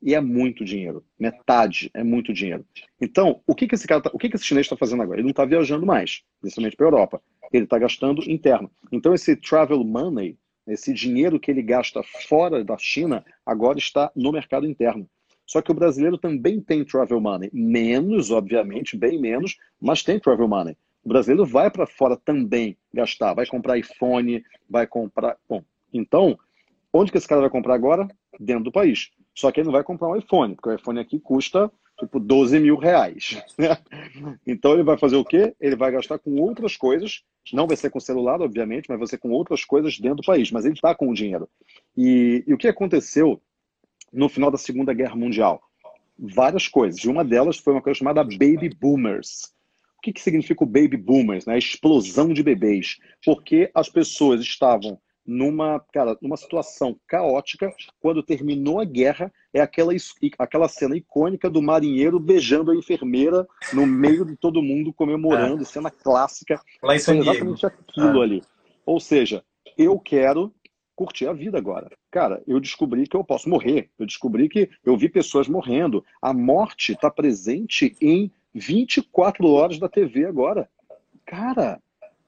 E 0.00 0.14
é 0.14 0.20
muito 0.20 0.64
dinheiro. 0.64 1.04
Metade 1.18 1.90
é 1.92 2.04
muito 2.04 2.32
dinheiro. 2.32 2.64
Então, 3.00 3.42
o 3.46 3.54
que, 3.54 3.66
que 3.66 3.74
esse 3.74 3.86
cara 3.86 4.00
tá, 4.00 4.10
o 4.12 4.18
que, 4.18 4.28
que 4.28 4.36
esse 4.36 4.44
chinês 4.44 4.66
está 4.66 4.76
fazendo 4.76 5.02
agora? 5.02 5.18
Ele 5.18 5.24
não 5.24 5.30
está 5.30 5.44
viajando 5.44 5.84
mais, 5.84 6.22
principalmente 6.40 6.76
para 6.76 6.86
a 6.86 6.88
Europa. 6.88 7.22
Ele 7.52 7.64
está 7.64 7.78
gastando 7.78 8.22
interno. 8.30 8.70
Então, 8.92 9.12
esse 9.12 9.34
travel 9.34 9.82
money 9.82 10.38
esse 10.68 10.92
dinheiro 10.92 11.40
que 11.40 11.50
ele 11.50 11.62
gasta 11.62 12.02
fora 12.02 12.62
da 12.62 12.76
China 12.76 13.24
agora 13.44 13.78
está 13.78 14.12
no 14.14 14.30
mercado 14.30 14.66
interno. 14.66 15.08
Só 15.46 15.62
que 15.62 15.70
o 15.70 15.74
brasileiro 15.74 16.18
também 16.18 16.60
tem 16.60 16.84
travel 16.84 17.20
money. 17.20 17.48
Menos, 17.54 18.30
obviamente, 18.30 18.96
bem 18.96 19.18
menos, 19.18 19.56
mas 19.80 20.02
tem 20.02 20.20
travel 20.20 20.46
money. 20.46 20.76
O 21.08 21.14
brasileiro 21.16 21.46
vai 21.46 21.70
para 21.70 21.86
fora 21.86 22.18
também 22.18 22.76
gastar, 22.92 23.32
vai 23.32 23.46
comprar 23.46 23.78
iPhone, 23.78 24.44
vai 24.68 24.86
comprar. 24.86 25.38
Bom, 25.48 25.64
então, 25.90 26.38
onde 26.92 27.10
que 27.10 27.16
esse 27.16 27.26
cara 27.26 27.40
vai 27.40 27.48
comprar 27.48 27.76
agora? 27.76 28.06
Dentro 28.38 28.64
do 28.64 28.70
país. 28.70 29.08
Só 29.34 29.50
que 29.50 29.58
ele 29.58 29.68
não 29.68 29.72
vai 29.72 29.82
comprar 29.82 30.08
um 30.08 30.16
iPhone, 30.16 30.54
porque 30.54 30.68
o 30.68 30.74
iPhone 30.74 31.00
aqui 31.00 31.18
custa 31.18 31.72
tipo 31.98 32.20
12 32.20 32.60
mil 32.60 32.76
reais. 32.76 33.42
então 34.46 34.74
ele 34.74 34.82
vai 34.82 34.98
fazer 34.98 35.16
o 35.16 35.24
quê? 35.24 35.56
Ele 35.58 35.76
vai 35.76 35.90
gastar 35.92 36.18
com 36.18 36.38
outras 36.42 36.76
coisas, 36.76 37.22
não 37.54 37.66
vai 37.66 37.78
ser 37.78 37.88
com 37.88 37.98
celular, 37.98 38.42
obviamente, 38.42 38.84
mas 38.90 38.98
vai 38.98 39.08
ser 39.08 39.16
com 39.16 39.30
outras 39.30 39.64
coisas 39.64 39.98
dentro 39.98 40.16
do 40.16 40.26
país, 40.26 40.52
mas 40.52 40.66
ele 40.66 40.74
está 40.74 40.94
com 40.94 41.08
o 41.08 41.14
dinheiro. 41.14 41.48
E, 41.96 42.44
e, 42.46 42.52
o 42.52 42.58
que 42.58 42.68
aconteceu 42.68 43.40
no 44.12 44.28
final 44.28 44.50
da 44.50 44.58
Segunda 44.58 44.92
Guerra 44.92 45.16
Mundial? 45.16 45.62
Várias 46.18 46.68
coisas. 46.68 47.02
E 47.02 47.08
uma 47.08 47.24
delas 47.24 47.56
foi 47.56 47.72
uma 47.72 47.80
coisa 47.80 47.98
chamada 47.98 48.22
Baby 48.22 48.68
Boomers. 48.78 49.56
O 49.98 50.00
que, 50.00 50.12
que 50.12 50.20
significa 50.20 50.62
o 50.62 50.66
Baby 50.66 50.96
Boomers? 50.96 51.44
Né? 51.44 51.54
A 51.54 51.58
explosão 51.58 52.32
de 52.32 52.42
bebês. 52.42 52.98
Porque 53.24 53.70
as 53.74 53.88
pessoas 53.88 54.40
estavam 54.40 54.98
numa, 55.28 55.78
cara, 55.92 56.16
numa 56.22 56.36
situação 56.38 56.98
caótica. 57.06 57.70
Quando 58.00 58.22
terminou 58.22 58.80
a 58.80 58.84
guerra, 58.84 59.30
é 59.52 59.60
aquela, 59.60 59.92
aquela 60.38 60.68
cena 60.68 60.96
icônica 60.96 61.50
do 61.50 61.60
marinheiro 61.60 62.18
beijando 62.18 62.70
a 62.70 62.76
enfermeira 62.76 63.46
no 63.74 63.86
meio 63.86 64.24
de 64.24 64.36
todo 64.36 64.62
mundo 64.62 64.92
comemorando, 64.92 65.62
é. 65.62 65.66
cena 65.66 65.90
clássica. 65.90 66.60
Lá 66.82 66.96
em 66.96 66.98
São 66.98 67.16
exatamente 67.16 67.66
aquilo 67.66 68.22
é. 68.22 68.24
ali. 68.24 68.42
Ou 68.86 68.98
seja, 68.98 69.44
eu 69.76 69.98
quero 69.98 70.54
curtir 70.96 71.26
a 71.28 71.32
vida 71.32 71.58
agora. 71.58 71.90
Cara, 72.10 72.42
eu 72.46 72.58
descobri 72.58 73.06
que 73.06 73.16
eu 73.16 73.22
posso 73.22 73.48
morrer. 73.48 73.90
Eu 73.98 74.06
descobri 74.06 74.48
que 74.48 74.70
eu 74.84 74.96
vi 74.96 75.08
pessoas 75.08 75.46
morrendo. 75.46 76.04
A 76.22 76.32
morte 76.32 76.92
está 76.92 77.10
presente 77.10 77.94
em 78.00 78.32
24 78.58 79.46
horas 79.48 79.78
da 79.78 79.88
TV 79.88 80.26
agora. 80.26 80.68
Cara, 81.24 81.80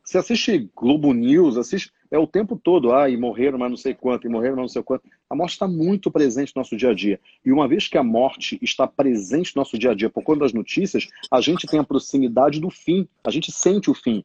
você 0.03 0.19
assiste 0.19 0.71
Globo 0.75 1.13
News, 1.13 1.57
assiste 1.57 1.93
é 2.11 2.19
o 2.19 2.27
tempo 2.27 2.57
todo, 2.57 2.93
ah, 2.93 3.09
e 3.09 3.17
morreram, 3.17 3.57
mas 3.57 3.71
não 3.71 3.77
sei 3.77 3.95
quanto, 3.95 4.27
e 4.27 4.31
morreram, 4.31 4.57
mas 4.57 4.63
não 4.63 4.69
sei 4.69 4.83
quanto. 4.83 5.05
A 5.29 5.37
morte 5.37 5.53
está 5.53 5.69
muito 5.69 6.11
presente 6.11 6.53
no 6.55 6.61
nosso 6.61 6.77
dia 6.77 6.91
a 6.91 6.95
dia. 6.95 7.21
E 7.45 7.53
uma 7.53 7.69
vez 7.69 7.87
que 7.87 7.97
a 7.97 8.03
morte 8.03 8.59
está 8.61 8.85
presente 8.85 9.55
no 9.55 9.61
nosso 9.61 9.79
dia 9.79 9.93
a 9.93 9.95
dia 9.95 10.11
por 10.11 10.25
conta 10.25 10.41
das 10.41 10.53
notícias, 10.53 11.07
a 11.31 11.41
gente 11.41 11.69
tem 11.69 11.79
a 11.79 11.85
proximidade 11.85 12.61
do 12.61 12.69
fim, 12.69 13.09
a 13.23 13.31
gente 13.31 13.53
sente 13.53 13.89
o 13.89 13.95
fim. 13.95 14.25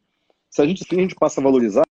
Se 0.49 0.61
a 0.63 0.65
gente 0.65 0.83
sim, 0.83 0.97
a 0.97 1.01
gente 1.01 1.15
passa 1.15 1.39
a 1.39 1.43
valorizar 1.43 1.85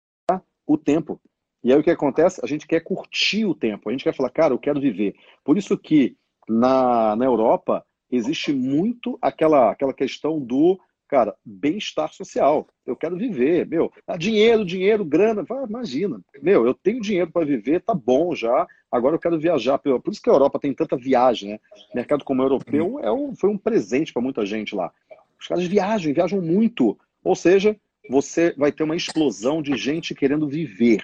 o 0.67 0.77
tempo. 0.77 1.21
E 1.63 1.73
aí 1.73 1.79
o 1.79 1.83
que 1.83 1.91
acontece? 1.91 2.41
A 2.43 2.47
gente 2.47 2.67
quer 2.67 2.81
curtir 2.81 3.45
o 3.45 3.55
tempo, 3.55 3.89
a 3.89 3.93
gente 3.93 4.03
quer 4.03 4.15
falar, 4.15 4.31
cara, 4.31 4.53
eu 4.53 4.59
quero 4.59 4.81
viver. 4.81 5.15
Por 5.45 5.57
isso 5.57 5.79
que 5.79 6.17
na, 6.49 7.15
na 7.15 7.25
Europa 7.25 7.87
existe 8.17 8.53
muito 8.53 9.19
aquela, 9.21 9.71
aquela 9.71 9.93
questão 9.93 10.41
do, 10.41 10.79
cara, 11.09 11.35
bem-estar 11.45 12.13
social. 12.13 12.67
Eu 12.87 12.97
quero 12.97 13.17
viver, 13.17 13.67
meu, 13.67 13.93
ah, 14.07 14.17
dinheiro, 14.17 14.65
dinheiro, 14.65 15.05
grana, 15.05 15.45
imagina. 15.69 16.21
Meu, 16.43 16.67
eu 16.67 16.75
tenho 16.75 17.01
dinheiro 17.01 17.31
para 17.31 17.47
viver, 17.47 17.81
tá 17.81 17.95
bom 17.95 18.35
já, 18.35 18.67
agora 18.91 19.15
eu 19.17 19.21
quero 19.21 19.39
viajar. 19.39 19.79
Por 19.79 20.03
isso 20.11 20.23
que 20.23 20.31
a 20.31 20.33
Europa 20.33 20.59
tem 20.59 20.75
tanta 20.75 20.97
viagem, 20.97 21.51
né? 21.51 21.61
Mercado 21.95 22.25
como 22.25 22.43
europeu 22.43 22.99
é 23.01 23.11
um, 23.11 23.35
foi 23.35 23.51
um 23.51 23.59
presente 23.59 24.13
para 24.13 24.23
muita 24.23 24.45
gente 24.45 24.75
lá. 24.75 24.93
Os 25.41 25.47
caras 25.47 25.65
viajam, 25.65 26.13
viajam 26.13 26.41
muito. 26.41 26.99
Ou 27.23 27.35
seja, 27.35 27.77
você 28.09 28.55
vai 28.57 28.71
ter 28.71 28.83
uma 28.83 28.97
explosão 28.97 29.63
de 29.63 29.77
gente 29.77 30.15
querendo 30.15 30.49
viver 30.49 31.03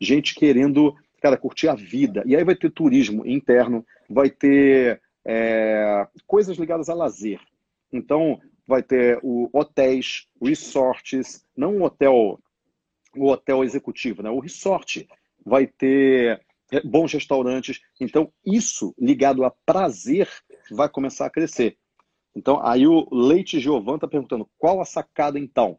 gente 0.00 0.34
querendo, 0.34 0.94
cara, 1.20 1.36
curtir 1.36 1.68
a 1.68 1.74
vida. 1.74 2.22
E 2.26 2.36
aí 2.36 2.44
vai 2.44 2.54
ter 2.54 2.70
turismo 2.70 3.26
interno, 3.26 3.84
vai 4.08 4.30
ter 4.30 5.00
é, 5.26 6.06
coisas 6.26 6.56
ligadas 6.56 6.88
a 6.88 6.94
lazer. 6.94 7.40
Então, 7.92 8.40
vai 8.66 8.82
ter 8.82 9.18
o 9.22 9.50
hotéis, 9.52 10.28
resorts, 10.40 11.44
não 11.56 11.78
o 11.78 11.82
hotel, 11.82 12.40
o 13.16 13.26
hotel 13.28 13.64
executivo, 13.64 14.22
né? 14.22 14.30
O 14.30 14.38
resort 14.38 15.06
vai 15.44 15.66
ter 15.66 16.40
bons 16.84 17.12
restaurantes. 17.12 17.80
Então, 18.00 18.32
isso 18.44 18.94
ligado 18.98 19.44
a 19.44 19.50
prazer 19.50 20.28
vai 20.70 20.88
começar 20.88 21.26
a 21.26 21.30
crescer. 21.30 21.76
Então, 22.34 22.60
aí 22.64 22.86
o 22.86 23.08
Leite 23.10 23.58
Giovan 23.58 23.96
está 23.96 24.06
perguntando 24.06 24.48
qual 24.58 24.80
a 24.80 24.84
sacada 24.84 25.38
então? 25.38 25.78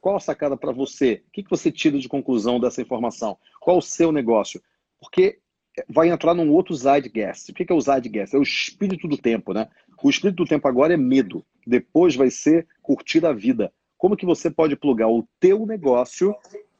Qual 0.00 0.16
a 0.16 0.20
sacada 0.20 0.56
para 0.56 0.72
você? 0.72 1.22
O 1.28 1.30
que, 1.32 1.42
que 1.42 1.50
você 1.50 1.70
tira 1.70 1.98
de 1.98 2.08
conclusão 2.08 2.58
dessa 2.58 2.80
informação? 2.80 3.36
Qual 3.60 3.78
o 3.78 3.82
seu 3.82 4.10
negócio? 4.10 4.62
Porque 4.98 5.40
vai 5.88 6.08
entrar 6.08 6.34
num 6.34 6.50
outro 6.52 6.74
Zeitgeist. 6.74 7.50
O 7.50 7.54
que 7.54 7.70
é 7.70 7.74
o 7.74 7.80
Zeitgeist? 7.80 8.34
É 8.34 8.38
o 8.38 8.42
espírito 8.42 9.06
do 9.06 9.16
tempo, 9.16 9.52
né? 9.52 9.68
O 10.02 10.08
espírito 10.10 10.36
do 10.36 10.48
tempo 10.48 10.66
agora 10.68 10.94
é 10.94 10.96
medo. 10.96 11.44
Depois 11.66 12.14
vai 12.16 12.30
ser 12.30 12.66
curtir 12.82 13.24
a 13.26 13.32
vida. 13.32 13.72
Como 13.96 14.16
que 14.16 14.24
você 14.24 14.50
pode 14.50 14.76
plugar 14.76 15.08
o 15.08 15.26
teu 15.40 15.66
negócio 15.66 16.34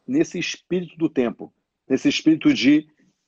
nesse 0.07 0.39
espírito 0.39 0.97
do 0.97 1.09
tempo? 1.09 1.53
Nesse 1.89 2.09
espírito 2.09 2.55
de, 2.55 2.87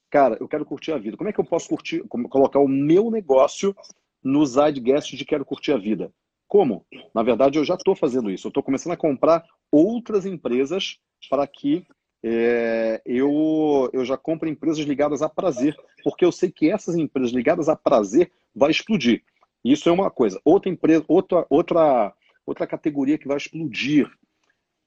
cara, 0.08 0.36
eu 0.40 0.46
quero 0.46 0.64
curtir 0.64 0.92
a 0.92 0.98
vida. 0.98 1.16
Como 1.16 1.28
é 1.28 1.32
que 1.32 1.40
eu 1.40 1.44
posso 1.44 1.68
curtir, 1.68 2.02
colocar 2.08 2.60
o 2.60 2.68
meu 2.68 3.10
negócio 3.10 3.74
no 4.22 4.46
Zeitgeist 4.46 5.16
de 5.16 5.24
quero 5.24 5.44
curtir 5.44 5.72
a 5.72 5.78
vida? 5.78 6.12
Como? 6.46 6.84
Na 7.14 7.22
verdade, 7.22 7.58
eu 7.58 7.64
já 7.64 7.74
estou 7.74 7.94
fazendo 7.94 8.30
isso. 8.30 8.46
Eu 8.46 8.50
estou 8.50 8.62
começando 8.62 8.92
a 8.92 8.96
comprar 8.96 9.44
outras 9.70 10.26
empresas 10.26 10.98
para 11.28 11.46
que 11.46 11.86
é, 12.22 13.00
eu, 13.04 13.88
eu 13.92 14.04
já 14.04 14.16
compro 14.16 14.48
empresas 14.48 14.84
ligadas 14.84 15.22
a 15.22 15.28
prazer, 15.28 15.76
porque 16.04 16.24
eu 16.24 16.32
sei 16.32 16.50
que 16.50 16.70
essas 16.70 16.94
empresas 16.94 17.32
ligadas 17.32 17.68
a 17.68 17.76
prazer 17.76 18.30
vai 18.54 18.70
explodir. 18.70 19.22
Isso 19.64 19.88
é 19.88 19.92
uma 19.92 20.10
coisa. 20.10 20.40
Outra 20.44 20.70
empresa, 20.70 21.04
outra, 21.08 21.46
outra, 21.48 22.14
outra 22.46 22.66
categoria 22.66 23.18
que 23.18 23.28
vai 23.28 23.36
explodir. 23.36 24.10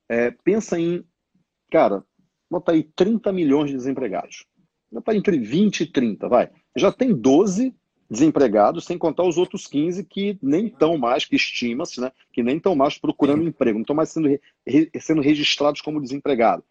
É, 0.09 0.31
pensa 0.31 0.79
em, 0.79 1.03
cara, 1.71 2.03
bota 2.49 2.71
aí 2.71 2.83
30 2.83 3.31
milhões 3.31 3.69
de 3.69 3.77
desempregados. 3.77 4.45
Bota 4.91 5.15
entre 5.15 5.39
20 5.39 5.81
e 5.81 5.85
30, 5.87 6.27
vai. 6.27 6.51
Já 6.75 6.91
tem 6.91 7.15
12 7.15 7.73
desempregados, 8.09 8.85
sem 8.85 8.97
contar 8.97 9.23
os 9.23 9.37
outros 9.37 9.65
15 9.65 10.03
que 10.03 10.37
nem 10.41 10.67
estão 10.67 10.97
mais, 10.97 11.25
que 11.25 11.35
estima-se, 11.35 11.99
né, 11.99 12.11
que 12.31 12.43
nem 12.43 12.57
estão 12.57 12.75
mais 12.75 12.97
procurando 12.97 13.47
emprego, 13.47 13.79
não 13.79 13.81
estão 13.83 13.95
mais 13.95 14.09
sendo, 14.09 14.27
re, 14.67 14.91
sendo 14.99 15.21
registrados 15.21 15.81
como 15.81 16.01
desempregado. 16.01 16.63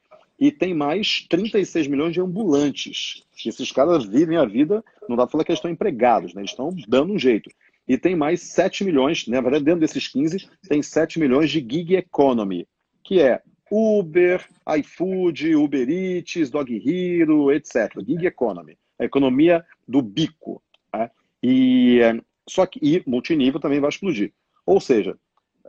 E 0.43 0.51
tem 0.51 0.75
mais 0.75 1.25
36 1.31 1.87
milhões 1.87 2.13
de 2.13 2.21
ambulantes. 2.21 3.23
Esses 3.47 3.71
caras 3.71 4.05
vivem 4.05 4.37
a 4.37 4.45
vida, 4.45 4.85
não 5.09 5.15
dá 5.15 5.25
para 5.25 5.31
falar 5.31 5.45
que 5.45 5.53
eles 5.53 5.61
estão 5.61 5.71
empregados, 5.71 6.35
né, 6.35 6.41
eles 6.41 6.51
estão 6.51 6.75
dando 6.89 7.13
um 7.13 7.19
jeito. 7.19 7.49
E 7.87 7.97
tem 7.97 8.17
mais 8.17 8.43
7 8.43 8.83
milhões, 8.83 9.25
né, 9.29 9.37
na 9.37 9.41
verdade, 9.41 9.67
dentro 9.67 9.79
desses 9.79 10.09
15, 10.09 10.49
tem 10.69 10.83
7 10.83 11.21
milhões 11.21 11.49
de 11.49 11.61
gig 11.61 11.95
economy, 11.95 12.67
que 13.05 13.21
é 13.21 13.41
Uber, 13.71 14.45
iFood, 14.79 15.55
Uber 15.55 15.89
Eats, 15.89 16.51
Dog 16.51 16.75
Hero, 16.75 17.53
etc. 17.53 17.93
Gig 18.05 18.27
economy, 18.27 18.77
a 18.99 19.05
economia 19.05 19.65
do 19.87 20.03
bico. 20.03 20.61
Né? 20.93 21.09
E 21.41 22.01
só 22.49 22.67
que 22.67 22.81
e 22.83 23.01
multinível 23.07 23.61
também 23.61 23.79
vai 23.79 23.91
explodir. 23.91 24.33
Ou 24.67 24.81
seja, 24.81 25.17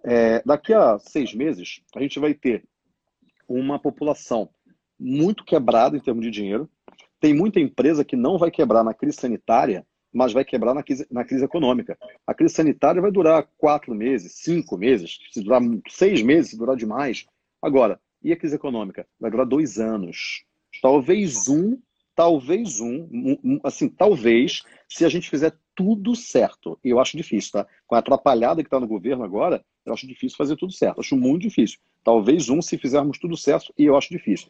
é, 0.04 0.42
daqui 0.44 0.74
a 0.74 0.98
seis 0.98 1.32
meses 1.32 1.84
a 1.96 2.02
gente 2.02 2.20
vai 2.20 2.34
ter 2.34 2.64
uma 3.48 3.78
população 3.78 4.50
muito 5.00 5.44
quebrada 5.44 5.98
em 5.98 6.00
termos 6.00 6.24
de 6.24 6.32
dinheiro. 6.32 6.70
Tem 7.20 7.34
muita 7.34 7.60
empresa 7.60 8.04
que 8.04 8.16
não 8.16 8.38
vai 8.38 8.52
quebrar 8.52 8.84
na 8.84 8.94
crise 8.94 9.18
sanitária, 9.18 9.86
mas 10.14 10.32
vai 10.32 10.46
quebrar 10.46 10.74
na 10.74 10.84
crise, 10.84 11.08
na 11.10 11.24
crise 11.24 11.44
econômica. 11.44 11.98
A 12.28 12.34
crise 12.34 12.54
sanitária 12.54 13.02
vai 13.02 13.12
durar 13.12 13.48
quatro 13.58 13.96
meses, 13.96 14.34
cinco 14.36 14.78
meses, 14.78 15.20
se 15.32 15.42
durar 15.42 15.62
seis 15.90 16.22
meses, 16.22 16.52
se 16.52 16.58
durar 16.58 16.76
demais. 16.76 17.26
Agora, 17.62 18.00
e 18.24 18.32
a 18.32 18.38
crise 18.38 18.56
econômica? 18.56 19.08
Vai 19.20 19.32
durar 19.32 19.46
dois 19.46 19.80
anos. 19.80 20.46
Talvez 20.82 21.48
um, 21.50 21.78
talvez 22.16 22.80
um, 22.80 23.60
assim, 23.64 23.90
talvez, 23.90 24.64
se 24.88 25.04
a 25.04 25.10
gente 25.10 25.30
fizer 25.30 25.54
tudo 25.76 26.16
certo. 26.16 26.80
E 26.84 26.90
eu 26.90 27.00
acho 27.00 27.18
difícil, 27.18 27.52
tá? 27.52 27.68
Com 27.88 27.96
a 27.96 28.00
atrapalhada 28.00 28.62
que 28.62 28.68
está 28.68 28.80
no 28.80 28.88
governo 28.88 29.24
agora, 29.24 29.64
eu 29.86 29.94
acho 29.94 30.08
difícil 30.08 30.38
fazer 30.38 30.56
tudo 30.56 30.72
certo. 30.72 31.00
Acho 31.00 31.18
muito 31.18 31.42
difícil. 31.42 31.80
Talvez 32.04 32.50
um, 32.50 32.62
se 32.62 32.78
fizermos 32.78 33.18
tudo 33.18 33.36
certo, 33.36 33.74
e 33.78 33.86
eu 33.86 33.98
acho 33.98 34.10
difícil. 34.10 34.50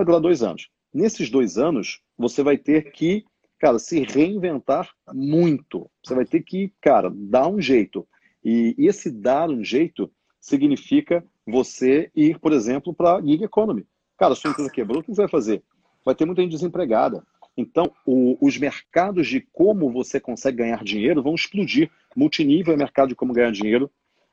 Vai 0.00 0.06
durar 0.06 0.20
dois 0.22 0.42
anos. 0.42 0.70
Nesses 0.94 1.28
dois 1.28 1.58
anos, 1.58 2.00
você 2.16 2.42
vai 2.42 2.56
ter 2.56 2.90
que, 2.90 3.22
cara, 3.58 3.78
se 3.78 4.00
reinventar 4.00 4.88
muito. 5.12 5.90
Você 6.02 6.14
vai 6.14 6.24
ter 6.24 6.42
que, 6.42 6.72
cara, 6.80 7.12
dar 7.14 7.48
um 7.48 7.60
jeito. 7.60 8.08
E 8.42 8.74
esse 8.78 9.10
dar 9.10 9.50
um 9.50 9.62
jeito 9.62 10.10
significa 10.40 11.22
você 11.46 12.10
ir, 12.16 12.38
por 12.38 12.54
exemplo, 12.54 12.94
para 12.94 13.16
a 13.16 13.20
gig 13.20 13.44
economy. 13.44 13.86
Cara, 14.16 14.34
sua 14.34 14.52
empresa 14.52 14.70
quebrou, 14.70 15.00
o 15.00 15.04
que 15.04 15.14
você 15.14 15.20
vai 15.20 15.28
fazer? 15.28 15.62
Vai 16.02 16.14
ter 16.14 16.24
muita 16.24 16.40
gente 16.40 16.52
desempregada. 16.52 17.22
Então, 17.54 17.92
o, 18.06 18.38
os 18.40 18.56
mercados 18.56 19.28
de 19.28 19.42
como 19.52 19.92
você 19.92 20.18
consegue 20.18 20.56
ganhar 20.56 20.82
dinheiro 20.82 21.22
vão 21.22 21.34
explodir. 21.34 21.90
Multinível 22.16 22.72
é 22.72 22.76
mercado 22.78 23.10
de 23.10 23.14
como 23.14 23.34
ganhar 23.34 23.52
dinheiro. 23.52 23.90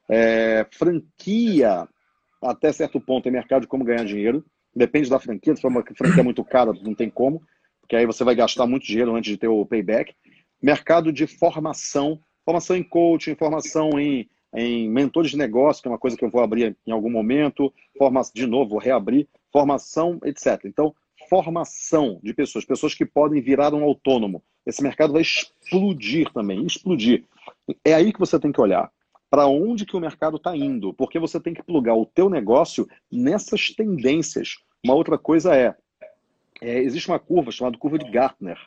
É, 0.07 0.65
franquia, 0.71 1.85
até 2.41 2.71
certo 2.71 3.01
ponto, 3.01 3.27
é 3.27 3.31
mercado 3.31 3.63
de 3.63 3.67
como 3.67 3.83
ganhar 3.83 4.05
dinheiro. 4.05 4.45
Depende 4.77 5.09
da 5.09 5.19
franquia. 5.19 5.55
Se 5.55 5.61
for 5.61 5.69
uma 5.71 5.83
franquia 5.95 6.23
muito 6.23 6.43
cara, 6.43 6.71
não 6.83 6.93
tem 6.93 7.09
como. 7.09 7.41
Porque 7.81 7.95
aí 7.95 8.05
você 8.05 8.23
vai 8.23 8.35
gastar 8.35 8.67
muito 8.67 8.85
dinheiro 8.85 9.15
antes 9.15 9.31
de 9.31 9.37
ter 9.37 9.47
o 9.47 9.65
payback. 9.65 10.13
Mercado 10.61 11.11
de 11.11 11.25
formação. 11.25 12.19
Formação 12.45 12.75
em 12.75 12.83
coaching, 12.83 13.35
formação 13.35 13.99
em, 13.99 14.29
em 14.53 14.87
mentores 14.87 15.31
de 15.31 15.37
negócio, 15.37 15.81
que 15.81 15.87
é 15.87 15.91
uma 15.91 15.97
coisa 15.97 16.15
que 16.15 16.23
eu 16.23 16.29
vou 16.29 16.41
abrir 16.41 16.77
em 16.85 16.91
algum 16.91 17.09
momento. 17.09 17.73
Formação, 17.97 18.33
de 18.35 18.45
novo, 18.45 18.71
vou 18.71 18.79
reabrir. 18.79 19.27
Formação, 19.51 20.19
etc. 20.23 20.65
Então, 20.65 20.93
formação 21.27 22.19
de 22.21 22.33
pessoas, 22.33 22.63
pessoas 22.63 22.93
que 22.93 23.05
podem 23.05 23.41
virar 23.41 23.73
um 23.73 23.83
autônomo. 23.83 24.43
Esse 24.63 24.83
mercado 24.83 25.13
vai 25.13 25.23
explodir 25.23 26.31
também, 26.31 26.65
explodir. 26.65 27.23
É 27.83 27.95
aí 27.95 28.13
que 28.13 28.19
você 28.19 28.39
tem 28.39 28.51
que 28.51 28.61
olhar 28.61 28.91
para 29.29 29.47
onde 29.47 29.85
que 29.85 29.95
o 29.95 29.99
mercado 29.99 30.37
está 30.37 30.55
indo, 30.55 30.93
porque 30.93 31.19
você 31.19 31.39
tem 31.39 31.53
que 31.53 31.63
plugar 31.63 31.95
o 31.95 32.05
teu 32.05 32.29
negócio 32.29 32.87
nessas 33.11 33.71
tendências. 33.71 34.57
Uma 34.87 34.95
outra 34.95 35.17
coisa 35.17 35.53
é, 35.53 35.75
é 36.61 36.79
existe 36.79 37.09
uma 37.09 37.19
curva 37.19 37.51
chamada 37.51 37.77
curva 37.77 37.99
de 37.99 38.09
Gartner, 38.09 38.57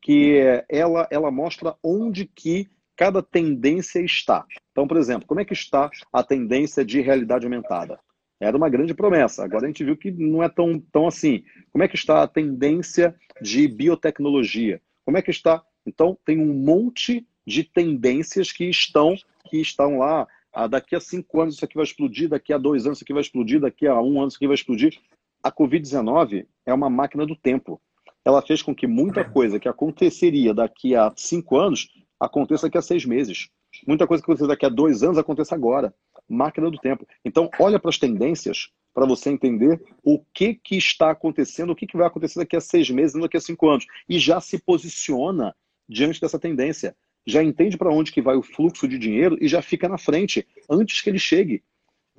que 0.00 0.38
ela, 0.66 1.06
ela 1.10 1.30
mostra 1.30 1.76
onde 1.84 2.24
que 2.24 2.66
cada 2.96 3.22
tendência 3.22 4.00
está. 4.00 4.46
Então, 4.72 4.88
por 4.88 4.96
exemplo, 4.96 5.28
como 5.28 5.40
é 5.40 5.44
que 5.44 5.52
está 5.52 5.90
a 6.10 6.22
tendência 6.22 6.82
de 6.82 7.02
realidade 7.02 7.44
aumentada? 7.44 8.00
Era 8.40 8.56
uma 8.56 8.70
grande 8.70 8.94
promessa. 8.94 9.44
Agora 9.44 9.66
a 9.66 9.66
gente 9.66 9.84
viu 9.84 9.94
que 9.94 10.10
não 10.10 10.42
é 10.42 10.48
tão, 10.48 10.80
tão 10.90 11.06
assim. 11.06 11.44
Como 11.70 11.84
é 11.84 11.88
que 11.88 11.96
está 11.96 12.22
a 12.22 12.26
tendência 12.26 13.14
de 13.42 13.68
biotecnologia? 13.68 14.80
Como 15.04 15.18
é 15.18 15.22
que 15.22 15.30
está? 15.30 15.62
Então, 15.84 16.16
tem 16.24 16.40
um 16.40 16.54
monte 16.54 17.26
de 17.46 17.62
tendências 17.62 18.50
que 18.50 18.64
estão, 18.64 19.14
que 19.50 19.60
estão 19.60 19.98
lá. 19.98 20.26
Ah, 20.50 20.66
daqui 20.66 20.96
a 20.96 21.00
cinco 21.00 21.42
anos 21.42 21.56
isso 21.56 21.64
aqui 21.66 21.74
vai 21.74 21.84
explodir, 21.84 22.30
daqui 22.30 22.54
a 22.54 22.58
dois 22.58 22.86
anos 22.86 22.96
isso 22.96 23.04
aqui 23.04 23.12
vai 23.12 23.20
explodir, 23.20 23.60
daqui 23.60 23.86
a 23.86 24.00
um 24.00 24.18
ano 24.18 24.28
isso 24.28 24.38
aqui 24.38 24.46
vai 24.46 24.54
explodir. 24.54 24.98
A 25.42 25.52
Covid-19 25.52 26.46
é 26.66 26.74
uma 26.74 26.90
máquina 26.90 27.26
do 27.26 27.36
tempo. 27.36 27.80
Ela 28.24 28.42
fez 28.42 28.62
com 28.62 28.74
que 28.74 28.86
muita 28.86 29.24
coisa 29.24 29.58
que 29.58 29.68
aconteceria 29.68 30.52
daqui 30.52 30.94
a 30.94 31.12
cinco 31.16 31.56
anos 31.56 31.88
aconteça 32.20 32.66
daqui 32.66 32.78
a 32.78 32.82
seis 32.82 33.04
meses. 33.04 33.48
Muita 33.86 34.06
coisa 34.06 34.22
que 34.22 34.26
acontecer 34.30 34.48
daqui 34.48 34.66
a 34.66 34.70
dois 34.70 35.02
anos 35.02 35.18
aconteça 35.18 35.54
agora 35.54 35.94
máquina 36.28 36.70
do 36.70 36.78
tempo. 36.78 37.06
Então, 37.24 37.48
olha 37.58 37.78
para 37.78 37.88
as 37.88 37.98
tendências 37.98 38.70
para 38.92 39.06
você 39.06 39.30
entender 39.30 39.80
o 40.02 40.18
que, 40.34 40.54
que 40.54 40.76
está 40.76 41.10
acontecendo, 41.10 41.70
o 41.70 41.76
que, 41.76 41.86
que 41.86 41.96
vai 41.96 42.06
acontecer 42.06 42.38
daqui 42.40 42.56
a 42.56 42.60
seis 42.60 42.90
meses, 42.90 43.20
daqui 43.20 43.36
a 43.36 43.40
cinco 43.40 43.68
anos. 43.68 43.86
E 44.08 44.18
já 44.18 44.40
se 44.40 44.58
posiciona 44.58 45.54
diante 45.88 46.20
dessa 46.20 46.38
tendência. 46.38 46.94
Já 47.26 47.42
entende 47.42 47.76
para 47.76 47.92
onde 47.92 48.12
que 48.12 48.22
vai 48.22 48.36
o 48.36 48.42
fluxo 48.42 48.88
de 48.88 48.98
dinheiro 48.98 49.36
e 49.40 49.48
já 49.48 49.62
fica 49.62 49.88
na 49.88 49.98
frente, 49.98 50.46
antes 50.68 51.00
que 51.00 51.10
ele 51.10 51.18
chegue. 51.18 51.62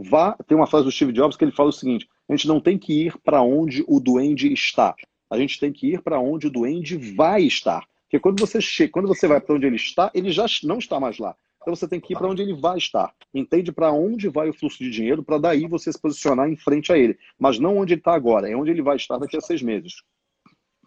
Vá, 0.01 0.33
tem 0.47 0.57
uma 0.57 0.65
frase 0.65 0.85
do 0.85 0.91
Steve 0.91 1.11
Jobs 1.11 1.35
que 1.35 1.43
ele 1.43 1.51
fala 1.51 1.69
o 1.69 1.73
seguinte: 1.73 2.07
a 2.29 2.31
gente 2.31 2.47
não 2.47 2.61
tem 2.61 2.77
que 2.77 3.07
ir 3.07 3.17
para 3.17 3.41
onde 3.41 3.83
o 3.85 3.99
duende 3.99 4.51
está. 4.53 4.95
A 5.29 5.37
gente 5.37 5.59
tem 5.59 5.73
que 5.73 5.93
ir 5.93 6.01
para 6.01 6.19
onde 6.21 6.47
o 6.47 6.49
duende 6.49 6.95
vai 6.95 7.43
estar. 7.43 7.85
Porque 8.03 8.17
quando 8.17 8.39
você 8.39 8.61
chega, 8.61 8.93
quando 8.93 9.09
você 9.09 9.27
vai 9.27 9.41
para 9.41 9.55
onde 9.55 9.67
ele 9.67 9.75
está, 9.75 10.09
ele 10.13 10.31
já 10.31 10.45
não 10.63 10.77
está 10.77 10.99
mais 10.99 11.17
lá. 11.19 11.35
Então 11.61 11.75
você 11.75 11.85
tem 11.85 11.99
que 11.99 12.13
ir 12.13 12.15
para 12.15 12.29
onde 12.29 12.41
ele 12.41 12.53
vai 12.53 12.77
estar. 12.77 13.13
Entende 13.33 13.73
para 13.73 13.91
onde 13.91 14.29
vai 14.29 14.49
o 14.49 14.53
fluxo 14.53 14.81
de 14.81 14.89
dinheiro 14.89 15.21
para 15.21 15.37
daí 15.37 15.67
você 15.67 15.91
se 15.91 15.99
posicionar 15.99 16.49
em 16.49 16.55
frente 16.55 16.93
a 16.93 16.97
ele. 16.97 17.17
Mas 17.37 17.59
não 17.59 17.77
onde 17.77 17.93
ele 17.93 17.99
está 17.99 18.13
agora, 18.13 18.49
é 18.49 18.55
onde 18.55 18.71
ele 18.71 18.81
vai 18.81 18.95
estar 18.95 19.17
daqui 19.17 19.35
a 19.35 19.41
seis 19.41 19.61
meses. 19.61 20.01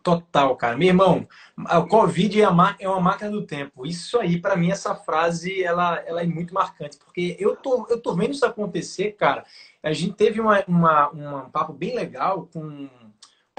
Total, 0.02 0.56
cara. 0.56 0.76
Meu 0.76 0.88
irmão, 0.88 1.28
o 1.56 1.86
Covid 1.86 2.42
é, 2.42 2.46
é 2.80 2.88
uma 2.88 3.00
máquina 3.00 3.30
do 3.30 3.46
tempo. 3.46 3.86
Isso 3.86 4.18
aí, 4.18 4.40
para 4.40 4.56
mim, 4.56 4.70
essa 4.70 4.94
frase, 4.94 5.62
ela, 5.62 6.02
ela 6.06 6.22
é 6.22 6.26
muito 6.26 6.52
marcante. 6.52 6.96
Porque 6.96 7.36
eu 7.38 7.54
tô, 7.54 7.86
eu 7.88 8.00
tô 8.00 8.14
vendo 8.14 8.32
isso 8.32 8.44
acontecer, 8.44 9.12
cara. 9.12 9.44
A 9.82 9.92
gente 9.92 10.14
teve 10.14 10.40
uma, 10.40 10.64
uma, 10.66 11.10
um 11.10 11.50
papo 11.50 11.72
bem 11.72 11.94
legal 11.94 12.48
com 12.52 12.88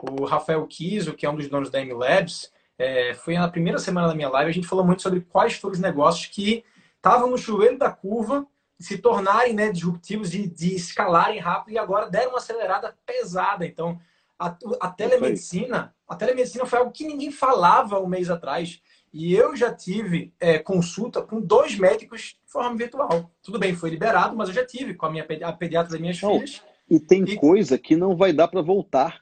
o 0.01 0.25
Rafael 0.25 0.65
Kiso, 0.67 1.13
que 1.13 1.25
é 1.25 1.29
um 1.29 1.35
dos 1.35 1.47
donos 1.47 1.69
da 1.69 1.81
M-Labs. 1.81 2.51
É, 2.77 3.13
foi 3.13 3.35
na 3.35 3.47
primeira 3.47 3.79
semana 3.79 4.07
da 4.07 4.15
minha 4.15 4.29
live, 4.29 4.49
a 4.49 4.53
gente 4.53 4.67
falou 4.67 4.85
muito 4.85 5.01
sobre 5.01 5.21
quais 5.21 5.53
foram 5.53 5.73
os 5.73 5.79
negócios 5.79 6.25
que 6.25 6.65
estavam 6.95 7.29
no 7.29 7.37
chuveiro 7.37 7.77
da 7.77 7.91
curva, 7.91 8.45
se 8.79 8.97
tornarem 8.97 9.53
né, 9.53 9.71
disruptivos, 9.71 10.31
de, 10.31 10.47
de 10.47 10.75
escalarem 10.75 11.39
rápido 11.39 11.73
e 11.73 11.77
agora 11.77 12.09
deram 12.09 12.31
uma 12.31 12.39
acelerada 12.39 12.97
pesada. 13.05 13.65
Então, 13.65 13.99
a, 14.37 14.57
a 14.81 14.89
telemedicina, 14.89 15.93
a 16.13 16.15
telemedicina 16.15 16.65
foi 16.65 16.79
algo 16.79 16.91
que 16.91 17.07
ninguém 17.07 17.31
falava 17.31 17.99
um 17.99 18.07
mês 18.07 18.29
atrás. 18.29 18.79
E 19.11 19.33
eu 19.33 19.55
já 19.55 19.73
tive 19.73 20.33
é, 20.39 20.57
consulta 20.57 21.21
com 21.21 21.39
dois 21.39 21.77
médicos 21.77 22.37
de 22.43 22.51
forma 22.51 22.75
virtual. 22.75 23.31
Tudo 23.43 23.59
bem, 23.59 23.75
foi 23.75 23.89
liberado, 23.89 24.35
mas 24.35 24.49
eu 24.49 24.55
já 24.55 24.65
tive 24.65 24.93
com 24.95 25.05
a 25.05 25.11
minha 25.11 25.23
a 25.43 25.53
pediatra 25.53 25.91
das 25.91 25.99
minhas 25.99 26.19
não, 26.21 26.33
filhas. 26.33 26.61
E 26.89 26.99
tem 26.99 27.23
e... 27.23 27.35
coisa 27.35 27.77
que 27.77 27.95
não 27.95 28.15
vai 28.15 28.33
dar 28.33 28.47
para 28.47 28.61
voltar. 28.61 29.21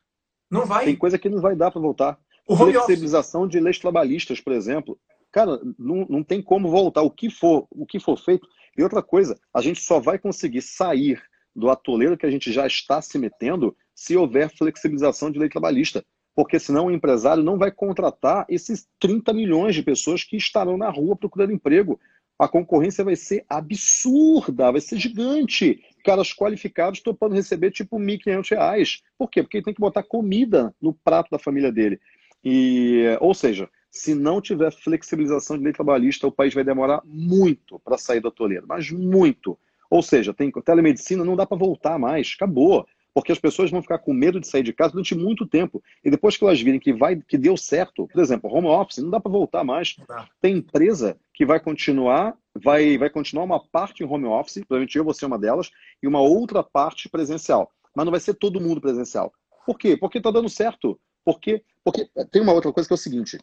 Não 0.50 0.66
vai. 0.66 0.86
Tem 0.86 0.96
coisa 0.96 1.18
que 1.18 1.30
não 1.30 1.42
vai 1.42 1.56
dar 1.56 1.72
para 1.72 1.82
voltar. 1.82 2.20
O 2.48 2.56
Flexibilização 2.56 3.48
de 3.48 3.60
leis 3.60 3.80
trabalhistas, 3.80 4.39
por 4.39 4.54
exemplo. 4.54 5.00
Cara, 5.32 5.60
não, 5.78 6.06
não 6.10 6.24
tem 6.24 6.42
como 6.42 6.70
voltar. 6.70 7.02
O 7.02 7.12
que 7.12 7.30
for, 7.30 7.68
o 7.72 7.86
que 7.86 8.00
for 8.00 8.18
feito. 8.18 8.48
E 8.78 8.84
outra 8.84 9.02
coisa, 9.02 9.38
a 9.54 9.62
gente 9.62 9.82
só 9.82 10.00
vai 10.00 10.18
conseguir 10.18 10.62
sair 10.62 11.22
do 11.56 11.70
atoleiro 11.70 12.18
que 12.18 12.26
a 12.26 12.32
gente 12.32 12.52
já 12.52 12.66
está 12.66 13.02
se 13.02 13.18
metendo 13.18 13.76
se 13.94 14.16
houver 14.16 14.50
flexibilização 14.50 15.30
de 15.30 15.39
lei 15.39 15.50
trabalhista. 15.50 16.04
Porque 16.36 16.59
senão 16.59 16.86
o 16.86 16.91
empresário 16.91 17.43
não 17.43 17.57
vai 17.57 17.71
contratar 17.71 18.45
esses 18.49 18.88
30 18.99 19.34
milhões 19.34 19.75
de 19.75 19.84
pessoas 19.84 20.23
que 20.23 20.38
estarão 20.38 20.77
na 20.77 20.89
rua 20.89 21.15
procurando 21.15 21.53
emprego. 21.53 21.99
A 22.39 22.47
concorrência 22.47 23.03
vai 23.03 23.15
ser 23.15 23.45
absurda, 23.47 24.71
vai 24.71 24.82
ser 24.82 24.97
gigante. 24.97 25.84
Caras 26.03 26.34
qualificados 26.34 27.01
topando 27.01 27.36
receber 27.36 27.71
tipo 27.71 27.97
R$ 27.97 28.17
1.500. 28.17 29.01
Por 29.17 29.29
quê? 29.29 29.43
Porque 29.43 29.57
ele 29.57 29.65
tem 29.65 29.73
que 29.73 29.82
botar 29.82 30.03
comida 30.03 30.73
no 30.82 30.93
prato 30.93 31.29
da 31.29 31.38
família 31.38 31.71
dele. 31.71 31.99
E, 32.43 33.05
ou 33.19 33.34
seja, 33.34 33.69
se 33.91 34.15
não 34.15 34.41
tiver 34.41 34.71
flexibilização 34.71 35.57
de 35.57 35.63
lei 35.65 35.73
trabalhista, 35.73 36.25
o 36.25 36.32
país 36.32 36.53
vai 36.53 36.63
demorar 36.63 37.01
muito 37.05 37.77
para 37.79 37.97
sair 37.97 38.21
do 38.21 38.29
atoleiro, 38.29 38.65
mas 38.67 38.89
muito. 38.89 39.59
Ou 39.89 40.01
seja, 40.01 40.34
tem 40.34 40.49
telemedicina, 40.49 41.25
não 41.25 41.36
dá 41.36 41.45
para 41.45 41.57
voltar 41.57 41.99
mais, 41.99 42.34
acabou. 42.36 42.88
Porque 43.14 43.32
as 43.32 43.39
pessoas 43.39 43.70
vão 43.70 43.82
ficar 43.82 43.99
com 43.99 44.14
medo 44.14 44.39
de 44.39 44.47
sair 44.47 44.64
de 44.64 44.72
casa 44.72 44.93
durante 44.93 45.14
muito 45.16 45.45
tempo. 45.45 45.84
E 46.03 46.09
depois 46.09 46.38
que 46.38 46.43
elas 46.43 46.62
virem 46.62 46.80
que 46.80 46.93
vai, 46.93 47.18
que 47.18 47.38
deu 47.38 47.57
certo, 47.57 48.07
por 48.07 48.22
exemplo, 48.22 48.53
home 48.53 48.68
office, 48.68 49.03
não 49.03 49.09
dá 49.09 49.20
para 49.20 49.32
voltar 49.32 49.64
mais. 49.64 49.95
Tem 50.39 50.57
empresa 50.57 51.18
que 51.34 51.45
vai 51.45 51.59
continuar, 51.59 52.38
vai, 52.55 52.97
vai 52.97 53.09
continuar 53.09 53.43
uma 53.43 53.59
parte 53.59 54.03
em 54.03 54.07
home 54.07 54.26
office, 54.26 54.64
provavelmente 54.66 54.97
eu 54.97 55.03
vou 55.03 55.14
ser 55.14 55.26
uma 55.26 55.38
delas, 55.38 55.70
e 56.01 56.07
uma 56.07 56.22
outra 56.22 56.64
parte 56.64 57.09
presencial. 57.09 57.72
Mas 57.95 58.05
não 58.05 58.12
vai 58.12 58.20
ser 58.20 58.34
todo 58.36 58.62
mundo 58.62 58.80
presencial. 58.80 59.34
Por 59.66 59.78
quê? 59.78 59.97
Porque 59.97 60.18
está 60.18 60.32
dando 60.32 60.49
certo. 60.49 60.99
Porque, 61.24 61.64
porque 61.84 62.09
tem 62.32 62.41
uma 62.41 62.53
outra 62.53 62.72
coisa 62.72 62.88
que 62.88 62.93
é 62.93 62.95
o 62.95 62.97
seguinte: 62.97 63.38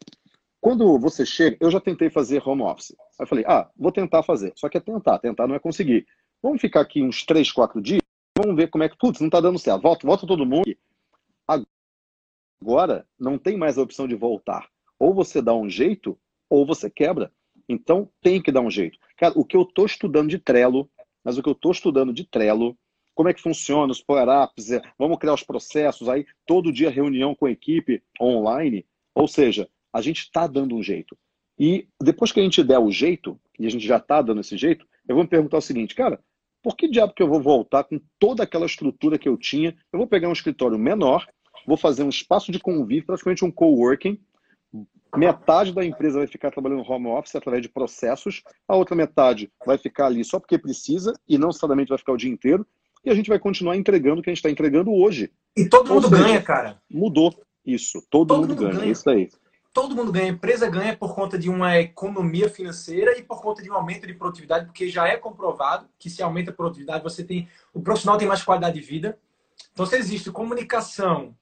quando 0.61 0.99
você 0.99 1.25
chega, 1.25 1.57
eu 1.61 1.71
já 1.71 1.81
tentei 1.81 2.11
fazer 2.11 2.43
home 2.47 2.63
office. 2.63 2.95
Aí 3.19 3.25
eu 3.25 3.27
falei, 3.27 3.45
ah, 3.47 3.69
vou 3.77 3.93
tentar 3.93 4.23
fazer. 4.23 4.53
Só 4.57 4.69
que 4.69 4.77
é 4.77 4.81
tentar, 4.81 5.19
tentar 5.19 5.47
não 5.47 5.55
é 5.55 5.59
conseguir. 5.59 6.07
Vamos 6.43 6.61
ficar 6.61 6.81
aqui 6.81 7.03
uns 7.03 7.25
3, 7.25 7.51
4 7.53 7.81
dias, 7.81 8.03
vamos 8.49 8.57
ver 8.57 8.69
como 8.69 8.85
é 8.85 8.89
que, 8.89 8.97
putz, 8.97 9.21
não 9.21 9.29
está 9.29 9.41
dando 9.41 9.59
certo. 9.59 9.83
Volta, 9.83 10.07
volta 10.07 10.27
todo 10.27 10.47
mundo. 10.47 10.65
Agora, 12.61 13.07
não 13.19 13.39
tem 13.39 13.57
mais 13.57 13.79
a 13.79 13.83
opção 13.83 14.09
de 14.09 14.15
voltar. 14.15 14.69
Ou 14.99 15.15
você 15.15 15.41
dá 15.41 15.55
um 15.55 15.69
jeito, 15.69 16.19
ou 16.49 16.67
você 16.67 16.91
quebra. 16.91 17.31
Então, 17.69 18.11
tem 18.21 18.43
que 18.43 18.51
dar 18.51 18.63
um 18.63 18.71
jeito. 18.71 18.99
Cara, 19.17 19.35
o 19.37 19.45
que 19.45 19.57
eu 19.57 19.63
estou 19.63 19.87
estudando 19.87 20.31
de 20.31 20.39
Trello, 20.39 20.91
mas 21.23 21.37
o 21.37 21.43
que 21.43 21.49
eu 21.49 21.53
estou 21.53 21.71
estudando 21.71 22.13
de 22.13 22.25
Trello, 22.25 22.77
como 23.15 23.29
é 23.29 23.35
que 23.35 23.43
funciona 23.43 23.93
os 23.93 24.01
power-ups, 24.01 24.73
é, 24.73 24.81
vamos 24.99 25.19
criar 25.19 25.35
os 25.35 25.43
processos, 25.43 26.09
aí 26.09 26.27
todo 26.47 26.73
dia 26.73 26.91
reunião 26.91 27.35
com 27.35 27.47
a 27.47 27.51
equipe 27.51 28.03
online. 28.21 28.87
Ou 29.15 29.29
seja, 29.29 29.69
a 29.93 30.01
gente 30.01 30.21
está 30.21 30.47
dando 30.47 30.75
um 30.75 30.83
jeito. 30.83 31.17
E 31.59 31.89
depois 32.01 32.33
que 32.33 32.41
a 32.41 32.43
gente 32.43 32.63
der 32.63 32.79
o 32.79 32.91
jeito, 32.91 33.39
e 33.59 33.67
a 33.67 33.71
gente 33.71 33.87
já 33.87 33.97
está 33.99 34.23
dando 34.23 34.41
esse 34.41 34.57
jeito, 34.57 34.87
eu 35.07 35.15
vou 35.15 35.25
me 35.25 35.31
perguntar 35.31 35.59
o 35.59 35.63
seguinte, 35.63 35.95
cara, 35.95 36.21
por 36.63 36.77
que 36.77 36.89
diabo 36.89 37.13
que 37.15 37.23
eu 37.23 37.29
vou 37.29 37.41
voltar 37.41 37.85
com 37.85 38.01
toda 38.19 38.43
aquela 38.43 38.67
estrutura 38.67 39.19
que 39.19 39.29
eu 39.29 39.37
tinha? 39.37 39.77
Eu 39.93 39.99
vou 39.99 40.07
pegar 40.07 40.29
um 40.29 40.33
escritório 40.33 40.79
menor, 40.79 41.27
vou 41.67 41.77
fazer 41.77 42.03
um 42.03 42.09
espaço 42.09 42.51
de 42.51 42.59
convívio, 42.59 43.07
praticamente 43.07 43.45
um 43.45 43.51
coworking. 43.51 44.21
Metade 45.17 45.73
da 45.73 45.85
empresa 45.85 46.19
vai 46.19 46.27
ficar 46.27 46.51
trabalhando 46.51 46.85
home 46.89 47.07
office 47.07 47.35
através 47.35 47.63
de 47.63 47.69
processos, 47.69 48.43
a 48.67 48.77
outra 48.77 48.95
metade 48.95 49.51
vai 49.65 49.79
ficar 49.79 50.07
ali 50.07 50.23
só 50.23 50.39
porque 50.39 50.59
precisa 50.59 51.15
e 51.27 51.39
não 51.39 51.49
necessariamente 51.49 51.89
vai 51.89 51.99
ficar 51.99 52.13
o 52.13 52.17
dia 52.17 52.31
inteiro 52.31 52.67
e 53.05 53.11
a 53.11 53.15
gente 53.15 53.29
vai 53.29 53.39
continuar 53.39 53.77
entregando 53.77 54.21
o 54.21 54.23
que 54.23 54.29
a 54.29 54.33
gente 54.33 54.39
está 54.39 54.51
entregando 54.51 54.93
hoje. 54.93 55.31
E 55.57 55.67
todo 55.67 55.93
mundo 55.93 56.09
seja, 56.09 56.23
ganha, 56.23 56.43
cara. 56.43 56.79
Mudou 56.91 57.35
isso. 57.65 58.03
Todo, 58.11 58.29
todo 58.29 58.41
mundo, 58.41 58.49
mundo, 58.51 58.61
ganha. 58.61 58.81
ganha. 58.81 58.93
Isso 58.93 59.09
aí. 59.09 59.31
Todo 59.73 59.95
mundo 59.95 60.11
ganha. 60.11 60.27
A 60.27 60.35
empresa 60.35 60.69
ganha 60.69 60.97
por 60.97 61.15
conta 61.15 61.39
de 61.39 61.49
uma 61.49 61.79
economia 61.79 62.49
financeira 62.49 63.19
e 63.19 63.23
por 63.23 63.41
conta 63.41 63.63
de 63.63 63.71
um 63.71 63.75
aumento 63.75 64.07
de 64.07 64.15
produtividade, 64.15 64.67
porque 64.67 64.89
já 64.89 65.07
é 65.07 65.17
comprovado 65.17 65.89
que 65.99 66.11
se 66.11 66.23
aumenta 66.23 66.51
a 66.51 66.55
produtividade, 66.55 67.03
você 67.03 67.23
tem. 67.23 67.49
O 67.73 67.81
profissional 67.81 68.19
tem 68.19 68.27
mais 68.29 68.43
qualidade 68.43 68.81
de 68.81 68.87
vida. 68.87 69.19
Então, 69.73 69.87
se 69.87 69.97
existe 69.97 70.31
comunicação 70.31 71.37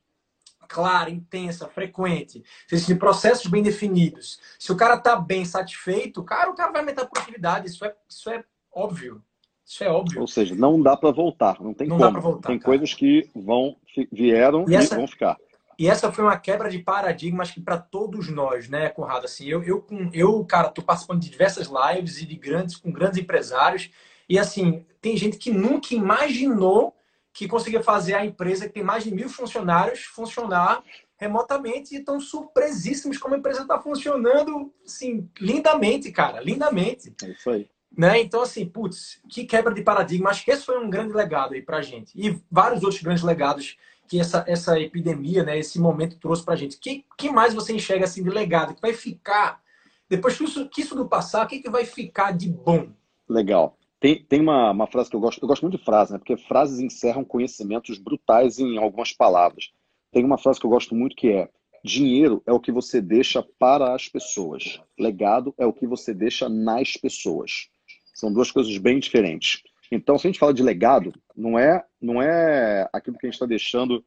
clara, 0.69 1.09
intensa, 1.11 1.69
frequente, 1.69 2.43
se 2.67 2.75
existem 2.75 2.97
processos 2.97 3.47
bem 3.47 3.63
definidos, 3.63 4.41
se 4.59 4.73
o 4.73 4.77
cara 4.77 4.97
está 4.97 5.17
bem 5.17 5.45
satisfeito, 5.45 6.23
cara, 6.25 6.51
o 6.51 6.55
cara 6.55 6.73
vai 6.73 6.81
aumentar 6.81 7.03
a 7.03 7.07
produtividade. 7.07 7.69
Isso 7.69 7.85
é, 7.85 7.95
isso 8.09 8.31
é 8.31 8.45
óbvio. 8.73 9.23
Isso 9.65 9.83
é 9.83 9.89
óbvio. 9.89 10.21
Ou 10.21 10.29
seja, 10.29 10.55
não 10.55 10.81
dá 10.81 10.97
para 10.97 11.11
voltar, 11.11 11.61
não 11.61 11.75
tem 11.75 11.89
não 11.89 11.99
como. 11.99 12.21
Voltar, 12.21 12.49
tem 12.49 12.59
cara. 12.59 12.67
coisas 12.67 12.95
que 12.95 13.29
vão 13.35 13.77
vieram 14.13 14.65
e, 14.69 14.77
essa, 14.77 14.95
e, 14.95 14.99
vão 14.99 15.09
ficar. 15.09 15.37
E 15.79 15.89
essa 15.89 16.11
foi 16.11 16.25
uma 16.25 16.39
quebra 16.39 16.71
de 16.71 16.79
paradigmas 16.79 17.51
que 17.51 17.61
para 17.61 17.77
todos 17.77 18.29
nós, 18.31 18.69
né, 18.69 18.89
Conrado? 18.89 19.27
Assim, 19.27 19.47
eu, 19.47 19.63
eu, 19.63 19.87
eu, 20.13 20.45
cara, 20.45 20.69
tô 20.69 20.83
participando 20.83 21.21
de 21.21 21.31
diversas 21.31 21.69
lives 21.69 22.21
e 22.21 22.27
de 22.27 22.37
grandes 22.37 22.77
com 22.77 22.91
grandes 22.91 23.19
empresários 23.19 23.91
e 24.29 24.39
assim 24.39 24.85
tem 25.01 25.17
gente 25.17 25.37
que 25.37 25.51
nunca 25.51 25.95
imaginou 25.95 26.97
que 27.33 27.47
conseguia 27.47 27.83
fazer 27.83 28.15
a 28.15 28.25
empresa 28.25 28.67
que 28.67 28.73
tem 28.73 28.83
mais 28.83 29.05
de 29.05 29.15
mil 29.15 29.29
funcionários 29.29 30.05
funcionar 30.05 30.83
remotamente 31.19 31.95
e 31.95 31.99
estão 31.99 32.19
surpresíssimos 32.21 33.19
como 33.19 33.35
a 33.35 33.39
empresa 33.39 33.63
está 33.63 33.79
funcionando, 33.79 34.73
assim, 34.85 35.29
lindamente, 35.39 36.11
cara, 36.11 36.41
lindamente. 36.41 37.15
É 37.23 37.29
isso 37.29 37.51
aí. 37.51 37.69
Né? 37.97 38.21
Então, 38.21 38.43
assim, 38.43 38.67
putz, 38.67 39.21
que 39.29 39.45
quebra 39.45 39.73
de 39.73 39.83
paradigma. 39.83 40.31
Acho 40.31 40.45
que 40.45 40.51
esse 40.51 40.65
foi 40.65 40.79
um 40.79 40.91
grande 40.91 41.15
legado 41.15 41.55
aí 41.55 41.63
pra 41.63 41.81
gente. 41.81 42.13
E 42.15 42.39
vários 42.51 42.83
outros 42.83 43.03
grandes 43.03 43.23
legados 43.23 43.77
que 44.07 44.21
essa, 44.21 44.45
essa 44.47 44.79
epidemia, 44.81 45.43
né, 45.43 45.59
esse 45.59 45.81
momento 45.81 46.19
trouxe 46.19 46.45
pra 46.45 46.57
gente. 46.57 46.79
Que, 46.79 47.05
que 47.19 47.31
mais 47.31 47.55
você 47.55 47.73
enxerga 47.75 48.05
assim 48.05 48.23
de 48.23 48.31
legado? 48.31 48.75
Que 48.75 48.81
vai 48.81 48.93
ficar, 48.93 49.61
depois 50.09 50.37
que 50.37 50.45
isso, 50.45 50.69
que 50.69 50.81
isso 50.81 50.95
do 50.95 51.09
passar, 51.09 51.45
o 51.45 51.49
que, 51.49 51.61
que 51.61 51.71
vai 51.71 51.85
ficar 51.85 52.33
de 52.33 52.49
bom? 52.49 52.89
Legal. 53.29 53.77
Tem, 53.99 54.23
tem 54.23 54.41
uma, 54.41 54.71
uma 54.71 54.87
frase 54.87 55.11
que 55.11 55.17
eu 55.17 55.21
gosto, 55.21 55.43
eu 55.43 55.49
gosto 55.49 55.63
muito 55.63 55.79
de 55.79 55.85
frase, 55.85 56.13
né? 56.13 56.19
Porque 56.19 56.37
frases 56.37 56.79
encerram 56.81 57.25
conhecimentos 57.25 57.99
brutais 57.99 58.59
em 58.59 58.79
algumas 58.79 59.13
palavras. 59.13 59.73
Tem 60.13 60.25
uma 60.25 60.39
frase 60.39 60.61
que 60.61 60.67
eu 60.67 60.71
gosto 60.71 60.95
muito 60.95 61.17
que 61.17 61.29
é: 61.29 61.49
dinheiro 61.83 62.43
é 62.47 62.53
o 62.53 62.61
que 62.61 62.71
você 62.71 63.01
deixa 63.01 63.43
para 63.59 63.95
as 63.95 64.09
pessoas, 64.09 64.81
legado 64.99 65.55
é 65.59 65.67
o 65.67 65.73
que 65.73 65.87
você 65.87 66.13
deixa 66.13 66.49
nas 66.49 66.97
pessoas. 66.97 67.69
São 68.15 68.33
duas 68.33 68.51
coisas 68.51 68.77
bem 68.79 68.99
diferentes. 68.99 69.63
Então, 69.91 70.19
se 70.19 70.27
a 70.27 70.31
gente 70.31 70.39
fala 70.39 70.55
de 70.55 70.63
legado, 70.63 71.13
não 71.37 71.59
é, 71.59 71.85
não 72.01 72.21
é 72.21 72.89
aquilo 72.93 73.17
que 73.17 73.27
a 73.27 73.29
gente 73.29 73.35
está 73.35 73.47
deixando 73.47 74.05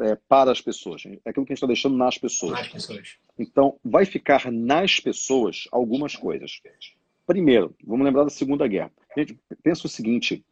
é, 0.00 0.16
para 0.28 0.52
as 0.52 0.60
pessoas, 0.60 1.02
é 1.06 1.30
aquilo 1.30 1.44
que 1.44 1.52
a 1.52 1.54
gente 1.54 1.58
está 1.58 1.66
deixando 1.66 1.96
nas 1.96 2.16
pessoas. 2.18 2.52
Nas 2.52 2.68
pessoas. 2.68 3.16
Então, 3.38 3.78
vai 3.84 4.04
ficar 4.04 4.50
nas 4.50 5.00
pessoas 5.00 5.66
algumas 5.72 6.14
coisas. 6.14 6.60
Primeiro, 7.26 7.74
vamos 7.84 8.04
lembrar 8.04 8.24
da 8.24 8.30
Segunda 8.30 8.66
Guerra. 8.66 8.92
Gente, 9.16 9.38
pensa 9.62 9.86
o 9.86 9.90
seguinte: 9.90 10.44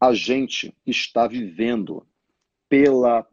a 0.00 0.12
gente 0.12 0.74
está 0.86 1.26
vivendo 1.26 2.06
pela 2.68 3.26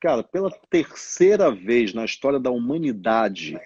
cara, 0.00 0.22
pela 0.22 0.50
terceira 0.70 1.50
vez 1.50 1.94
na 1.94 2.04
história 2.04 2.38
da 2.38 2.50
humanidade 2.50 3.58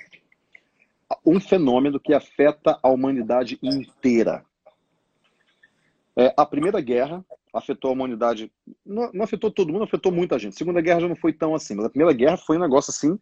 um 1.26 1.40
fenômeno 1.40 1.98
que 1.98 2.14
afeta 2.14 2.78
a 2.82 2.88
humanidade 2.88 3.58
inteira. 3.62 4.44
É, 6.20 6.34
a 6.36 6.44
Primeira 6.44 6.82
Guerra 6.82 7.24
afetou 7.50 7.88
a 7.88 7.94
humanidade. 7.94 8.52
Não, 8.84 9.10
não, 9.14 9.24
afetou 9.24 9.50
todo 9.50 9.72
mundo, 9.72 9.84
afetou 9.84 10.12
muita 10.12 10.38
gente. 10.38 10.52
A 10.52 10.58
Segunda 10.58 10.82
Guerra 10.82 11.00
já 11.00 11.08
não 11.08 11.16
foi 11.16 11.32
tão 11.32 11.54
assim, 11.54 11.74
mas 11.74 11.86
a 11.86 11.88
Primeira 11.88 12.12
Guerra 12.12 12.36
foi 12.36 12.58
um 12.58 12.60
negócio 12.60 12.90
assim, 12.90 13.18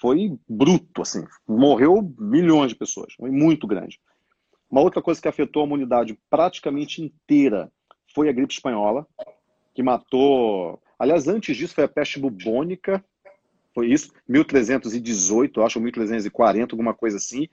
foi 0.00 0.34
bruto, 0.48 1.02
assim. 1.02 1.26
Morreu 1.46 2.10
milhões 2.18 2.70
de 2.70 2.74
pessoas, 2.74 3.12
foi 3.18 3.30
muito 3.30 3.66
grande. 3.66 4.00
Uma 4.70 4.80
outra 4.80 5.02
coisa 5.02 5.20
que 5.20 5.28
afetou 5.28 5.60
a 5.60 5.66
humanidade 5.66 6.18
praticamente 6.30 7.02
inteira 7.02 7.70
foi 8.14 8.30
a 8.30 8.32
gripe 8.32 8.54
espanhola, 8.54 9.06
que 9.74 9.82
matou. 9.82 10.80
Aliás, 10.98 11.28
antes 11.28 11.54
disso 11.54 11.74
foi 11.74 11.84
a 11.84 11.88
peste 11.88 12.18
bubônica, 12.18 13.04
foi 13.74 13.88
isso, 13.88 14.10
1318, 14.26 15.60
acho, 15.60 15.78
1340, 15.78 16.72
alguma 16.72 16.94
coisa 16.94 17.18
assim. 17.18 17.46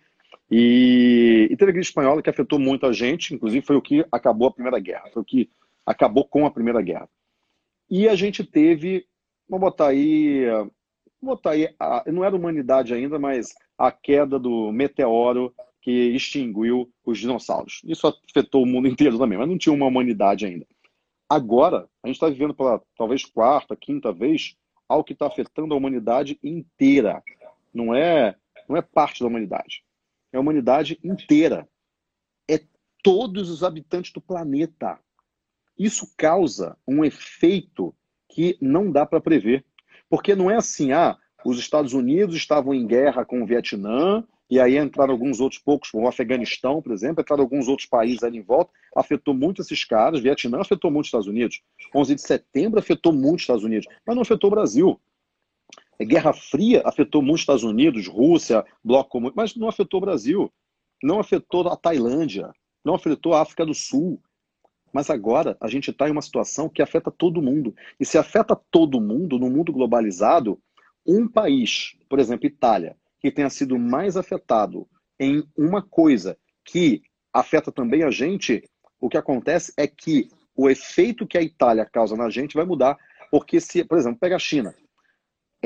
E, 0.50 1.48
e 1.50 1.58
teve 1.58 1.72
a 1.72 1.74
gripe 1.74 1.88
espanhola 1.88 2.22
que 2.22 2.30
afetou 2.30 2.60
muita 2.60 2.94
gente, 2.94 3.34
inclusive 3.34 3.66
foi 3.66 3.76
o 3.76 3.82
que 3.82 4.06
acabou 4.12 4.48
a 4.48 4.54
Primeira 4.54 4.80
Guerra, 4.80 5.10
foi 5.12 5.22
o 5.22 5.26
que 5.26 5.50
acabou 5.86 6.26
com 6.26 6.46
a 6.46 6.52
Primeira 6.52 6.82
Guerra. 6.82 7.10
E 7.90 8.08
a 8.08 8.16
gente 8.16 8.44
teve, 8.44 9.06
vamos 9.50 9.70
botar 9.70 9.88
aí, 9.88 10.46
vamos 11.22 11.38
botar 11.38 11.52
aí, 11.52 11.74
a, 11.80 12.04
não 12.12 12.24
era 12.24 12.36
humanidade 12.36 12.94
ainda, 12.94 13.18
mas 13.18 13.54
a 13.78 13.92
queda 13.92 14.40
do 14.40 14.72
meteoro 14.72 15.54
que 15.82 15.92
extinguiu 15.92 16.92
os 17.06 17.20
dinossauros. 17.20 17.82
Isso 17.86 18.08
afetou 18.08 18.64
o 18.64 18.66
mundo 18.66 18.88
inteiro 18.90 19.18
também, 19.18 19.38
mas 19.38 19.48
não 19.48 19.58
tinha 19.58 19.74
uma 19.74 19.86
humanidade 19.86 20.46
ainda. 20.46 20.66
Agora, 21.30 21.88
a 22.04 22.08
gente 22.08 22.16
está 22.16 22.28
vivendo 22.28 22.54
pela 22.54 22.82
talvez 22.98 23.24
quarta, 23.24 23.76
quinta 23.76 24.12
vez 24.12 24.56
algo 24.88 25.04
que 25.04 25.14
está 25.14 25.28
afetando 25.28 25.74
a 25.74 25.78
humanidade 25.78 26.40
inteira. 26.44 27.22
Não 27.74 27.94
é, 27.94 28.36
não 28.68 28.78
é 28.78 28.82
parte 28.82 29.22
da 29.22 29.28
humanidade. 29.28 29.85
É 30.36 30.38
a 30.38 30.42
humanidade 30.42 31.00
inteira. 31.02 31.66
É 32.46 32.60
todos 33.02 33.50
os 33.50 33.64
habitantes 33.64 34.12
do 34.12 34.20
planeta. 34.20 35.00
Isso 35.80 36.12
causa 36.18 36.78
um 36.86 37.06
efeito 37.06 37.96
que 38.30 38.58
não 38.60 38.92
dá 38.92 39.06
para 39.06 39.22
prever. 39.22 39.64
Porque 40.10 40.36
não 40.36 40.52
é 40.52 40.58
assim, 40.58 40.92
ah, 40.92 41.18
os 41.46 41.58
Estados 41.58 41.94
Unidos 41.94 42.36
estavam 42.36 42.74
em 42.74 42.86
guerra 42.86 43.24
com 43.24 43.42
o 43.42 43.46
Vietnã, 43.46 44.26
e 44.50 44.60
aí 44.60 44.78
entraram 44.78 45.14
alguns 45.14 45.40
outros 45.40 45.62
poucos, 45.62 45.90
o 45.94 46.06
Afeganistão, 46.06 46.82
por 46.82 46.92
exemplo, 46.92 47.22
entraram 47.22 47.42
alguns 47.42 47.70
outros 47.70 47.88
países 47.88 48.22
ali 48.22 48.40
em 48.40 48.44
volta, 48.44 48.72
afetou 48.94 49.34
muito 49.34 49.62
esses 49.62 49.86
caras, 49.86 50.20
Vietnã 50.20 50.60
afetou 50.60 50.92
muito 50.92 51.06
os 51.06 51.08
Estados 51.08 51.28
Unidos, 51.28 51.62
11 51.96 52.16
de 52.16 52.22
setembro 52.22 52.78
afetou 52.78 53.14
muito 53.14 53.38
os 53.38 53.44
Estados 53.44 53.64
Unidos, 53.64 53.88
mas 54.06 54.16
não 54.16 54.22
afetou 54.22 54.50
o 54.50 54.52
Brasil. 54.52 55.00
Guerra 56.02 56.34
Fria 56.34 56.82
afetou 56.86 57.22
muito 57.22 57.36
os 57.36 57.42
Estados 57.42 57.64
Unidos, 57.64 58.08
Rússia, 58.08 58.66
Bloco 58.84 59.12
Comum, 59.12 59.32
mas 59.36 59.56
não 59.56 59.70
afetou 59.70 60.00
o 60.00 60.02
Brasil, 60.02 60.52
não 61.02 61.20
afetou 61.20 61.68
a 61.68 61.76
Tailândia, 61.76 62.52
não 62.84 62.96
afetou 62.96 63.34
a 63.34 63.42
África 63.42 63.66
do 63.66 63.74
Sul, 63.74 64.22
mas 64.94 65.10
agora 65.10 65.58
a 65.60 65.68
gente 65.68 65.92
está 65.92 66.08
em 66.08 66.12
uma 66.12 66.22
situação 66.22 66.70
que 66.70 66.82
afeta 66.82 67.12
todo 67.12 67.42
mundo. 67.42 67.76
E 68.00 68.06
se 68.06 68.18
afeta 68.18 68.56
todo 68.72 69.02
mundo, 69.02 69.38
no 69.38 69.50
mundo 69.50 69.74
globalizado, 69.74 70.60
um 71.06 71.28
país, 71.28 71.98
por 72.10 72.20
exemplo, 72.20 72.48
Itália, 72.48 72.96
que 73.20 73.32
tenha 73.32 73.50
sido 73.50 73.78
mais 73.78 74.16
afetado 74.16 74.88
em 75.20 75.44
uma 75.58 75.82
coisa 75.82 76.38
que 76.64 77.02
afeta 77.34 77.72
também 77.72 78.04
a 78.04 78.10
gente, 78.10 78.64
o 79.00 79.10
que 79.10 79.18
acontece 79.18 79.74
é 79.78 79.86
que 79.86 80.30
o 80.56 80.70
efeito 80.70 81.28
que 81.28 81.38
a 81.38 81.42
Itália 81.42 81.86
causa 81.86 82.16
na 82.16 82.30
gente 82.30 82.56
vai 82.56 82.66
mudar. 82.66 82.98
Porque 83.30 83.60
se, 83.60 83.84
por 83.84 83.98
exemplo, 83.98 84.20
pega 84.20 84.38
a 84.38 84.40
China. 84.40 84.74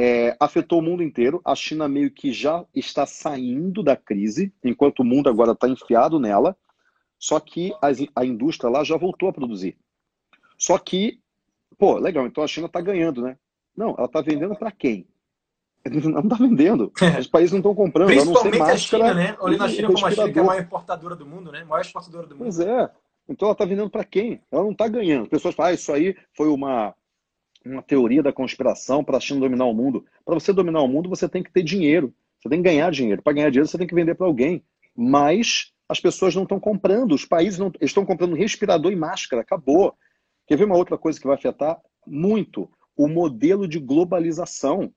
É, 0.01 0.37
afetou 0.39 0.79
o 0.79 0.81
mundo 0.81 1.03
inteiro. 1.03 1.41
A 1.43 1.53
China 1.53 1.89
meio 1.89 2.09
que 2.09 2.31
já 2.31 2.63
está 2.73 3.05
saindo 3.05 3.83
da 3.83 3.97
crise, 3.97 4.53
enquanto 4.63 4.99
o 4.99 5.03
mundo 5.03 5.27
agora 5.27 5.51
está 5.51 5.67
enfiado 5.67 6.17
nela. 6.17 6.55
Só 7.17 7.37
que 7.37 7.73
a, 7.81 8.21
a 8.21 8.25
indústria 8.25 8.69
lá 8.69 8.81
já 8.81 8.95
voltou 8.95 9.27
a 9.27 9.33
produzir. 9.33 9.77
Só 10.57 10.77
que, 10.77 11.19
pô, 11.77 11.97
legal, 11.97 12.25
então 12.25 12.41
a 12.41 12.47
China 12.47 12.67
está 12.67 12.79
ganhando, 12.79 13.21
né? 13.21 13.37
Não, 13.75 13.89
ela 13.97 14.05
está 14.05 14.21
vendendo 14.21 14.55
para 14.55 14.71
quem? 14.71 15.05
Não 15.85 16.21
está 16.21 16.35
vendendo. 16.37 16.93
Os 17.19 17.27
países 17.27 17.51
não 17.51 17.59
estão 17.59 17.75
comprando. 17.75 18.07
Principalmente 18.07 18.55
a, 18.55 18.59
máscara, 18.59 18.73
a 18.73 18.77
China, 18.77 19.13
né? 19.13 19.37
Olhando 19.39 19.63
a 19.63 19.69
China 19.69 19.87
como 19.87 20.05
a 20.05 20.11
China 20.11 20.31
que 20.31 20.39
é 20.39 20.41
a 20.41 20.45
maior 20.45 21.15
do 21.15 21.25
mundo, 21.25 21.51
né? 21.51 21.63
Maior 21.63 21.81
exportadora 21.81 22.27
do 22.27 22.35
mundo. 22.35 22.43
Pois 22.43 22.59
é. 22.59 22.89
Então 23.27 23.47
ela 23.47 23.53
está 23.53 23.65
vendendo 23.65 23.89
para 23.89 24.03
quem? 24.03 24.41
Ela 24.51 24.63
não 24.63 24.71
está 24.71 24.87
ganhando. 24.87 25.23
As 25.23 25.29
pessoas 25.29 25.55
falam, 25.55 25.71
ah, 25.71 25.73
isso 25.73 25.91
aí 25.91 26.15
foi 26.33 26.49
uma, 26.49 26.93
uma 27.65 27.81
teoria 27.81 28.23
da 28.23 28.31
conspiração 28.31 29.03
para 29.03 29.17
a 29.17 29.19
China 29.19 29.41
dominar 29.41 29.65
o 29.65 29.73
mundo. 29.73 30.05
Para 30.25 30.35
você 30.35 30.53
dominar 30.53 30.81
o 30.81 30.87
mundo, 30.87 31.09
você 31.09 31.27
tem 31.27 31.43
que 31.43 31.51
ter 31.51 31.63
dinheiro. 31.63 32.13
Você 32.39 32.49
tem 32.49 32.59
que 32.59 32.69
ganhar 32.69 32.89
dinheiro. 32.91 33.21
Para 33.21 33.33
ganhar 33.33 33.49
dinheiro, 33.49 33.67
você 33.67 33.77
tem 33.77 33.87
que 33.87 33.95
vender 33.95 34.15
para 34.15 34.25
alguém. 34.25 34.63
Mas 34.95 35.73
as 35.87 35.99
pessoas 35.99 36.35
não 36.35 36.43
estão 36.43 36.59
comprando, 36.59 37.13
os 37.13 37.25
países 37.25 37.57
não 37.57 37.71
estão 37.81 38.05
comprando 38.05 38.35
respirador 38.35 38.91
e 38.91 38.95
máscara, 38.95 39.41
acabou. 39.41 39.93
Quer 40.47 40.57
ver 40.57 40.65
uma 40.65 40.77
outra 40.77 40.97
coisa 40.97 41.19
que 41.19 41.27
vai 41.27 41.35
afetar 41.35 41.79
muito? 42.05 42.69
O 42.95 43.07
modelo 43.07 43.67
de 43.67 43.79
globalização. 43.79 44.93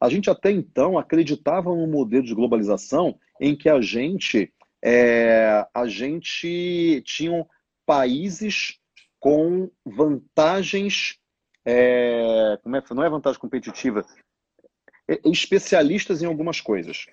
A 0.00 0.08
gente 0.08 0.28
até 0.28 0.50
então 0.50 0.98
acreditava 0.98 1.74
no 1.74 1.86
modelo 1.86 2.24
de 2.24 2.34
globalização 2.34 3.18
em 3.40 3.56
que 3.56 3.68
a 3.68 3.80
gente, 3.80 4.52
é, 4.82 5.64
a 5.72 5.86
gente 5.86 7.02
tinha 7.06 7.46
países 7.86 8.78
com 9.20 9.70
vantagens, 9.86 11.18
é, 11.64 12.58
como 12.62 12.76
é, 12.76 12.82
não 12.90 13.04
é 13.04 13.10
vantagem 13.10 13.40
competitiva, 13.40 14.04
é, 15.08 15.20
especialistas 15.24 16.22
em 16.22 16.26
algumas 16.26 16.60
coisas. 16.60 17.06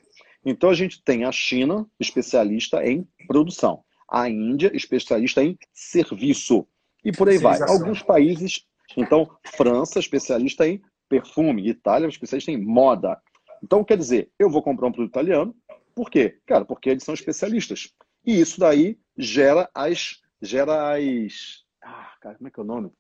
Então 0.46 0.70
a 0.70 0.74
gente 0.74 1.04
tem 1.04 1.26
a 1.26 1.32
China, 1.32 1.86
especialista 2.00 2.86
em 2.86 3.08
produção, 3.28 3.84
a 4.10 4.30
Índia, 4.30 4.72
especialista 4.74 5.44
em 5.44 5.58
serviço, 5.74 6.68
e 7.04 7.12
por 7.12 7.30
aí 7.30 7.38
vai. 7.38 7.62
Alguns 7.62 8.02
países, 8.02 8.66
então, 8.98 9.30
França, 9.56 10.00
especialista 10.00 10.68
em 10.68 10.82
perfume, 11.08 11.68
Itália, 11.68 12.08
especialista 12.08 12.52
em 12.52 12.58
moda. 12.58 13.20
Então, 13.64 13.84
quer 13.84 13.98
dizer, 13.98 14.32
eu 14.38 14.50
vou 14.50 14.62
comprar 14.62 14.88
um 14.88 14.92
produto 14.92 15.12
italiano, 15.12 15.56
por 15.96 16.10
quê? 16.10 16.40
Cara, 16.46 16.64
porque 16.64 16.90
eles 16.90 17.04
são 17.04 17.14
especialistas. 17.14 17.94
E 18.26 18.40
isso 18.40 18.60
daí 18.60 18.98
gera 19.18 19.70
as. 19.74 20.22
Gera 20.42 20.94
as. 20.96 21.66
Ah, 21.82 22.14
cara, 22.22 22.36
como 22.36 22.48
é 22.48 22.52
que 22.52 22.60
é 22.60 22.64
o 22.64 22.66
nome? 22.66 22.92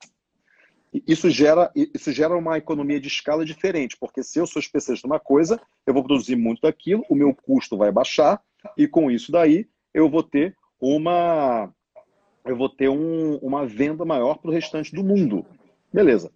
Isso 1.07 1.29
gera, 1.29 1.71
isso 1.75 2.11
gera 2.11 2.35
uma 2.35 2.57
economia 2.57 2.99
de 2.99 3.07
escala 3.07 3.45
diferente, 3.45 3.95
porque 3.99 4.23
se 4.23 4.39
eu 4.39 4.47
sou 4.47 4.59
especialista 4.59 5.07
numa 5.07 5.19
coisa, 5.19 5.61
eu 5.85 5.93
vou 5.93 6.03
produzir 6.03 6.35
muito 6.35 6.61
daquilo, 6.61 7.05
o 7.07 7.15
meu 7.15 7.33
custo 7.33 7.77
vai 7.77 7.91
baixar, 7.91 8.41
e 8.75 8.87
com 8.87 9.11
isso 9.11 9.31
daí 9.31 9.67
eu 9.93 10.09
vou 10.09 10.23
ter 10.23 10.55
uma 10.81 11.71
eu 12.45 12.55
vou 12.55 12.69
ter 12.69 12.89
um, 12.89 13.35
uma 13.37 13.65
venda 13.65 14.03
maior 14.03 14.37
para 14.37 14.49
o 14.49 14.53
restante 14.53 14.95
do 14.95 15.03
mundo. 15.03 15.45
Beleza. 15.93 16.31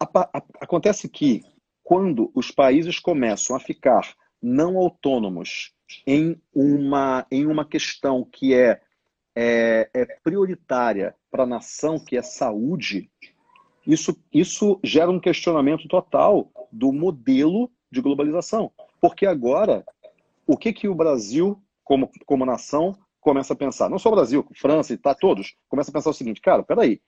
A, 0.00 0.04
a, 0.04 0.42
acontece 0.60 1.08
que 1.08 1.42
quando 1.82 2.30
os 2.34 2.50
países 2.50 2.98
começam 2.98 3.54
a 3.54 3.60
ficar 3.60 4.14
não 4.42 4.78
autônomos 4.78 5.74
em 6.06 6.40
uma, 6.54 7.26
em 7.30 7.46
uma 7.46 7.64
questão 7.64 8.24
que 8.24 8.54
é, 8.54 8.80
é, 9.34 9.90
é 9.92 10.04
prioritária 10.22 11.14
para 11.30 11.44
a 11.44 11.46
nação, 11.46 11.98
que 11.98 12.16
é 12.16 12.22
saúde, 12.22 13.10
isso, 13.86 14.16
isso 14.32 14.80
gera 14.82 15.10
um 15.10 15.20
questionamento 15.20 15.86
total 15.88 16.50
do 16.72 16.92
modelo 16.92 17.70
de 17.90 18.00
globalização. 18.00 18.72
Porque 19.00 19.26
agora, 19.26 19.84
o 20.46 20.56
que, 20.56 20.72
que 20.72 20.88
o 20.88 20.94
Brasil, 20.94 21.60
como, 21.84 22.10
como 22.24 22.44
nação, 22.44 22.96
começa 23.20 23.52
a 23.52 23.56
pensar? 23.56 23.88
Não 23.88 23.98
só 23.98 24.08
o 24.08 24.14
Brasil, 24.14 24.46
França 24.54 24.92
e 24.92 24.96
tá, 24.96 25.14
todos, 25.14 25.54
começa 25.68 25.90
a 25.90 25.92
pensar 25.92 26.10
o 26.10 26.14
seguinte, 26.14 26.40
cara, 26.40 26.62
peraí, 26.62 27.00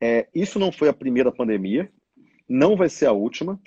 é, 0.00 0.28
isso 0.34 0.58
não 0.58 0.70
foi 0.72 0.88
a 0.88 0.94
primeira 0.94 1.32
pandemia, 1.32 1.90
não 2.48 2.76
vai 2.76 2.88
ser 2.88 3.06
a 3.06 3.12
última, 3.12 3.60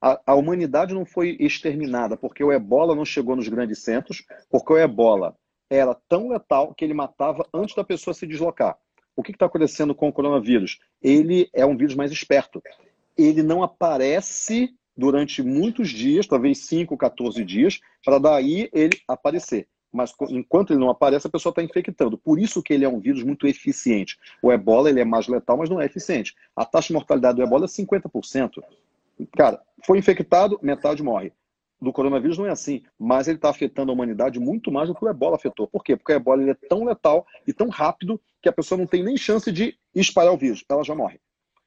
a, 0.00 0.20
a, 0.26 0.34
humanidade 0.34 0.94
não 0.94 1.04
foi 1.04 1.36
exterminada 1.38 2.16
porque 2.16 2.42
o 2.42 2.52
ebola 2.52 2.94
não 2.94 3.04
chegou 3.04 3.36
nos 3.36 3.48
grandes 3.48 3.82
centros, 3.82 4.24
porque 4.48 4.72
o 4.72 4.78
ebola 4.78 5.36
era 5.68 5.94
tão 6.08 6.28
letal 6.28 6.74
que 6.74 6.84
ele 6.84 6.94
matava 6.94 7.46
antes 7.52 7.74
da 7.74 7.84
pessoa 7.84 8.14
se 8.14 8.26
deslocar. 8.26 8.78
O 9.20 9.22
que 9.22 9.32
está 9.32 9.44
acontecendo 9.44 9.94
com 9.94 10.08
o 10.08 10.12
coronavírus? 10.14 10.78
Ele 11.02 11.50
é 11.52 11.66
um 11.66 11.76
vírus 11.76 11.94
mais 11.94 12.10
esperto. 12.10 12.62
Ele 13.18 13.42
não 13.42 13.62
aparece 13.62 14.74
durante 14.96 15.42
muitos 15.42 15.90
dias, 15.90 16.26
talvez 16.26 16.60
5, 16.60 16.96
14 16.96 17.44
dias, 17.44 17.80
para 18.02 18.18
daí 18.18 18.70
ele 18.72 18.98
aparecer. 19.06 19.68
Mas 19.92 20.14
enquanto 20.30 20.72
ele 20.72 20.80
não 20.80 20.88
aparece, 20.88 21.26
a 21.26 21.30
pessoa 21.30 21.50
está 21.50 21.62
infectando. 21.62 22.16
Por 22.16 22.38
isso 22.38 22.62
que 22.62 22.72
ele 22.72 22.82
é 22.82 22.88
um 22.88 22.98
vírus 22.98 23.22
muito 23.22 23.46
eficiente. 23.46 24.16
O 24.42 24.50
ebola 24.50 24.88
ele 24.88 25.00
é 25.00 25.04
mais 25.04 25.28
letal, 25.28 25.58
mas 25.58 25.68
não 25.68 25.78
é 25.78 25.84
eficiente. 25.84 26.34
A 26.56 26.64
taxa 26.64 26.86
de 26.86 26.94
mortalidade 26.94 27.36
do 27.36 27.42
ebola 27.42 27.66
é 27.66 27.68
50%. 27.68 28.52
Cara, 29.36 29.60
foi 29.84 29.98
infectado, 29.98 30.58
metade 30.62 31.02
morre 31.02 31.30
do 31.80 31.92
coronavírus 31.92 32.36
não 32.36 32.46
é 32.46 32.50
assim, 32.50 32.82
mas 32.98 33.26
ele 33.26 33.38
está 33.38 33.48
afetando 33.48 33.90
a 33.90 33.94
humanidade 33.94 34.38
muito 34.38 34.70
mais 34.70 34.88
do 34.88 34.94
que 34.94 35.04
o 35.04 35.08
ebola 35.08 35.36
afetou. 35.36 35.66
Por 35.66 35.82
quê? 35.82 35.96
Porque 35.96 36.12
o 36.12 36.16
ebola 36.16 36.42
ele 36.42 36.50
é 36.50 36.54
tão 36.68 36.84
letal 36.84 37.26
e 37.46 37.52
tão 37.52 37.68
rápido 37.68 38.20
que 38.42 38.48
a 38.48 38.52
pessoa 38.52 38.78
não 38.78 38.86
tem 38.86 39.02
nem 39.02 39.16
chance 39.16 39.50
de 39.50 39.76
espalhar 39.94 40.32
o 40.32 40.38
vírus, 40.38 40.64
ela 40.68 40.84
já 40.84 40.94
morre. 40.94 41.20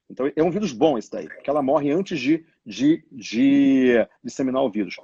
Então 0.10 0.32
é 0.36 0.44
um 0.44 0.52
vírus 0.52 0.72
bom 0.72 0.98
esse 0.98 1.10
daí, 1.10 1.28
que 1.28 1.50
ela 1.50 1.62
morre 1.62 1.92
antes 1.92 2.20
de, 2.20 2.46
de, 2.66 3.04
de 3.12 4.08
disseminar 4.24 4.64
o 4.64 4.70
vírus. 4.70 4.98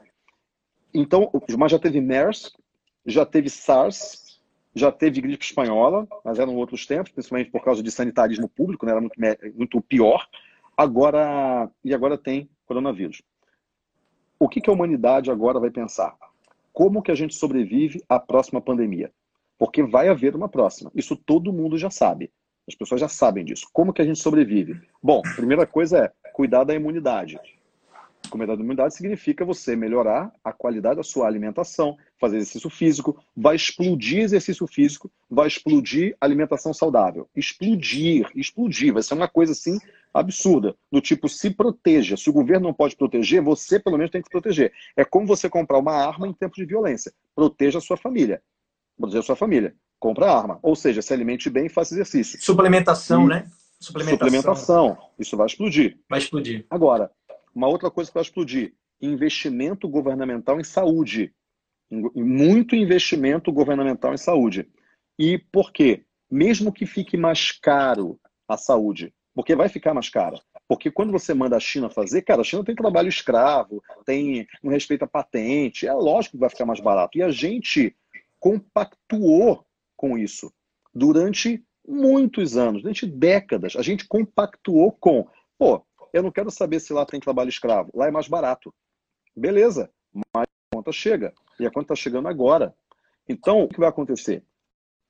Então, 0.93 1.31
mas 1.57 1.71
já 1.71 1.79
teve 1.79 2.01
MERS, 2.01 2.51
já 3.05 3.25
teve 3.25 3.49
SARS, 3.49 4.39
já 4.75 4.91
teve 4.91 5.21
gripe 5.21 5.43
espanhola, 5.43 6.07
mas 6.23 6.39
eram 6.39 6.55
outros 6.55 6.85
tempos, 6.85 7.11
principalmente 7.11 7.49
por 7.49 7.63
causa 7.63 7.81
de 7.81 7.91
sanitarismo 7.91 8.47
público, 8.47 8.85
né? 8.85 8.91
era 8.91 9.01
muito, 9.01 9.15
muito 9.55 9.81
pior. 9.81 10.27
Agora, 10.77 11.69
e 11.83 11.93
agora 11.93 12.17
tem 12.17 12.49
coronavírus. 12.65 13.21
O 14.41 14.47
que, 14.47 14.61
que 14.61 14.69
a 14.69 14.73
humanidade 14.73 15.29
agora 15.29 15.59
vai 15.59 15.69
pensar? 15.69 16.15
Como 16.71 17.01
que 17.01 17.11
a 17.11 17.15
gente 17.15 17.35
sobrevive 17.35 18.01
à 18.07 18.17
próxima 18.17 18.61
pandemia? 18.61 19.11
Porque 19.57 19.83
vai 19.83 20.07
haver 20.07 20.33
uma 20.33 20.47
próxima. 20.47 20.89
Isso 20.95 21.13
todo 21.13 21.51
mundo 21.51 21.77
já 21.77 21.89
sabe. 21.89 22.31
As 22.65 22.73
pessoas 22.73 23.01
já 23.01 23.09
sabem 23.09 23.43
disso. 23.43 23.67
Como 23.73 23.91
que 23.91 24.01
a 24.01 24.05
gente 24.05 24.19
sobrevive? 24.19 24.79
Bom, 25.03 25.21
primeira 25.35 25.67
coisa 25.67 26.05
é 26.05 26.29
cuidar 26.31 26.63
da 26.63 26.73
imunidade. 26.73 27.37
Cuidar 28.29 28.55
da 28.55 28.61
imunidade 28.61 28.95
significa 28.95 29.43
você 29.43 29.75
melhorar 29.75 30.31
a 30.41 30.53
qualidade 30.53 30.97
da 30.97 31.03
sua 31.03 31.27
alimentação, 31.27 31.97
fazer 32.17 32.37
exercício 32.37 32.69
físico, 32.69 33.21
vai 33.35 33.57
explodir 33.57 34.19
exercício 34.19 34.65
físico, 34.67 35.11
vai 35.29 35.47
explodir 35.47 36.15
alimentação 36.21 36.73
saudável. 36.73 37.27
Explodir, 37.35 38.29
explodir. 38.35 38.93
Vai 38.93 39.03
ser 39.03 39.15
uma 39.15 39.27
coisa 39.27 39.51
assim 39.51 39.77
absurda, 40.13 40.75
do 40.91 41.01
tipo 41.01 41.29
se 41.29 41.49
proteja. 41.49 42.17
Se 42.17 42.29
o 42.29 42.33
governo 42.33 42.67
não 42.67 42.73
pode 42.73 42.95
proteger, 42.95 43.41
você 43.41 43.79
pelo 43.79 43.97
menos 43.97 44.11
tem 44.11 44.21
que 44.21 44.27
se 44.27 44.31
proteger. 44.31 44.73
É 44.95 45.05
como 45.05 45.27
você 45.27 45.49
comprar 45.49 45.77
uma 45.77 45.93
arma 45.93 46.27
em 46.27 46.33
tempos 46.33 46.57
de 46.57 46.65
violência. 46.65 47.13
Proteja 47.35 47.77
a 47.77 47.81
sua 47.81 47.97
família. 47.97 48.41
Proteja 48.97 49.19
a 49.19 49.23
sua 49.23 49.35
família. 49.35 49.75
Compra 49.99 50.31
arma. 50.31 50.59
Ou 50.61 50.75
seja, 50.75 51.01
se 51.01 51.13
alimente 51.13 51.49
bem 51.49 51.67
e 51.67 51.69
faça 51.69 51.93
exercício. 51.93 52.41
Suplementação, 52.41 53.25
e... 53.25 53.29
né? 53.29 53.51
Suplementação. 53.79 54.27
Suplementação. 54.27 54.97
Isso 55.17 55.37
vai 55.37 55.47
explodir. 55.47 55.99
Vai 56.09 56.19
explodir. 56.19 56.65
Agora, 56.69 57.11
uma 57.53 57.67
outra 57.67 57.89
coisa 57.89 58.09
que 58.09 58.15
vai 58.15 58.23
explodir: 58.23 58.73
investimento 59.01 59.87
governamental 59.87 60.59
em 60.59 60.63
saúde. 60.63 61.33
Muito 61.91 62.75
investimento 62.75 63.51
governamental 63.51 64.13
em 64.13 64.17
saúde. 64.17 64.69
E 65.17 65.37
por 65.37 65.71
quê? 65.71 66.05
Mesmo 66.29 66.71
que 66.71 66.85
fique 66.85 67.17
mais 67.17 67.51
caro 67.51 68.19
a 68.47 68.57
saúde, 68.57 69.13
porque 69.33 69.55
vai 69.55 69.69
ficar 69.69 69.93
mais 69.93 70.09
cara. 70.09 70.39
Porque 70.67 70.91
quando 70.91 71.11
você 71.11 71.33
manda 71.33 71.55
a 71.55 71.59
China 71.59 71.89
fazer, 71.89 72.21
cara, 72.21 72.41
a 72.41 72.43
China 72.43 72.63
tem 72.63 72.75
trabalho 72.75 73.09
escravo, 73.09 73.81
tem 74.05 74.47
não 74.61 74.71
respeita 74.71 75.07
patente, 75.07 75.87
é 75.87 75.93
lógico 75.93 76.37
que 76.37 76.41
vai 76.41 76.49
ficar 76.49 76.65
mais 76.65 76.79
barato. 76.79 77.17
E 77.17 77.23
a 77.23 77.31
gente 77.31 77.95
compactuou 78.39 79.65
com 79.95 80.17
isso 80.17 80.51
durante 80.93 81.63
muitos 81.87 82.57
anos, 82.57 82.81
durante 82.81 83.05
décadas. 83.05 83.75
A 83.75 83.81
gente 83.81 84.07
compactuou 84.07 84.91
com, 84.91 85.27
pô, 85.57 85.83
eu 86.13 86.23
não 86.23 86.31
quero 86.31 86.51
saber 86.51 86.79
se 86.79 86.93
lá 86.93 87.05
tem 87.05 87.19
trabalho 87.19 87.49
escravo, 87.49 87.91
lá 87.93 88.07
é 88.07 88.11
mais 88.11 88.27
barato. 88.27 88.73
Beleza, 89.35 89.91
mas 90.13 90.43
a 90.43 90.75
conta 90.75 90.91
chega. 90.91 91.33
E 91.59 91.65
a 91.65 91.71
conta 91.71 91.93
está 91.93 91.95
chegando 91.95 92.27
agora. 92.27 92.75
Então, 93.27 93.63
o 93.63 93.67
que 93.67 93.79
vai 93.79 93.89
acontecer? 93.89 94.43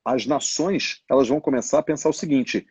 As 0.03 0.25
nações 0.25 1.03
elas 1.09 1.27
vão 1.27 1.39
começar 1.39 1.79
a 1.79 1.83
pensar 1.83 2.09
o 2.09 2.13
seguinte: 2.13 2.67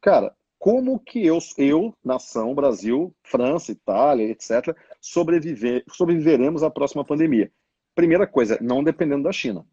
cara, 0.00 0.36
como 0.64 0.98
que 0.98 1.26
eu, 1.26 1.36
eu, 1.58 1.94
nação, 2.02 2.54
Brasil, 2.54 3.14
França, 3.22 3.70
Itália, 3.70 4.30
etc., 4.30 4.74
sobreviver, 4.98 5.84
sobreviveremos 5.90 6.62
à 6.62 6.70
próxima 6.70 7.04
pandemia? 7.04 7.52
Primeira 7.94 8.26
coisa, 8.26 8.56
não 8.62 8.82
dependendo 8.82 9.24
da 9.24 9.30
China. 9.30 9.66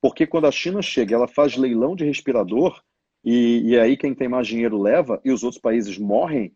Porque 0.00 0.26
quando 0.26 0.46
a 0.46 0.50
China 0.50 0.80
chega, 0.80 1.14
ela 1.14 1.28
faz 1.28 1.58
leilão 1.58 1.94
de 1.94 2.06
respirador, 2.06 2.82
e, 3.22 3.60
e 3.66 3.78
aí 3.78 3.98
quem 3.98 4.14
tem 4.14 4.30
mais 4.30 4.46
dinheiro 4.46 4.80
leva, 4.80 5.20
e 5.22 5.30
os 5.30 5.42
outros 5.42 5.60
países 5.60 5.98
morrem, 5.98 6.54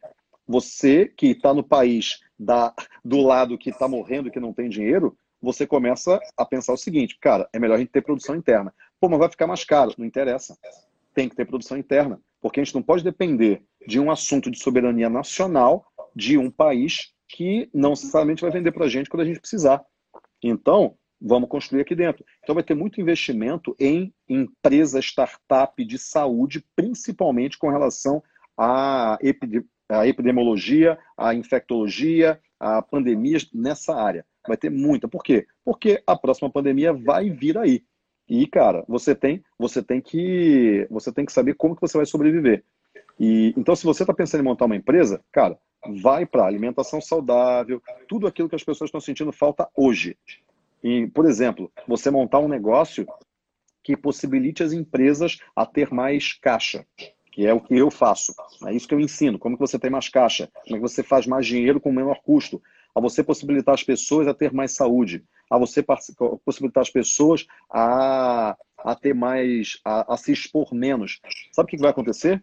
você 0.49 1.05
que 1.05 1.27
está 1.27 1.53
no 1.53 1.63
país 1.63 2.21
da, 2.39 2.73
do 3.05 3.21
lado 3.21 3.59
que 3.59 3.69
está 3.69 3.87
morrendo, 3.87 4.31
que 4.31 4.41
não 4.41 4.55
tem 4.55 4.71
dinheiro, 4.71 5.15
você 5.43 5.67
começa 5.67 6.19
a 6.39 6.47
pensar 6.47 6.73
o 6.73 6.79
seguinte, 6.79 7.19
cara, 7.21 7.47
é 7.53 7.59
melhor 7.59 7.75
a 7.75 7.79
gente 7.81 7.93
ter 7.93 8.01
produção 8.01 8.35
interna. 8.35 8.73
Pô, 8.99 9.11
mas 9.11 9.19
vai 9.19 9.29
ficar 9.29 9.47
mais 9.47 9.63
caro. 9.63 9.93
Não 9.99 10.07
interessa. 10.07 10.57
Tem 11.13 11.29
que 11.29 11.37
ter 11.37 11.45
produção 11.45 11.77
interna. 11.77 12.19
Porque 12.45 12.61
a 12.61 12.63
gente 12.63 12.75
não 12.75 12.83
pode 12.83 13.03
depender 13.03 13.63
de 13.89 13.99
um 13.99 14.11
assunto 14.11 14.51
de 14.51 14.63
soberania 14.63 15.09
nacional 15.09 15.87
de 16.15 16.37
um 16.37 16.51
país 16.51 17.15
que 17.27 17.71
não 17.73 17.91
necessariamente 17.91 18.43
vai 18.43 18.51
vender 18.51 18.71
para 18.71 18.85
a 18.85 18.89
gente 18.89 19.09
quando 19.09 19.23
a 19.23 19.25
gente 19.25 19.41
precisar. 19.41 19.83
Então, 20.43 20.95
vamos 21.19 21.49
construir 21.49 21.81
aqui 21.81 21.95
dentro. 21.95 22.23
Então, 22.43 22.55
vai 22.55 22.63
ter 22.63 22.75
muito 22.75 23.01
investimento 23.01 23.75
em 23.81 24.13
empresa 24.29 25.01
startup 25.01 25.83
de 25.83 25.97
saúde, 25.97 26.63
principalmente 26.77 27.57
com 27.57 27.71
relação 27.71 28.23
à, 28.59 29.17
epidemiologia, 29.23 30.99
à 31.17 31.35
infectologia, 31.35 32.39
a 32.61 32.83
pandemias 32.83 33.49
nessa 33.55 33.97
área. 33.97 34.27
Vai 34.47 34.59
ter 34.59 34.69
muita. 34.69 35.09
Por 35.09 35.23
quê? 35.23 35.47
Porque 35.65 36.03
a 36.07 36.15
próxima 36.15 36.51
pandemia 36.51 36.93
vai 36.93 37.31
vir 37.31 37.57
aí. 37.57 37.83
E, 38.29 38.47
cara, 38.47 38.85
você 38.89 39.15
tem, 39.15 39.45
você 39.59 39.83
tem 39.83 40.01
que, 40.01 40.87
você 40.91 41.13
tem 41.13 41.25
que 41.25 41.33
saber 41.33 41.55
como 41.55 41.75
que 41.75 41.83
você 41.83 41.97
vai 41.97 42.07
sobreviver. 42.07 42.65
E 43.19 43.55
então, 43.57 43.77
se 43.77 43.85
você 43.85 44.03
está 44.03 44.15
pensando 44.15 44.41
em 44.41 44.45
montar 44.45 44.65
uma 44.65 44.77
empresa, 44.77 45.23
cara, 45.31 45.59
vai 46.03 46.25
para 46.25 46.47
alimentação 46.47 47.01
saudável, 47.01 47.83
tudo 48.09 48.27
aquilo 48.27 48.49
que 48.49 48.57
as 48.57 48.65
pessoas 48.65 48.89
estão 48.89 49.01
sentindo 49.01 49.33
falta 49.33 49.69
hoje. 49.77 50.17
E, 50.83 51.07
por 51.09 51.27
exemplo, 51.27 51.71
você 51.87 52.11
montar 52.11 52.41
um 52.41 52.49
negócio 52.49 53.07
que 53.83 53.97
possibilite 53.97 54.63
as 54.63 54.73
empresas 54.73 55.39
a 55.55 55.67
ter 55.67 55.93
mais 55.93 56.33
caixa, 56.33 56.87
que 57.31 57.47
é 57.47 57.53
o 57.53 57.61
que 57.61 57.77
eu 57.77 57.91
faço. 57.91 58.35
É 58.67 58.73
isso 58.73 58.89
que 58.89 58.95
eu 58.95 59.01
ensino. 59.01 59.39
Como 59.39 59.57
que 59.57 59.61
você 59.61 59.79
tem 59.79 59.91
mais 59.91 60.09
caixa? 60.09 60.51
Como 60.65 60.77
é 60.77 60.81
que 60.81 60.89
você 60.89 61.03
faz 61.03 61.27
mais 61.27 61.47
dinheiro 61.47 61.81
com 61.81 61.93
menor 61.93 62.21
custo? 62.23 62.63
A 62.95 63.01
você 63.01 63.23
possibilitar 63.23 63.75
as 63.75 63.83
pessoas 63.83 64.27
a 64.27 64.33
ter 64.33 64.53
mais 64.53 64.73
saúde, 64.73 65.25
a 65.51 65.59
você 65.59 65.85
possibilitar 66.45 66.83
as 66.83 66.91
pessoas 66.91 67.47
a, 67.71 68.57
a 68.79 68.95
ter 68.95 69.15
mais, 69.15 69.79
a, 69.85 70.15
a 70.15 70.17
se 70.17 70.33
expor 70.33 70.75
menos. 70.75 71.21
Sabe 71.53 71.67
o 71.67 71.71
que 71.71 71.77
vai 71.77 71.91
acontecer? 71.91 72.43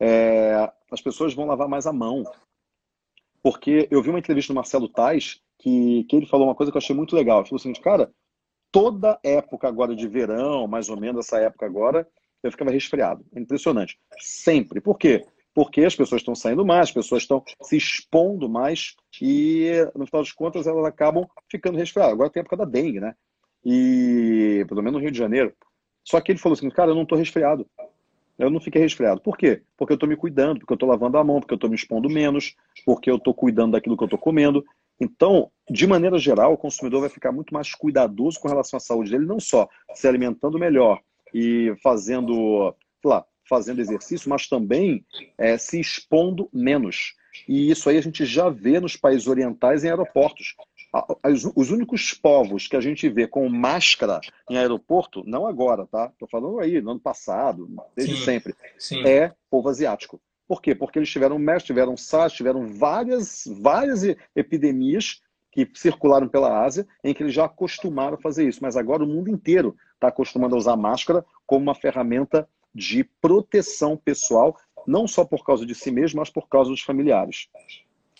é, 0.00 0.70
as 0.90 1.00
pessoas 1.00 1.34
vão 1.34 1.46
lavar 1.46 1.68
mais 1.68 1.86
a 1.86 1.92
mão. 1.92 2.24
Porque 3.42 3.88
eu 3.90 4.02
vi 4.02 4.10
uma 4.10 4.18
entrevista 4.18 4.52
do 4.52 4.56
Marcelo 4.56 4.88
Tais 4.88 5.40
que, 5.58 6.04
que 6.04 6.16
ele 6.16 6.26
falou 6.26 6.46
uma 6.46 6.54
coisa 6.54 6.72
que 6.72 6.76
eu 6.76 6.80
achei 6.80 6.96
muito 6.96 7.14
legal. 7.14 7.38
Ele 7.38 7.48
falou 7.48 7.58
o 7.58 7.62
seguinte, 7.62 7.80
cara, 7.80 8.12
toda 8.72 9.18
época 9.22 9.68
agora 9.68 9.94
de 9.94 10.08
verão, 10.08 10.66
mais 10.66 10.88
ou 10.88 10.98
menos 10.98 11.26
essa 11.26 11.38
época 11.38 11.66
agora, 11.66 12.08
eu 12.42 12.50
ficava 12.50 12.70
resfriado. 12.70 13.24
É 13.34 13.40
impressionante. 13.40 13.98
Sempre. 14.18 14.80
Por 14.80 14.98
quê? 14.98 15.26
Porque 15.54 15.84
as 15.84 15.94
pessoas 15.94 16.20
estão 16.20 16.34
saindo 16.34 16.64
mais, 16.64 16.88
as 16.88 16.92
pessoas 16.92 17.22
estão 17.22 17.42
se 17.62 17.76
expondo 17.76 18.48
mais 18.48 18.94
e, 19.22 19.70
no 19.94 20.06
final 20.06 20.22
das 20.22 20.32
contas, 20.32 20.66
elas 20.66 20.84
acabam 20.84 21.26
ficando 21.50 21.78
resfriadas. 21.78 22.12
Agora 22.12 22.30
tem 22.30 22.40
a 22.40 22.42
época 22.42 22.56
da 22.56 22.64
dengue, 22.64 23.00
né? 23.00 23.14
E, 23.64 24.64
pelo 24.68 24.82
menos 24.82 24.94
no 24.94 25.00
Rio 25.00 25.12
de 25.12 25.18
Janeiro. 25.18 25.54
Só 26.04 26.20
que 26.20 26.32
ele 26.32 26.38
falou 26.38 26.54
assim, 26.54 26.68
cara, 26.70 26.90
eu 26.90 26.94
não 26.94 27.04
estou 27.04 27.16
resfriado 27.16 27.66
eu 28.38 28.50
não 28.50 28.60
fiquei 28.60 28.82
resfriado. 28.82 29.20
Por 29.20 29.36
quê? 29.36 29.62
Porque 29.76 29.92
eu 29.92 29.96
estou 29.96 30.08
me 30.08 30.16
cuidando, 30.16 30.58
porque 30.58 30.72
eu 30.72 30.76
estou 30.76 30.88
lavando 30.88 31.18
a 31.18 31.24
mão, 31.24 31.40
porque 31.40 31.54
eu 31.54 31.56
estou 31.56 31.70
me 31.70 31.76
expondo 31.76 32.08
menos, 32.08 32.54
porque 32.84 33.10
eu 33.10 33.16
estou 33.16 33.32
cuidando 33.32 33.72
daquilo 33.72 33.96
que 33.96 34.02
eu 34.02 34.06
estou 34.06 34.18
comendo. 34.18 34.64
Então, 35.00 35.50
de 35.70 35.86
maneira 35.86 36.18
geral, 36.18 36.52
o 36.52 36.58
consumidor 36.58 37.00
vai 37.00 37.10
ficar 37.10 37.32
muito 37.32 37.52
mais 37.52 37.74
cuidadoso 37.74 38.40
com 38.40 38.48
relação 38.48 38.76
à 38.76 38.80
saúde 38.80 39.10
dele, 39.10 39.26
não 39.26 39.40
só 39.40 39.68
se 39.94 40.06
alimentando 40.06 40.58
melhor 40.58 41.00
e 41.32 41.74
fazendo, 41.82 42.74
lá, 43.04 43.24
fazendo 43.48 43.80
exercício, 43.80 44.28
mas 44.28 44.46
também 44.46 45.04
é, 45.38 45.56
se 45.58 45.80
expondo 45.80 46.48
menos. 46.52 47.14
E 47.48 47.70
isso 47.70 47.88
aí 47.90 47.98
a 47.98 48.02
gente 48.02 48.24
já 48.24 48.48
vê 48.48 48.78
nos 48.80 48.96
países 48.96 49.26
orientais 49.26 49.84
em 49.84 49.88
aeroportos 49.88 50.54
os 51.56 51.70
únicos 51.70 52.14
povos 52.14 52.68
que 52.68 52.76
a 52.76 52.80
gente 52.80 53.08
vê 53.08 53.26
com 53.26 53.48
máscara 53.48 54.20
em 54.48 54.56
aeroporto, 54.56 55.24
não 55.26 55.46
agora, 55.46 55.86
tá? 55.86 56.08
Estou 56.12 56.28
falando 56.28 56.60
aí, 56.60 56.80
no 56.80 56.92
ano 56.92 57.00
passado, 57.00 57.68
desde 57.96 58.16
sim, 58.16 58.24
sempre, 58.24 58.54
sim. 58.78 59.04
é 59.04 59.32
povo 59.50 59.68
asiático. 59.68 60.20
Por 60.46 60.60
quê? 60.62 60.74
Porque 60.74 60.98
eles 60.98 61.10
tiveram 61.10 61.38
MERS, 61.38 61.64
tiveram 61.64 61.96
SARS, 61.96 62.34
tiveram 62.34 62.68
várias, 62.68 63.44
várias 63.60 64.04
epidemias 64.36 65.20
que 65.50 65.68
circularam 65.74 66.28
pela 66.28 66.64
Ásia, 66.64 66.86
em 67.02 67.14
que 67.14 67.22
eles 67.22 67.34
já 67.34 67.46
acostumaram 67.46 68.16
a 68.16 68.20
fazer 68.20 68.46
isso. 68.46 68.60
Mas 68.60 68.76
agora 68.76 69.02
o 69.02 69.06
mundo 69.06 69.30
inteiro 69.30 69.74
está 69.94 70.08
acostumando 70.08 70.54
a 70.54 70.58
usar 70.58 70.76
máscara 70.76 71.24
como 71.46 71.62
uma 71.62 71.74
ferramenta 71.74 72.48
de 72.74 73.04
proteção 73.04 73.96
pessoal, 73.96 74.58
não 74.86 75.06
só 75.06 75.24
por 75.24 75.44
causa 75.44 75.64
de 75.64 75.74
si 75.74 75.90
mesmo, 75.90 76.18
mas 76.20 76.30
por 76.30 76.48
causa 76.48 76.70
dos 76.70 76.80
familiares. 76.80 77.48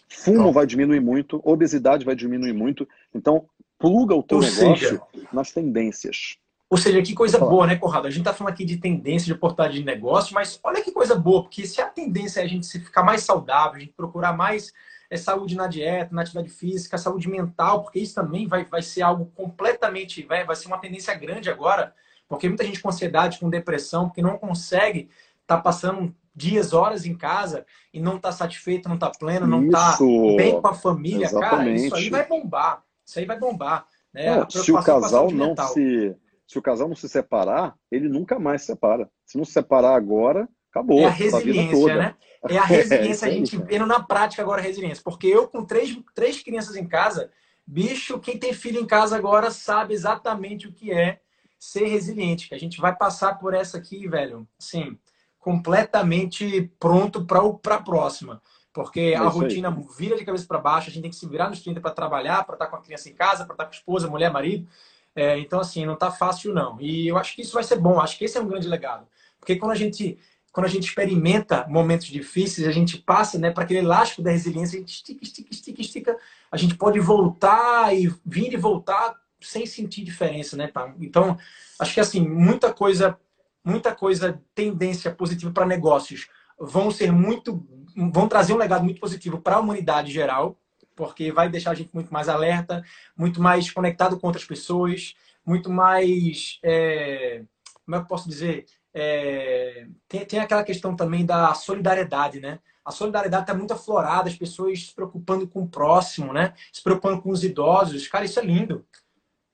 Fumo 0.08 0.52
vai 0.52 0.66
diminuir 0.66 1.00
muito, 1.00 1.40
obesidade 1.44 2.04
vai 2.04 2.14
diminuir 2.14 2.52
muito. 2.52 2.88
Então, 3.14 3.46
pluga 3.78 4.14
o 4.14 4.22
teu 4.22 4.38
Ou 4.38 4.44
negócio 4.44 4.88
seja, 4.88 5.02
nas 5.32 5.50
tendências. 5.50 6.38
Ou 6.70 6.78
seja, 6.78 7.02
que 7.02 7.14
coisa 7.14 7.38
boa, 7.38 7.66
né, 7.66 7.76
Corrado? 7.76 8.06
A 8.06 8.10
gente 8.10 8.20
está 8.20 8.32
falando 8.32 8.52
aqui 8.52 8.64
de 8.64 8.78
tendência 8.78 9.26
de 9.26 9.32
oportunidade 9.32 9.78
de 9.78 9.84
negócio, 9.84 10.34
mas 10.34 10.58
olha 10.62 10.82
que 10.82 10.90
coisa 10.90 11.14
boa, 11.14 11.42
porque 11.42 11.66
se 11.66 11.80
a 11.80 11.86
tendência 11.86 12.40
é 12.40 12.44
a 12.44 12.48
gente 12.48 12.66
ficar 12.78 13.02
mais 13.02 13.22
saudável, 13.22 13.76
a 13.76 13.80
gente 13.80 13.92
procurar 13.92 14.32
mais 14.32 14.72
é, 15.10 15.16
saúde 15.16 15.54
na 15.54 15.66
dieta, 15.66 16.14
na 16.14 16.22
atividade 16.22 16.48
física, 16.48 16.98
saúde 16.98 17.28
mental, 17.28 17.82
porque 17.82 18.00
isso 18.00 18.14
também 18.14 18.46
vai, 18.46 18.64
vai 18.64 18.82
ser 18.82 19.02
algo 19.02 19.30
completamente, 19.34 20.22
vai, 20.24 20.44
vai 20.44 20.56
ser 20.56 20.66
uma 20.66 20.78
tendência 20.78 21.14
grande 21.14 21.50
agora, 21.50 21.94
porque 22.28 22.48
muita 22.48 22.64
gente 22.64 22.80
com 22.80 22.88
ansiedade, 22.88 23.38
com 23.38 23.48
depressão, 23.50 24.06
porque 24.06 24.22
não 24.22 24.38
consegue 24.38 25.08
estar 25.42 25.56
tá 25.56 25.62
passando 25.62 26.14
dias, 26.34 26.72
horas 26.72 27.06
em 27.06 27.14
casa 27.14 27.64
e 27.92 28.00
não 28.00 28.16
está 28.16 28.32
satisfeito, 28.32 28.88
não 28.88 28.96
está 28.96 29.10
pleno, 29.10 29.46
não 29.46 29.64
está 29.66 29.96
bem 30.36 30.60
com 30.60 30.66
a 30.66 30.74
família, 30.74 31.26
Exatamente. 31.26 31.50
cara, 31.50 31.86
isso 31.86 31.94
aí 31.94 32.10
vai 32.10 32.26
bombar. 32.26 32.82
Isso 33.04 33.18
aí 33.18 33.24
vai 33.24 33.38
bombar. 33.38 33.86
Né? 34.12 34.36
Não, 34.36 34.50
se 34.50 34.72
o 34.72 34.82
casal 34.82 35.30
não 35.30 35.54
se 35.56 36.16
se 36.46 36.58
o 36.58 36.62
casal 36.62 36.88
não 36.88 36.96
se 36.96 37.08
separar, 37.08 37.74
ele 37.90 38.08
nunca 38.08 38.38
mais 38.38 38.62
se 38.62 38.66
separa. 38.68 39.10
Se 39.24 39.38
não 39.38 39.44
se 39.44 39.52
separar 39.52 39.94
agora, 39.94 40.48
acabou. 40.70 41.00
É 41.00 41.06
a 41.06 41.10
resiliência, 41.10 41.92
a 41.92 41.96
né? 41.96 42.14
É 42.48 42.58
a 42.58 42.64
resiliência, 42.64 43.26
é, 43.26 43.28
a 43.30 43.32
gente 43.32 43.56
vendo 43.56 43.86
na 43.86 44.00
prática 44.02 44.42
agora 44.42 44.60
a 44.60 44.64
resiliência. 44.64 45.02
Porque 45.02 45.26
eu, 45.26 45.48
com 45.48 45.64
três, 45.64 45.98
três 46.14 46.42
crianças 46.42 46.76
em 46.76 46.86
casa, 46.86 47.30
bicho, 47.66 48.20
quem 48.20 48.38
tem 48.38 48.52
filho 48.52 48.80
em 48.80 48.86
casa 48.86 49.16
agora 49.16 49.50
sabe 49.50 49.94
exatamente 49.94 50.68
o 50.68 50.72
que 50.72 50.92
é 50.92 51.20
ser 51.64 51.86
resiliente. 51.86 52.48
Que 52.48 52.54
a 52.54 52.58
gente 52.58 52.80
vai 52.80 52.94
passar 52.94 53.38
por 53.38 53.54
essa 53.54 53.78
aqui, 53.78 54.06
velho, 54.06 54.46
sim, 54.58 54.98
completamente 55.38 56.70
pronto 56.78 57.24
para 57.24 57.76
a 57.76 57.82
próxima. 57.82 58.42
Porque 58.72 59.00
é 59.00 59.16
a 59.16 59.28
rotina 59.28 59.68
aí. 59.68 59.86
vira 59.96 60.16
de 60.16 60.24
cabeça 60.24 60.46
para 60.46 60.58
baixo, 60.58 60.90
a 60.90 60.92
gente 60.92 61.02
tem 61.02 61.10
que 61.10 61.16
se 61.16 61.28
virar 61.28 61.48
nos 61.48 61.62
30 61.62 61.80
para 61.80 61.92
trabalhar, 61.92 62.44
para 62.44 62.54
estar 62.54 62.66
tá 62.66 62.70
com 62.70 62.76
a 62.76 62.82
criança 62.82 63.08
em 63.08 63.14
casa, 63.14 63.44
para 63.44 63.54
estar 63.54 63.64
tá 63.64 63.70
com 63.70 63.74
a 63.74 63.78
esposa, 63.78 64.08
mulher, 64.08 64.32
marido. 64.32 64.68
É, 65.14 65.38
então, 65.38 65.60
assim, 65.60 65.86
não 65.86 65.94
está 65.94 66.10
fácil, 66.10 66.52
não. 66.52 66.80
E 66.80 67.06
eu 67.06 67.16
acho 67.16 67.36
que 67.36 67.42
isso 67.42 67.54
vai 67.54 67.62
ser 67.62 67.76
bom, 67.76 68.00
acho 68.00 68.18
que 68.18 68.24
esse 68.24 68.36
é 68.36 68.40
um 68.40 68.48
grande 68.48 68.66
legado. 68.66 69.06
Porque 69.38 69.56
quando 69.56 69.70
a 69.70 69.76
gente, 69.76 70.18
quando 70.52 70.66
a 70.66 70.68
gente 70.70 70.88
experimenta 70.88 71.66
momentos 71.68 72.06
difíceis, 72.06 72.66
a 72.66 72.72
gente 72.72 72.98
passa 72.98 73.38
né, 73.38 73.50
para 73.50 73.62
aquele 73.62 73.78
elástico 73.78 74.22
da 74.22 74.32
resiliência, 74.32 74.76
a 74.76 74.80
gente 74.80 74.94
estica, 74.94 75.22
estica, 75.22 75.48
estica, 75.52 75.80
estica, 75.80 76.18
a 76.50 76.56
gente 76.56 76.74
pode 76.74 76.98
voltar 76.98 77.94
e 77.94 78.12
vir 78.24 78.52
e 78.52 78.56
voltar 78.56 79.14
sem 79.44 79.66
sentir 79.66 80.02
diferença, 80.02 80.56
né? 80.56 80.70
Então, 81.00 81.38
acho 81.78 81.94
que 81.94 82.00
assim, 82.00 82.26
muita 82.26 82.72
coisa, 82.72 83.18
muita 83.64 83.94
coisa, 83.94 84.40
tendência 84.54 85.10
positiva 85.10 85.52
para 85.52 85.66
negócios 85.66 86.28
vão 86.58 86.90
ser 86.90 87.12
muito, 87.12 87.66
vão 88.12 88.28
trazer 88.28 88.52
um 88.52 88.58
legado 88.58 88.84
muito 88.84 89.00
positivo 89.00 89.40
para 89.40 89.56
a 89.56 89.60
humanidade 89.60 90.12
geral, 90.12 90.58
porque 90.94 91.32
vai 91.32 91.48
deixar 91.48 91.72
a 91.72 91.74
gente 91.74 91.90
muito 91.92 92.12
mais 92.12 92.28
alerta, 92.28 92.82
muito 93.16 93.40
mais 93.40 93.70
conectado 93.70 94.18
com 94.18 94.26
outras 94.26 94.44
pessoas, 94.44 95.14
muito 95.44 95.70
mais, 95.70 96.58
é, 96.62 97.42
como 97.84 97.96
é 97.96 97.98
que 97.98 98.04
eu 98.04 98.08
posso 98.08 98.28
dizer? 98.28 98.66
É, 98.92 99.86
tem, 100.08 100.24
tem 100.24 100.38
aquela 100.38 100.62
questão 100.62 100.94
também 100.94 101.26
da 101.26 101.52
solidariedade, 101.54 102.40
né? 102.40 102.60
A 102.84 102.92
solidariedade 102.92 103.44
está 103.44 103.54
muito 103.54 103.72
aflorada, 103.72 104.28
as 104.28 104.36
pessoas 104.36 104.86
se 104.86 104.94
preocupando 104.94 105.48
com 105.48 105.62
o 105.62 105.68
próximo, 105.68 106.32
né? 106.32 106.52
Se 106.72 106.82
preocupando 106.82 107.20
com 107.22 107.30
os 107.30 107.42
idosos. 107.42 108.06
Cara, 108.06 108.26
isso 108.26 108.38
é 108.38 108.44
lindo. 108.44 108.86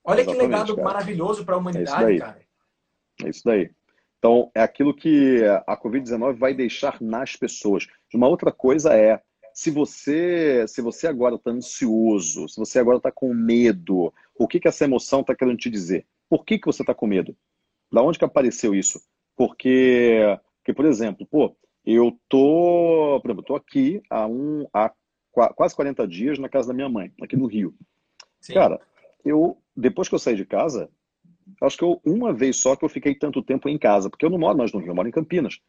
Olha 0.03 0.21
Exatamente, 0.21 0.39
que 0.39 0.47
legado 0.47 0.75
cara. 0.75 0.87
maravilhoso 0.87 1.45
para 1.45 1.55
a 1.55 1.57
humanidade, 1.57 2.15
é 2.15 2.19
cara. 2.19 2.41
É 3.23 3.29
isso 3.29 3.41
daí. 3.45 3.71
Então, 4.17 4.51
é 4.53 4.61
aquilo 4.61 4.95
que 4.95 5.43
a 5.65 5.75
Covid-19 5.75 6.37
vai 6.37 6.53
deixar 6.53 7.01
nas 7.01 7.35
pessoas. 7.35 7.87
Uma 8.13 8.27
outra 8.27 8.51
coisa 8.51 8.93
é, 8.93 9.19
se 9.53 9.71
você, 9.71 10.65
se 10.67 10.81
você 10.81 11.07
agora 11.07 11.35
está 11.35 11.51
ansioso, 11.51 12.47
se 12.47 12.57
você 12.57 12.79
agora 12.79 12.97
está 12.97 13.11
com 13.11 13.33
medo, 13.33 14.13
o 14.35 14.47
que, 14.47 14.59
que 14.59 14.67
essa 14.67 14.85
emoção 14.85 15.21
está 15.21 15.35
querendo 15.35 15.57
te 15.57 15.69
dizer? 15.69 16.05
Por 16.29 16.45
que, 16.45 16.59
que 16.59 16.65
você 16.65 16.83
está 16.83 16.93
com 16.93 17.07
medo? 17.07 17.35
Da 17.91 18.01
onde 18.01 18.17
que 18.17 18.25
apareceu 18.25 18.73
isso? 18.73 19.01
Porque, 19.35 20.19
porque 20.57 20.73
por 20.73 20.85
exemplo, 20.85 21.25
pô, 21.25 21.55
eu 21.85 22.17
tô, 22.29 23.19
por 23.21 23.29
exemplo, 23.29 23.43
tô 23.43 23.55
aqui 23.55 24.01
há, 24.09 24.27
um, 24.27 24.67
há 24.73 24.93
quase 25.55 25.75
40 25.75 26.07
dias 26.07 26.37
na 26.37 26.47
casa 26.47 26.69
da 26.69 26.73
minha 26.73 26.89
mãe, 26.89 27.11
aqui 27.21 27.35
no 27.35 27.47
Rio. 27.47 27.73
Sim. 28.39 28.53
Cara, 28.53 28.79
eu, 29.23 29.57
depois 29.75 30.09
que 30.09 30.15
eu 30.15 30.19
saí 30.19 30.35
de 30.35 30.45
casa, 30.45 30.89
Acho 31.61 31.77
que 31.77 31.83
eu, 31.83 32.01
uma 32.05 32.33
vez 32.33 32.57
só 32.57 32.75
que 32.75 32.85
eu 32.85 32.89
fiquei 32.89 33.15
tanto 33.15 33.41
tempo 33.41 33.67
em 33.67 33.77
casa, 33.77 34.09
porque 34.09 34.25
eu 34.25 34.29
não 34.29 34.37
moro 34.37 34.57
mais 34.57 34.71
no 34.71 34.79
Rio, 34.79 34.89
eu 34.89 34.95
moro 34.95 35.07
em 35.07 35.11
Campinas. 35.11 35.59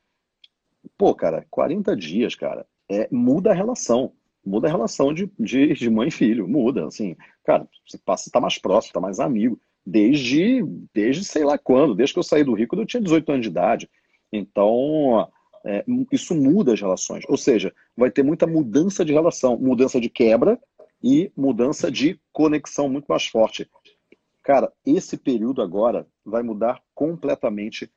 Pô, 0.97 1.15
cara, 1.15 1.47
40 1.51 1.97
dias, 1.97 2.35
cara, 2.35 2.67
é, 2.91 3.09
muda 3.11 3.51
a 3.51 3.55
relação. 3.55 4.13
Muda 4.45 4.67
a 4.67 4.71
relação 4.71 5.15
de, 5.15 5.31
de, 5.39 5.73
de 5.73 5.89
mãe 5.89 6.09
e 6.09 6.11
filho, 6.11 6.49
muda, 6.49 6.87
assim. 6.87 7.17
Cara, 7.45 7.67
você 7.87 7.97
passa, 7.99 8.31
tá 8.31 8.41
mais 8.41 8.59
próximo, 8.59 8.93
tá 8.93 9.01
mais 9.01 9.21
amigo. 9.21 9.61
Desde, 9.87 10.65
desde 10.93 11.25
sei 11.25 11.45
lá 11.45 11.57
quando, 11.57 11.95
desde 11.95 12.13
que 12.13 12.19
eu 12.19 12.25
saí 12.25 12.43
do 12.43 12.55
Rio, 12.55 12.67
quando 12.67 12.81
eu 12.81 12.87
tinha 12.87 13.03
18 13.03 13.31
anos 13.31 13.43
de 13.43 13.51
idade. 13.51 13.91
Então, 14.33 15.29
é, 15.65 15.85
isso 16.11 16.35
muda 16.35 16.73
as 16.73 16.81
relações. 16.81 17.25
Ou 17.29 17.37
seja, 17.37 17.73
vai 17.97 18.11
ter 18.11 18.25
muita 18.25 18.47
mudança 18.47 19.05
de 19.05 19.13
relação, 19.13 19.57
mudança 19.57 20.01
de 20.01 20.09
quebra 20.09 20.59
e 21.03 21.33
mudança 21.37 21.91
de 21.91 22.21
conexão 22.33 22.89
muito 22.89 23.07
mais 23.07 23.27
forte. 23.27 23.69
Cara, 24.43 24.73
esse 24.85 25.17
período 25.17 25.63
agora 25.63 26.07
vai 26.25 26.43
mudar 26.43 26.81
completamente 26.95 27.91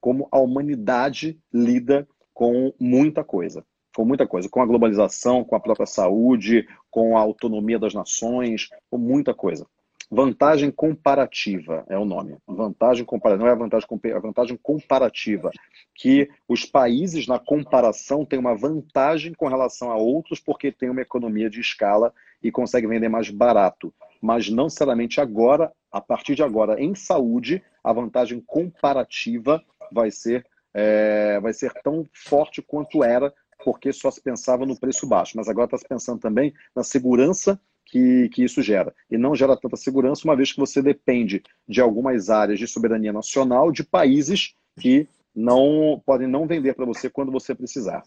como 0.00 0.28
a 0.30 0.38
humanidade 0.38 1.38
lida 1.52 2.08
com 2.32 2.72
muita 2.78 3.24
coisa. 3.24 3.64
Com 3.94 4.04
muita 4.04 4.26
coisa. 4.26 4.48
Com 4.48 4.62
a 4.62 4.66
globalização, 4.66 5.44
com 5.44 5.56
a 5.56 5.60
própria 5.60 5.86
saúde, 5.86 6.66
com 6.90 7.16
a 7.16 7.20
autonomia 7.20 7.78
das 7.78 7.92
nações, 7.92 8.68
com 8.90 8.98
muita 8.98 9.34
coisa. 9.34 9.66
Vantagem 10.12 10.72
comparativa 10.72 11.84
é 11.88 11.96
o 11.96 12.04
nome. 12.04 12.36
Vantagem 12.44 13.04
comparativa, 13.04 13.44
não 13.44 13.52
é 13.52 13.56
vantagem, 13.56 13.88
a 14.12 14.18
vantagem 14.18 14.58
comparativa. 14.60 15.50
Que 15.94 16.28
os 16.48 16.64
países, 16.64 17.28
na 17.28 17.38
comparação, 17.38 18.24
têm 18.24 18.38
uma 18.38 18.56
vantagem 18.56 19.32
com 19.34 19.46
relação 19.46 19.90
a 19.90 19.96
outros 19.96 20.40
porque 20.40 20.72
têm 20.72 20.90
uma 20.90 21.02
economia 21.02 21.48
de 21.48 21.60
escala 21.60 22.12
e 22.42 22.50
conseguem 22.50 22.88
vender 22.88 23.08
mais 23.08 23.30
barato 23.30 23.92
mas 24.20 24.50
não 24.50 24.64
necessariamente 24.64 25.20
agora, 25.20 25.72
a 25.90 26.00
partir 26.00 26.34
de 26.34 26.42
agora, 26.42 26.80
em 26.80 26.94
saúde, 26.94 27.62
a 27.82 27.92
vantagem 27.92 28.40
comparativa 28.46 29.62
vai 29.90 30.10
ser, 30.10 30.46
é, 30.74 31.40
vai 31.40 31.52
ser 31.52 31.72
tão 31.82 32.06
forte 32.12 32.60
quanto 32.60 33.02
era, 33.02 33.32
porque 33.64 33.92
só 33.92 34.10
se 34.10 34.20
pensava 34.20 34.66
no 34.66 34.78
preço 34.78 35.06
baixo. 35.06 35.36
Mas 35.36 35.48
agora 35.48 35.66
está 35.66 35.78
se 35.78 35.88
pensando 35.88 36.20
também 36.20 36.52
na 36.76 36.84
segurança 36.84 37.58
que, 37.86 38.28
que 38.28 38.44
isso 38.44 38.62
gera. 38.62 38.94
E 39.10 39.16
não 39.16 39.34
gera 39.34 39.56
tanta 39.56 39.76
segurança, 39.76 40.26
uma 40.26 40.36
vez 40.36 40.52
que 40.52 40.60
você 40.60 40.82
depende 40.82 41.42
de 41.66 41.80
algumas 41.80 42.28
áreas 42.28 42.58
de 42.58 42.66
soberania 42.66 43.12
nacional 43.12 43.72
de 43.72 43.82
países 43.82 44.54
que 44.78 45.08
não 45.34 46.00
podem 46.04 46.28
não 46.28 46.46
vender 46.46 46.74
para 46.74 46.84
você 46.84 47.08
quando 47.08 47.32
você 47.32 47.54
precisar. 47.54 48.02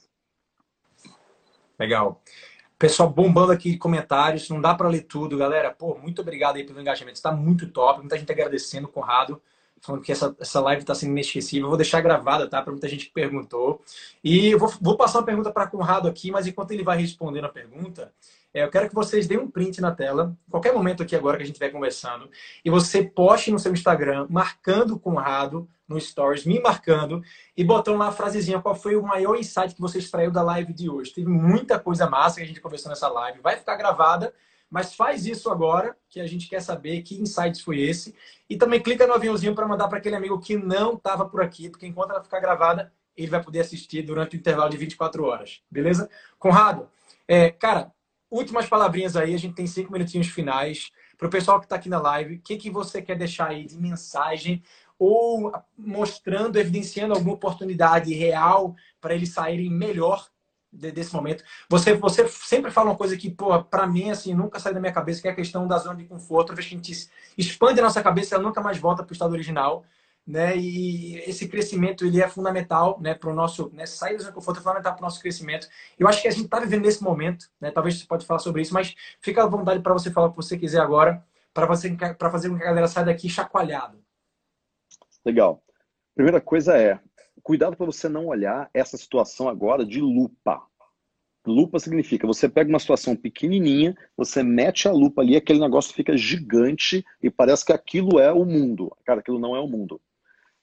Legal. 1.79 2.21
Pessoal 2.83 3.09
bombando 3.09 3.53
aqui 3.53 3.77
comentários, 3.77 4.49
não 4.49 4.59
dá 4.59 4.75
para 4.75 4.89
ler 4.89 5.03
tudo, 5.03 5.37
galera. 5.37 5.71
Pô, 5.71 5.97
muito 5.97 6.21
obrigado 6.21 6.57
aí 6.57 6.65
pelo 6.65 6.81
engajamento, 6.81 7.15
está 7.15 7.31
muito 7.31 7.69
top. 7.69 8.01
Muita 8.01 8.17
gente 8.17 8.29
agradecendo, 8.29 8.89
Conrado, 8.89 9.41
falando 9.83 10.01
que 10.01 10.11
essa, 10.11 10.35
essa 10.39 10.61
live 10.61 10.81
está 10.81 10.95
sendo 10.95 11.11
inesquecível. 11.11 11.65
Eu 11.65 11.69
vou 11.69 11.77
deixar 11.77 11.99
gravada, 12.01 12.47
tá? 12.47 12.61
Para 12.61 12.71
muita 12.71 12.87
gente 12.87 13.07
que 13.07 13.11
perguntou. 13.11 13.81
E 14.23 14.51
eu 14.51 14.57
vou, 14.57 14.73
vou 14.81 14.95
passar 14.95 15.19
uma 15.19 15.25
pergunta 15.25 15.51
para 15.51 15.67
Conrado 15.67 16.07
aqui, 16.07 16.31
mas 16.31 16.47
enquanto 16.47 16.71
ele 16.71 16.83
vai 16.83 16.97
respondendo 16.97 17.45
a 17.45 17.49
pergunta, 17.49 18.13
é, 18.53 18.63
eu 18.63 18.69
quero 18.69 18.87
que 18.87 18.95
vocês 18.95 19.27
deem 19.27 19.39
um 19.39 19.49
print 19.49 19.81
na 19.81 19.91
tela, 19.91 20.37
qualquer 20.49 20.73
momento 20.73 21.03
aqui 21.03 21.15
agora 21.15 21.35
que 21.35 21.43
a 21.43 21.45
gente 21.45 21.55
estiver 21.55 21.71
conversando, 21.71 22.29
e 22.63 22.69
você 22.69 23.03
poste 23.03 23.51
no 23.51 23.59
seu 23.59 23.73
Instagram, 23.73 24.27
marcando 24.29 24.91
o 24.91 24.99
Conrado 24.99 25.67
no 25.87 25.99
Stories, 25.99 26.45
me 26.45 26.61
marcando 26.61 27.21
e 27.57 27.63
botando 27.63 27.97
lá 27.97 28.07
a 28.07 28.11
frasezinha 28.11 28.61
qual 28.61 28.75
foi 28.75 28.95
o 28.95 29.03
maior 29.03 29.35
insight 29.35 29.75
que 29.75 29.81
você 29.81 29.97
extraiu 29.97 30.31
da 30.31 30.41
live 30.41 30.71
de 30.71 30.89
hoje. 30.89 31.13
Teve 31.13 31.27
muita 31.27 31.77
coisa 31.77 32.09
massa 32.09 32.37
que 32.37 32.43
a 32.43 32.47
gente 32.47 32.61
conversou 32.61 32.89
nessa 32.89 33.09
live. 33.09 33.41
Vai 33.41 33.57
ficar 33.57 33.75
gravada, 33.75 34.33
mas 34.73 34.95
faz 34.95 35.27
isso 35.27 35.51
agora, 35.51 35.95
que 36.09 36.19
a 36.19 36.25
gente 36.25 36.49
quer 36.49 36.59
saber 36.59 37.03
que 37.03 37.21
insights 37.21 37.61
foi 37.61 37.79
esse. 37.79 38.15
E 38.49 38.57
também 38.57 38.81
clica 38.81 39.05
no 39.05 39.13
aviãozinho 39.13 39.53
para 39.53 39.67
mandar 39.67 39.87
para 39.87 39.99
aquele 39.99 40.15
amigo 40.15 40.39
que 40.39 40.57
não 40.57 40.95
estava 40.95 41.29
por 41.29 41.43
aqui, 41.43 41.69
porque 41.69 41.85
enquanto 41.85 42.09
ela 42.09 42.23
ficar 42.23 42.39
gravada, 42.39 42.91
ele 43.15 43.29
vai 43.29 43.39
poder 43.39 43.59
assistir 43.59 44.01
durante 44.01 44.35
o 44.35 44.39
intervalo 44.39 44.71
de 44.71 44.77
24 44.77 45.25
horas. 45.25 45.61
Beleza? 45.69 46.09
Conrado, 46.39 46.89
é, 47.27 47.51
cara, 47.51 47.91
últimas 48.31 48.65
palavrinhas 48.65 49.15
aí, 49.15 49.35
a 49.35 49.37
gente 49.37 49.53
tem 49.53 49.67
cinco 49.67 49.93
minutinhos 49.93 50.25
finais. 50.29 50.89
Para 51.19 51.27
o 51.27 51.31
pessoal 51.31 51.59
que 51.59 51.67
está 51.67 51.75
aqui 51.75 51.87
na 51.87 52.01
live, 52.01 52.37
o 52.37 52.41
que, 52.41 52.57
que 52.57 52.71
você 52.71 52.99
quer 52.99 53.15
deixar 53.15 53.49
aí 53.49 53.67
de 53.67 53.77
mensagem 53.77 54.63
ou 54.97 55.51
mostrando, 55.77 56.57
evidenciando 56.57 57.13
alguma 57.13 57.35
oportunidade 57.35 58.11
real 58.11 58.75
para 58.99 59.13
eles 59.13 59.33
saírem 59.33 59.69
melhor 59.69 60.32
desse 60.73 61.13
momento. 61.13 61.43
Você, 61.69 61.93
você 61.93 62.27
sempre 62.27 62.71
fala 62.71 62.89
uma 62.89 62.97
coisa 62.97 63.15
que, 63.15 63.29
pô, 63.29 63.63
para 63.63 63.85
mim, 63.85 64.09
assim, 64.09 64.33
nunca 64.33 64.59
sai 64.59 64.73
da 64.73 64.79
minha 64.79 64.91
cabeça, 64.91 65.21
que 65.21 65.27
é 65.27 65.31
a 65.31 65.35
questão 65.35 65.67
da 65.67 65.77
zona 65.77 65.95
de 65.95 66.05
conforto. 66.05 66.49
Uma 66.49 66.55
vez 66.55 66.67
que 66.67 66.73
a 66.73 66.77
gente 66.77 67.09
expande 67.37 67.79
a 67.79 67.83
nossa 67.83 68.01
cabeça, 68.01 68.35
ela 68.35 68.43
nunca 68.43 68.61
mais 68.61 68.77
volta 68.77 69.03
para 69.03 69.11
o 69.11 69.13
estado 69.13 69.31
original. 69.31 69.85
Né? 70.25 70.55
E 70.57 71.17
esse 71.29 71.47
crescimento 71.49 72.05
ele 72.05 72.21
é 72.21 72.27
fundamental, 72.29 72.97
né, 73.01 73.13
para 73.13 73.29
o 73.29 73.33
nosso, 73.33 73.69
né, 73.73 73.85
sair 73.85 74.13
da 74.13 74.19
zona 74.19 74.31
de 74.31 74.35
conforto 74.35 74.59
é 74.59 74.63
fundamental 74.63 74.93
para 74.93 75.01
o 75.01 75.03
nosso 75.03 75.19
crescimento. 75.19 75.67
Eu 75.99 76.07
acho 76.07 76.21
que 76.21 76.29
a 76.29 76.31
gente 76.31 76.45
está 76.45 76.61
vivendo 76.61 76.83
nesse 76.83 77.03
momento, 77.03 77.49
né? 77.59 77.71
Talvez 77.71 77.99
você 77.99 78.05
pode 78.05 78.25
falar 78.25 78.39
sobre 78.39 78.61
isso, 78.61 78.73
mas 78.73 78.95
fica 79.19 79.43
à 79.43 79.45
vontade 79.45 79.81
para 79.81 79.91
você 79.91 80.09
falar 80.09 80.27
o 80.27 80.29
que 80.29 80.37
você 80.37 80.57
quiser 80.57 80.79
agora, 80.79 81.21
para 81.53 81.65
você 81.65 81.93
para 82.17 82.31
fazer 82.31 82.49
com 82.49 82.55
que 82.55 82.63
a 82.63 82.67
galera 82.67 82.87
saia 82.87 83.05
daqui 83.05 83.27
chacoalhado. 83.27 84.01
Legal. 85.25 85.61
Primeira 86.15 86.39
coisa 86.39 86.77
é, 86.77 86.99
cuidado 87.43 87.75
para 87.75 87.85
você 87.85 88.07
não 88.07 88.27
olhar 88.27 88.69
essa 88.73 88.97
situação 88.97 89.47
agora 89.47 89.85
de 89.85 89.99
lupa. 89.99 90.65
Lupa 91.45 91.77
significa 91.77 92.25
você 92.25 92.47
pega 92.47 92.69
uma 92.69 92.79
situação 92.79 93.15
pequenininha, 93.15 93.95
você 94.15 94.41
mete 94.41 94.87
a 94.87 94.91
lupa 94.93 95.21
ali, 95.21 95.35
aquele 95.35 95.59
negócio 95.59 95.93
fica 95.93 96.15
gigante 96.15 97.05
e 97.21 97.29
parece 97.29 97.65
que 97.65 97.73
aquilo 97.73 98.17
é 98.17 98.31
o 98.31 98.45
mundo. 98.45 98.95
Cara, 99.05 99.19
aquilo 99.19 99.39
não 99.39 99.55
é 99.55 99.59
o 99.59 99.67
mundo. 99.67 100.01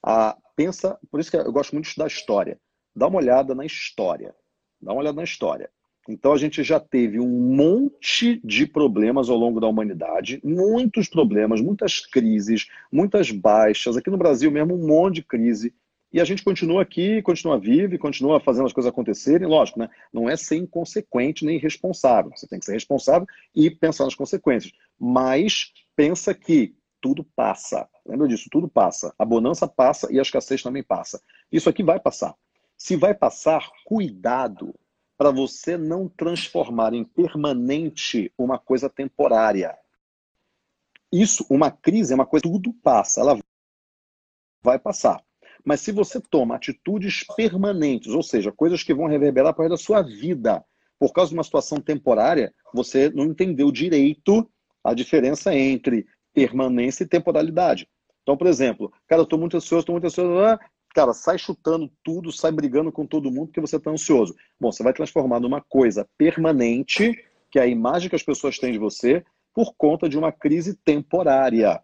Ah, 0.02 0.36
pensa, 0.56 0.98
por 1.10 1.20
isso 1.20 1.30
que 1.30 1.36
eu 1.36 1.52
gosto 1.52 1.72
muito 1.72 1.84
de 1.84 1.90
estudar 1.90 2.06
história. 2.06 2.58
Dá 2.96 3.08
uma 3.08 3.18
olhada 3.18 3.54
na 3.54 3.66
história. 3.66 4.34
Dá 4.80 4.92
uma 4.92 5.02
olhada 5.02 5.16
na 5.16 5.24
história. 5.24 5.70
Então 6.08 6.32
a 6.32 6.38
gente 6.38 6.64
já 6.64 6.80
teve 6.80 7.20
um 7.20 7.28
monte 7.28 8.40
de 8.42 8.66
problemas 8.66 9.28
ao 9.28 9.36
longo 9.36 9.60
da 9.60 9.68
humanidade, 9.68 10.40
muitos 10.42 11.08
problemas, 11.08 11.60
muitas 11.60 12.00
crises, 12.00 12.66
muitas 12.90 13.30
baixas. 13.30 13.96
Aqui 13.96 14.08
no 14.08 14.16
Brasil 14.16 14.50
mesmo, 14.50 14.74
um 14.74 14.86
monte 14.86 15.16
de 15.16 15.22
crise. 15.22 15.74
E 16.12 16.20
a 16.20 16.24
gente 16.24 16.42
continua 16.42 16.82
aqui, 16.82 17.22
continua 17.22 17.58
vivo, 17.58 17.96
continua 17.98 18.40
fazendo 18.40 18.66
as 18.66 18.72
coisas 18.72 18.90
acontecerem. 18.90 19.46
Lógico, 19.46 19.78
né? 19.78 19.88
não 20.12 20.28
é 20.28 20.36
ser 20.36 20.56
inconsequente 20.56 21.44
nem 21.44 21.56
irresponsável. 21.56 22.32
Você 22.34 22.48
tem 22.48 22.58
que 22.58 22.64
ser 22.64 22.72
responsável 22.72 23.26
e 23.54 23.70
pensar 23.70 24.04
nas 24.04 24.14
consequências. 24.14 24.72
Mas 24.98 25.72
pensa 25.94 26.34
que 26.34 26.74
tudo 27.00 27.24
passa. 27.36 27.88
Lembra 28.04 28.26
disso? 28.26 28.48
Tudo 28.50 28.68
passa. 28.68 29.14
A 29.18 29.24
bonança 29.24 29.68
passa 29.68 30.12
e 30.12 30.18
a 30.18 30.22
escassez 30.22 30.62
também 30.62 30.82
passa. 30.82 31.22
Isso 31.50 31.68
aqui 31.68 31.82
vai 31.82 32.00
passar. 32.00 32.34
Se 32.76 32.96
vai 32.96 33.14
passar, 33.14 33.70
cuidado 33.84 34.74
para 35.16 35.30
você 35.30 35.76
não 35.76 36.08
transformar 36.08 36.94
em 36.94 37.04
permanente 37.04 38.32
uma 38.36 38.58
coisa 38.58 38.88
temporária. 38.88 39.78
Isso, 41.12 41.44
uma 41.50 41.70
crise 41.70 42.12
é 42.12 42.14
uma 42.14 42.26
coisa, 42.26 42.44
tudo 42.44 42.72
passa, 42.72 43.20
ela 43.20 43.38
vai 44.62 44.78
passar. 44.78 45.22
Mas 45.64 45.80
se 45.80 45.92
você 45.92 46.20
toma 46.20 46.56
atitudes 46.56 47.24
permanentes, 47.36 48.12
ou 48.12 48.22
seja, 48.22 48.52
coisas 48.52 48.82
que 48.82 48.94
vão 48.94 49.06
reverberar 49.06 49.54
para 49.54 49.72
a 49.72 49.76
sua 49.76 50.02
vida, 50.02 50.64
por 50.98 51.12
causa 51.12 51.30
de 51.30 51.36
uma 51.36 51.44
situação 51.44 51.80
temporária, 51.80 52.52
você 52.74 53.10
não 53.10 53.24
entendeu 53.24 53.72
direito 53.72 54.48
a 54.84 54.94
diferença 54.94 55.54
entre 55.54 56.06
permanência 56.34 57.04
e 57.04 57.08
temporalidade. 57.08 57.88
Então, 58.22 58.36
por 58.36 58.46
exemplo, 58.46 58.92
cara, 59.08 59.20
eu 59.20 59.24
estou 59.24 59.38
muito 59.38 59.56
ansioso, 59.56 59.80
estou 59.80 59.94
muito 59.94 60.06
ansioso, 60.06 60.38
ah, 60.38 60.58
cara, 60.94 61.12
sai 61.12 61.38
chutando 61.38 61.90
tudo, 62.02 62.30
sai 62.30 62.52
brigando 62.52 62.92
com 62.92 63.06
todo 63.06 63.30
mundo 63.30 63.46
porque 63.46 63.60
você 63.60 63.76
está 63.76 63.90
ansioso. 63.90 64.34
Bom, 64.60 64.70
você 64.70 64.82
vai 64.82 64.92
transformar 64.92 65.40
numa 65.40 65.60
coisa 65.60 66.06
permanente, 66.18 67.18
que 67.50 67.58
é 67.58 67.62
a 67.62 67.66
imagem 67.66 68.08
que 68.08 68.16
as 68.16 68.22
pessoas 68.22 68.58
têm 68.58 68.72
de 68.72 68.78
você, 68.78 69.24
por 69.54 69.74
conta 69.76 70.08
de 70.08 70.18
uma 70.18 70.30
crise 70.30 70.74
temporária. 70.74 71.80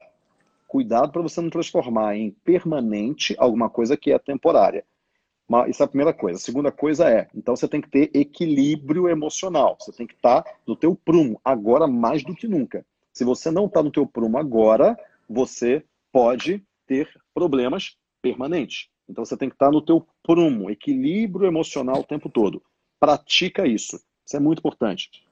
Cuidado 0.67 1.13
para 1.13 1.23
você 1.23 1.41
não 1.41 1.51
transformar 1.51 2.17
em 2.17 2.31
permanente 2.45 3.35
alguma 3.39 3.71
coisa 3.71 3.97
que 3.97 4.11
é 4.13 4.19
temporária. 4.19 4.85
Isso 5.69 5.83
é 5.83 5.85
a 5.85 5.89
primeira 5.89 6.13
coisa. 6.13 6.39
A 6.39 6.43
segunda 6.43 6.73
coisa 6.73 7.09
é, 7.09 7.29
então 7.35 7.55
você 7.55 7.69
tem 7.69 7.81
que 7.81 7.89
ter 7.89 8.11
equilíbrio 8.13 9.09
emocional. 9.09 9.77
Você 9.81 9.93
tem 9.93 10.07
que 10.07 10.15
estar 10.15 10.43
tá 10.43 10.55
no 10.67 10.75
teu 10.75 10.97
prumo, 10.97 11.41
agora 11.45 11.87
mais 11.87 12.25
do 12.25 12.35
que 12.35 12.49
nunca. 12.49 12.85
Se 13.13 13.25
você 13.25 13.51
não 13.51 13.67
está 13.67 13.83
no 13.83 13.93
teu 13.93 14.07
prumo 14.07 14.39
agora, 14.39 14.99
você 15.29 15.85
pode 16.13 16.63
ter 16.87 17.09
problemas 17.33 17.97
permanentes. 18.21 18.89
Então 19.09 19.25
você 19.25 19.37
tem 19.37 19.49
que 19.49 19.55
estar 19.55 19.71
no 19.71 19.81
teu 19.81 20.07
prumo, 20.23 20.69
equilíbrio 20.69 21.47
emocional 21.47 22.01
o 22.01 22.05
tempo 22.05 22.29
todo. 22.29 22.61
Pratica 22.99 23.67
isso. 23.67 24.01
Isso 24.25 24.37
é 24.37 24.41
muito 24.41 24.59
importante. 24.59 25.25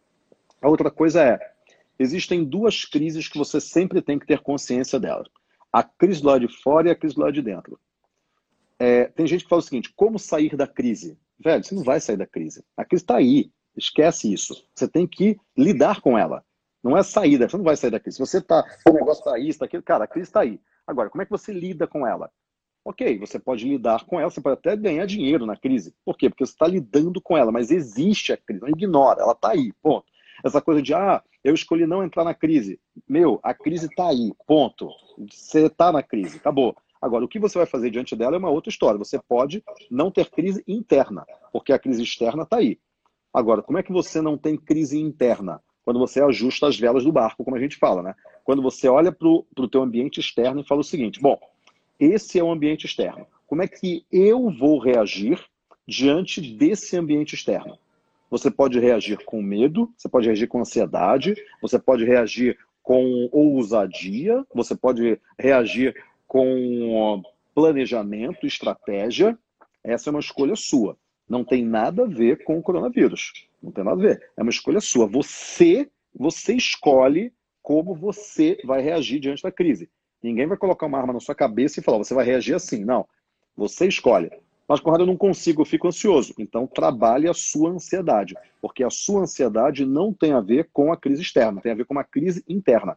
A 0.63 0.69
outra 0.69 0.91
coisa 0.91 1.23
é, 1.23 1.54
existem 1.99 2.45
duas 2.45 2.85
crises 2.85 3.29
que 3.29 3.39
você 3.39 3.61
sempre 3.61 4.03
tem 4.03 4.19
que 4.19 4.27
ter 4.27 4.41
consciência 4.41 4.99
delas. 4.99 5.29
A 5.73 5.83
crise 5.83 6.21
do 6.21 6.29
lado 6.29 6.47
de 6.47 6.63
fora 6.63 6.89
e 6.89 6.91
a 6.91 6.95
crise 6.95 7.15
do 7.15 7.23
lado 7.23 7.33
de 7.33 7.43
dentro. 7.43 7.79
É, 8.79 9.07
tem 9.07 9.27
gente 9.27 9.45
que 9.45 9.49
fala 9.49 9.61
o 9.61 9.65
seguinte, 9.65 9.93
como 9.95 10.19
sair 10.19 10.57
da 10.57 10.67
crise? 10.67 11.19
Velho, 11.39 11.65
você 11.65 11.75
não 11.75 11.83
vai 11.83 12.01
sair 12.01 12.17
da 12.17 12.27
crise. 12.27 12.65
A 12.77 12.85
crise 12.85 13.05
está 13.05 13.17
aí. 13.17 13.51
Esquece 13.77 14.33
isso. 14.33 14.67
Você 14.75 14.87
tem 14.87 15.07
que 15.07 15.39
lidar 15.57 16.01
com 16.01 16.17
ela. 16.17 16.45
Não 16.83 16.97
é 16.97 17.03
saída. 17.03 17.49
Você 17.49 17.57
não 17.57 17.65
vai 17.65 17.77
sair 17.77 17.91
da 17.91 18.01
crise. 18.01 18.17
Se 18.17 18.27
você 18.27 18.39
está, 18.39 18.65
o 18.89 18.93
negócio 18.93 19.21
está 19.21 19.35
aí, 19.35 19.49
está 19.49 19.65
aqui, 19.65 19.81
cara, 19.83 20.05
a 20.05 20.09
crise 20.09 20.29
está 20.29 20.41
aí. 20.41 20.61
Agora, 20.87 21.11
como 21.11 21.23
é 21.23 21.25
que 21.25 21.31
você 21.31 21.53
lida 21.53 21.87
com 21.87 22.07
ela? 22.07 22.31
Ok, 22.85 23.19
você 23.19 23.39
pode 23.39 23.67
lidar 23.67 24.05
com 24.05 24.21
ela, 24.21 24.31
você 24.31 24.43
pode 24.43 24.59
até 24.59 24.77
ganhar 24.77 25.07
dinheiro 25.07 25.47
na 25.47 25.57
crise. 25.57 25.95
Por 26.05 26.19
quê? 26.19 26.29
Porque 26.29 26.45
você 26.45 26.53
está 26.53 26.67
lidando 26.67 27.19
com 27.19 27.37
ela, 27.37 27.51
mas 27.51 27.71
existe 27.71 28.31
a 28.31 28.37
crise, 28.37 28.61
não 28.61 28.69
ignora, 28.69 29.23
ela 29.23 29.33
está 29.33 29.53
aí, 29.53 29.73
ponto. 29.83 30.05
Essa 30.45 30.61
coisa 30.61 30.83
de, 30.83 30.93
ah, 30.93 31.23
eu 31.43 31.55
escolhi 31.55 31.87
não 31.87 32.05
entrar 32.05 32.23
na 32.23 32.35
crise. 32.35 32.79
Meu, 33.09 33.41
a 33.43 33.55
crise 33.55 33.87
está 33.87 34.09
aí, 34.09 34.31
ponto. 34.47 34.91
Você 35.31 35.67
está 35.67 35.91
na 35.91 36.03
crise, 36.03 36.37
acabou. 36.37 36.77
Agora, 37.01 37.25
o 37.25 37.29
que 37.29 37.39
você 37.39 37.57
vai 37.57 37.67
fazer 37.67 37.91
diante 37.91 38.15
dela 38.15 38.37
é 38.37 38.39
uma 38.39 38.51
outra 38.51 38.71
história. 38.71 38.99
Você 38.99 39.19
pode 39.27 39.65
não 39.91 40.11
ter 40.11 40.31
crise 40.31 40.63
interna, 40.69 41.25
porque 41.51 41.73
a 41.73 41.79
crise 41.79 42.03
externa 42.03 42.43
está 42.43 42.59
aí. 42.59 42.79
Agora, 43.33 43.63
como 43.63 43.79
é 43.79 43.83
que 43.83 43.93
você 43.93 44.21
não 44.21 44.37
tem 44.37 44.57
crise 44.57 45.01
interna? 45.01 45.63
Quando 45.83 45.99
você 45.99 46.23
ajusta 46.23 46.67
as 46.67 46.79
velas 46.79 47.05
do 47.05 47.13
barco, 47.13 47.43
como 47.43 47.57
a 47.57 47.61
gente 47.61 47.77
fala, 47.77 48.03
né? 48.03 48.15
Quando 48.45 48.63
você 48.63 48.87
olha 48.87 49.11
para 49.11 49.29
o 49.29 49.69
teu 49.71 49.83
ambiente 49.83 50.21
externo 50.21 50.61
e 50.61 50.67
fala 50.67 50.83
o 50.83 50.85
seguinte, 50.85 51.21
bom, 51.21 51.39
esse 51.99 52.39
é 52.39 52.45
o 52.45 52.51
ambiente 52.51 52.85
externo. 52.85 53.27
Como 53.47 53.63
é 53.63 53.69
que 53.69 54.05
eu 54.13 54.51
vou 54.51 54.79
reagir 54.79 55.43
diante 55.87 56.41
desse 56.41 56.97
ambiente 56.97 57.35
externo? 57.35 57.79
Você 58.35 58.51
pode 58.51 58.81
reagir 58.81 59.25
com 59.25 59.41
medo, 59.41 59.95
você 59.97 60.09
pode 60.09 60.27
reagir 60.27 60.49
com 60.49 60.59
ansiedade, 60.59 61.37
você 61.63 61.79
pode 61.79 62.05
reagir 62.05 62.59
com 62.83 63.29
ousadia, 63.31 64.45
você 64.53 64.75
pode 64.75 65.21
reagir 65.39 65.95
com 66.27 67.23
planejamento, 67.55 68.45
estratégia. 68.45 69.39
Essa 69.85 70.11
é 70.11 70.11
uma 70.11 70.19
escolha 70.19 70.57
sua. 70.57 70.99
Não 71.29 71.45
tem 71.45 71.65
nada 71.65 72.03
a 72.03 72.09
ver 72.09 72.43
com 72.43 72.59
o 72.59 72.63
coronavírus. 72.63 73.33
Não 73.63 73.71
tem 73.71 73.85
nada 73.85 74.01
a 74.03 74.05
ver. 74.05 74.31
É 74.37 74.43
uma 74.43 74.51
escolha 74.51 74.81
sua. 74.81 75.07
Você, 75.07 75.89
você 76.13 76.55
escolhe 76.55 77.33
como 77.63 77.95
você 77.95 78.59
vai 78.65 78.83
reagir 78.83 79.21
diante 79.21 79.45
da 79.45 79.53
crise. 79.53 79.89
Ninguém 80.21 80.49
vai 80.49 80.57
colocar 80.57 80.87
uma 80.87 80.99
arma 80.99 81.13
na 81.13 81.21
sua 81.21 81.37
cabeça 81.37 81.79
e 81.79 81.85
falar, 81.85 81.99
você 81.99 82.15
vai 82.15 82.27
reagir 82.27 82.55
assim. 82.57 82.85
Não. 82.85 83.07
Você 83.57 83.87
escolhe. 83.87 84.33
Mas, 84.67 84.81
Conrado, 84.81 85.03
eu 85.03 85.07
não 85.07 85.17
consigo, 85.17 85.61
eu 85.61 85.67
fico 85.67 85.87
ansioso. 85.87 86.35
Então, 86.39 86.67
trabalhe 86.67 87.29
a 87.29 87.35
sua 87.35 87.71
ansiedade. 87.71 88.35
Porque 88.61 88.83
a 88.83 88.91
sua 88.91 89.23
ansiedade 89.23 89.85
não 89.85 90.13
tem 90.13 90.33
a 90.33 90.41
ver 90.41 90.71
com 90.73 90.93
a 90.93 90.97
crise 90.97 91.23
externa, 91.23 91.61
tem 91.61 91.73
a 91.73 91.75
ver 91.75 91.85
com 91.85 91.95
uma 91.95 92.05
crise 92.05 92.43
interna. 92.49 92.97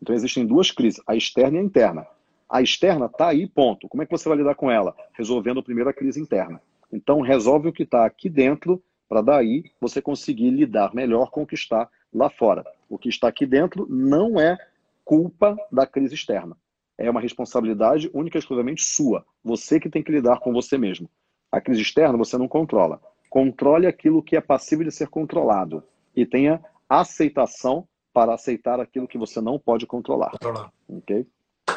Então, 0.00 0.14
existem 0.14 0.46
duas 0.46 0.70
crises, 0.70 1.02
a 1.06 1.16
externa 1.16 1.56
e 1.58 1.60
a 1.60 1.64
interna. 1.64 2.06
A 2.48 2.62
externa 2.62 3.06
está 3.06 3.28
aí, 3.28 3.46
ponto. 3.48 3.88
Como 3.88 4.02
é 4.02 4.06
que 4.06 4.12
você 4.12 4.28
vai 4.28 4.38
lidar 4.38 4.54
com 4.54 4.70
ela? 4.70 4.94
Resolvendo 5.12 5.62
primeiro 5.62 5.90
a 5.90 5.92
crise 5.92 6.20
interna. 6.20 6.62
Então, 6.92 7.20
resolve 7.20 7.68
o 7.68 7.72
que 7.72 7.82
está 7.82 8.06
aqui 8.06 8.30
dentro, 8.30 8.82
para 9.08 9.20
daí 9.20 9.64
você 9.80 10.00
conseguir 10.00 10.50
lidar 10.50 10.94
melhor 10.94 11.30
com 11.30 11.42
o 11.42 11.46
que 11.46 11.54
está 11.54 11.88
lá 12.14 12.30
fora. 12.30 12.64
O 12.88 12.96
que 12.96 13.08
está 13.08 13.28
aqui 13.28 13.44
dentro 13.44 13.86
não 13.90 14.40
é 14.40 14.56
culpa 15.04 15.56
da 15.70 15.84
crise 15.84 16.14
externa 16.14 16.56
é 16.98 17.08
uma 17.08 17.20
responsabilidade 17.20 18.10
única 18.12 18.36
e 18.36 18.40
exclusivamente 18.40 18.82
sua. 18.82 19.24
Você 19.42 19.78
que 19.78 19.88
tem 19.88 20.02
que 20.02 20.10
lidar 20.10 20.40
com 20.40 20.52
você 20.52 20.76
mesmo. 20.76 21.08
A 21.50 21.60
crise 21.60 21.80
externa 21.80 22.18
você 22.18 22.36
não 22.36 22.48
controla. 22.48 23.00
Controle 23.30 23.86
aquilo 23.86 24.22
que 24.22 24.36
é 24.36 24.40
passível 24.40 24.84
de 24.84 24.90
ser 24.90 25.08
controlado 25.08 25.82
e 26.14 26.26
tenha 26.26 26.60
aceitação 26.88 27.86
para 28.12 28.34
aceitar 28.34 28.80
aquilo 28.80 29.06
que 29.06 29.16
você 29.16 29.40
não 29.40 29.58
pode 29.58 29.86
controlar. 29.86 30.30
Controlar. 30.30 30.72
Ok? 30.88 31.26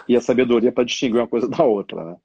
E 0.07 0.15
a 0.15 0.22
sabedoria 0.22 0.72
para 0.72 0.84
distinguir 0.84 1.19
uma 1.19 1.28
coisa 1.28 1.47
da 1.47 1.63
outra, 1.63 2.03
né? 2.03 2.17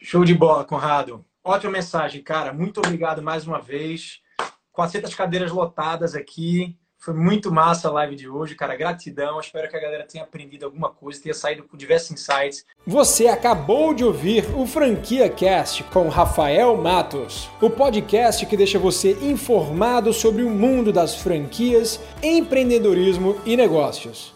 Show 0.00 0.24
de 0.24 0.34
bola, 0.34 0.64
Conrado. 0.64 1.24
Ótima 1.42 1.72
mensagem, 1.72 2.22
cara. 2.22 2.52
Muito 2.52 2.78
obrigado 2.78 3.22
mais 3.22 3.46
uma 3.46 3.60
vez. 3.60 4.20
400 4.72 5.14
cadeiras 5.14 5.52
lotadas 5.52 6.14
aqui. 6.14 6.76
Foi 7.04 7.12
muito 7.12 7.52
massa 7.52 7.88
a 7.88 7.92
live 7.92 8.16
de 8.16 8.26
hoje, 8.26 8.54
cara. 8.54 8.74
Gratidão. 8.74 9.38
Espero 9.38 9.68
que 9.68 9.76
a 9.76 9.80
galera 9.80 10.06
tenha 10.10 10.24
aprendido 10.24 10.64
alguma 10.64 10.88
coisa, 10.88 11.20
tenha 11.20 11.34
saído 11.34 11.62
com 11.62 11.76
diversos 11.76 12.12
insights. 12.12 12.64
Você 12.86 13.28
acabou 13.28 13.92
de 13.92 14.02
ouvir 14.02 14.46
o 14.56 14.66
Franquia 14.66 15.28
Cast 15.28 15.84
com 15.84 16.08
Rafael 16.08 16.74
Matos, 16.78 17.50
o 17.60 17.68
podcast 17.68 18.46
que 18.46 18.56
deixa 18.56 18.78
você 18.78 19.18
informado 19.20 20.14
sobre 20.14 20.44
o 20.44 20.48
mundo 20.48 20.94
das 20.94 21.14
franquias, 21.14 22.00
empreendedorismo 22.22 23.36
e 23.44 23.54
negócios. 23.54 24.32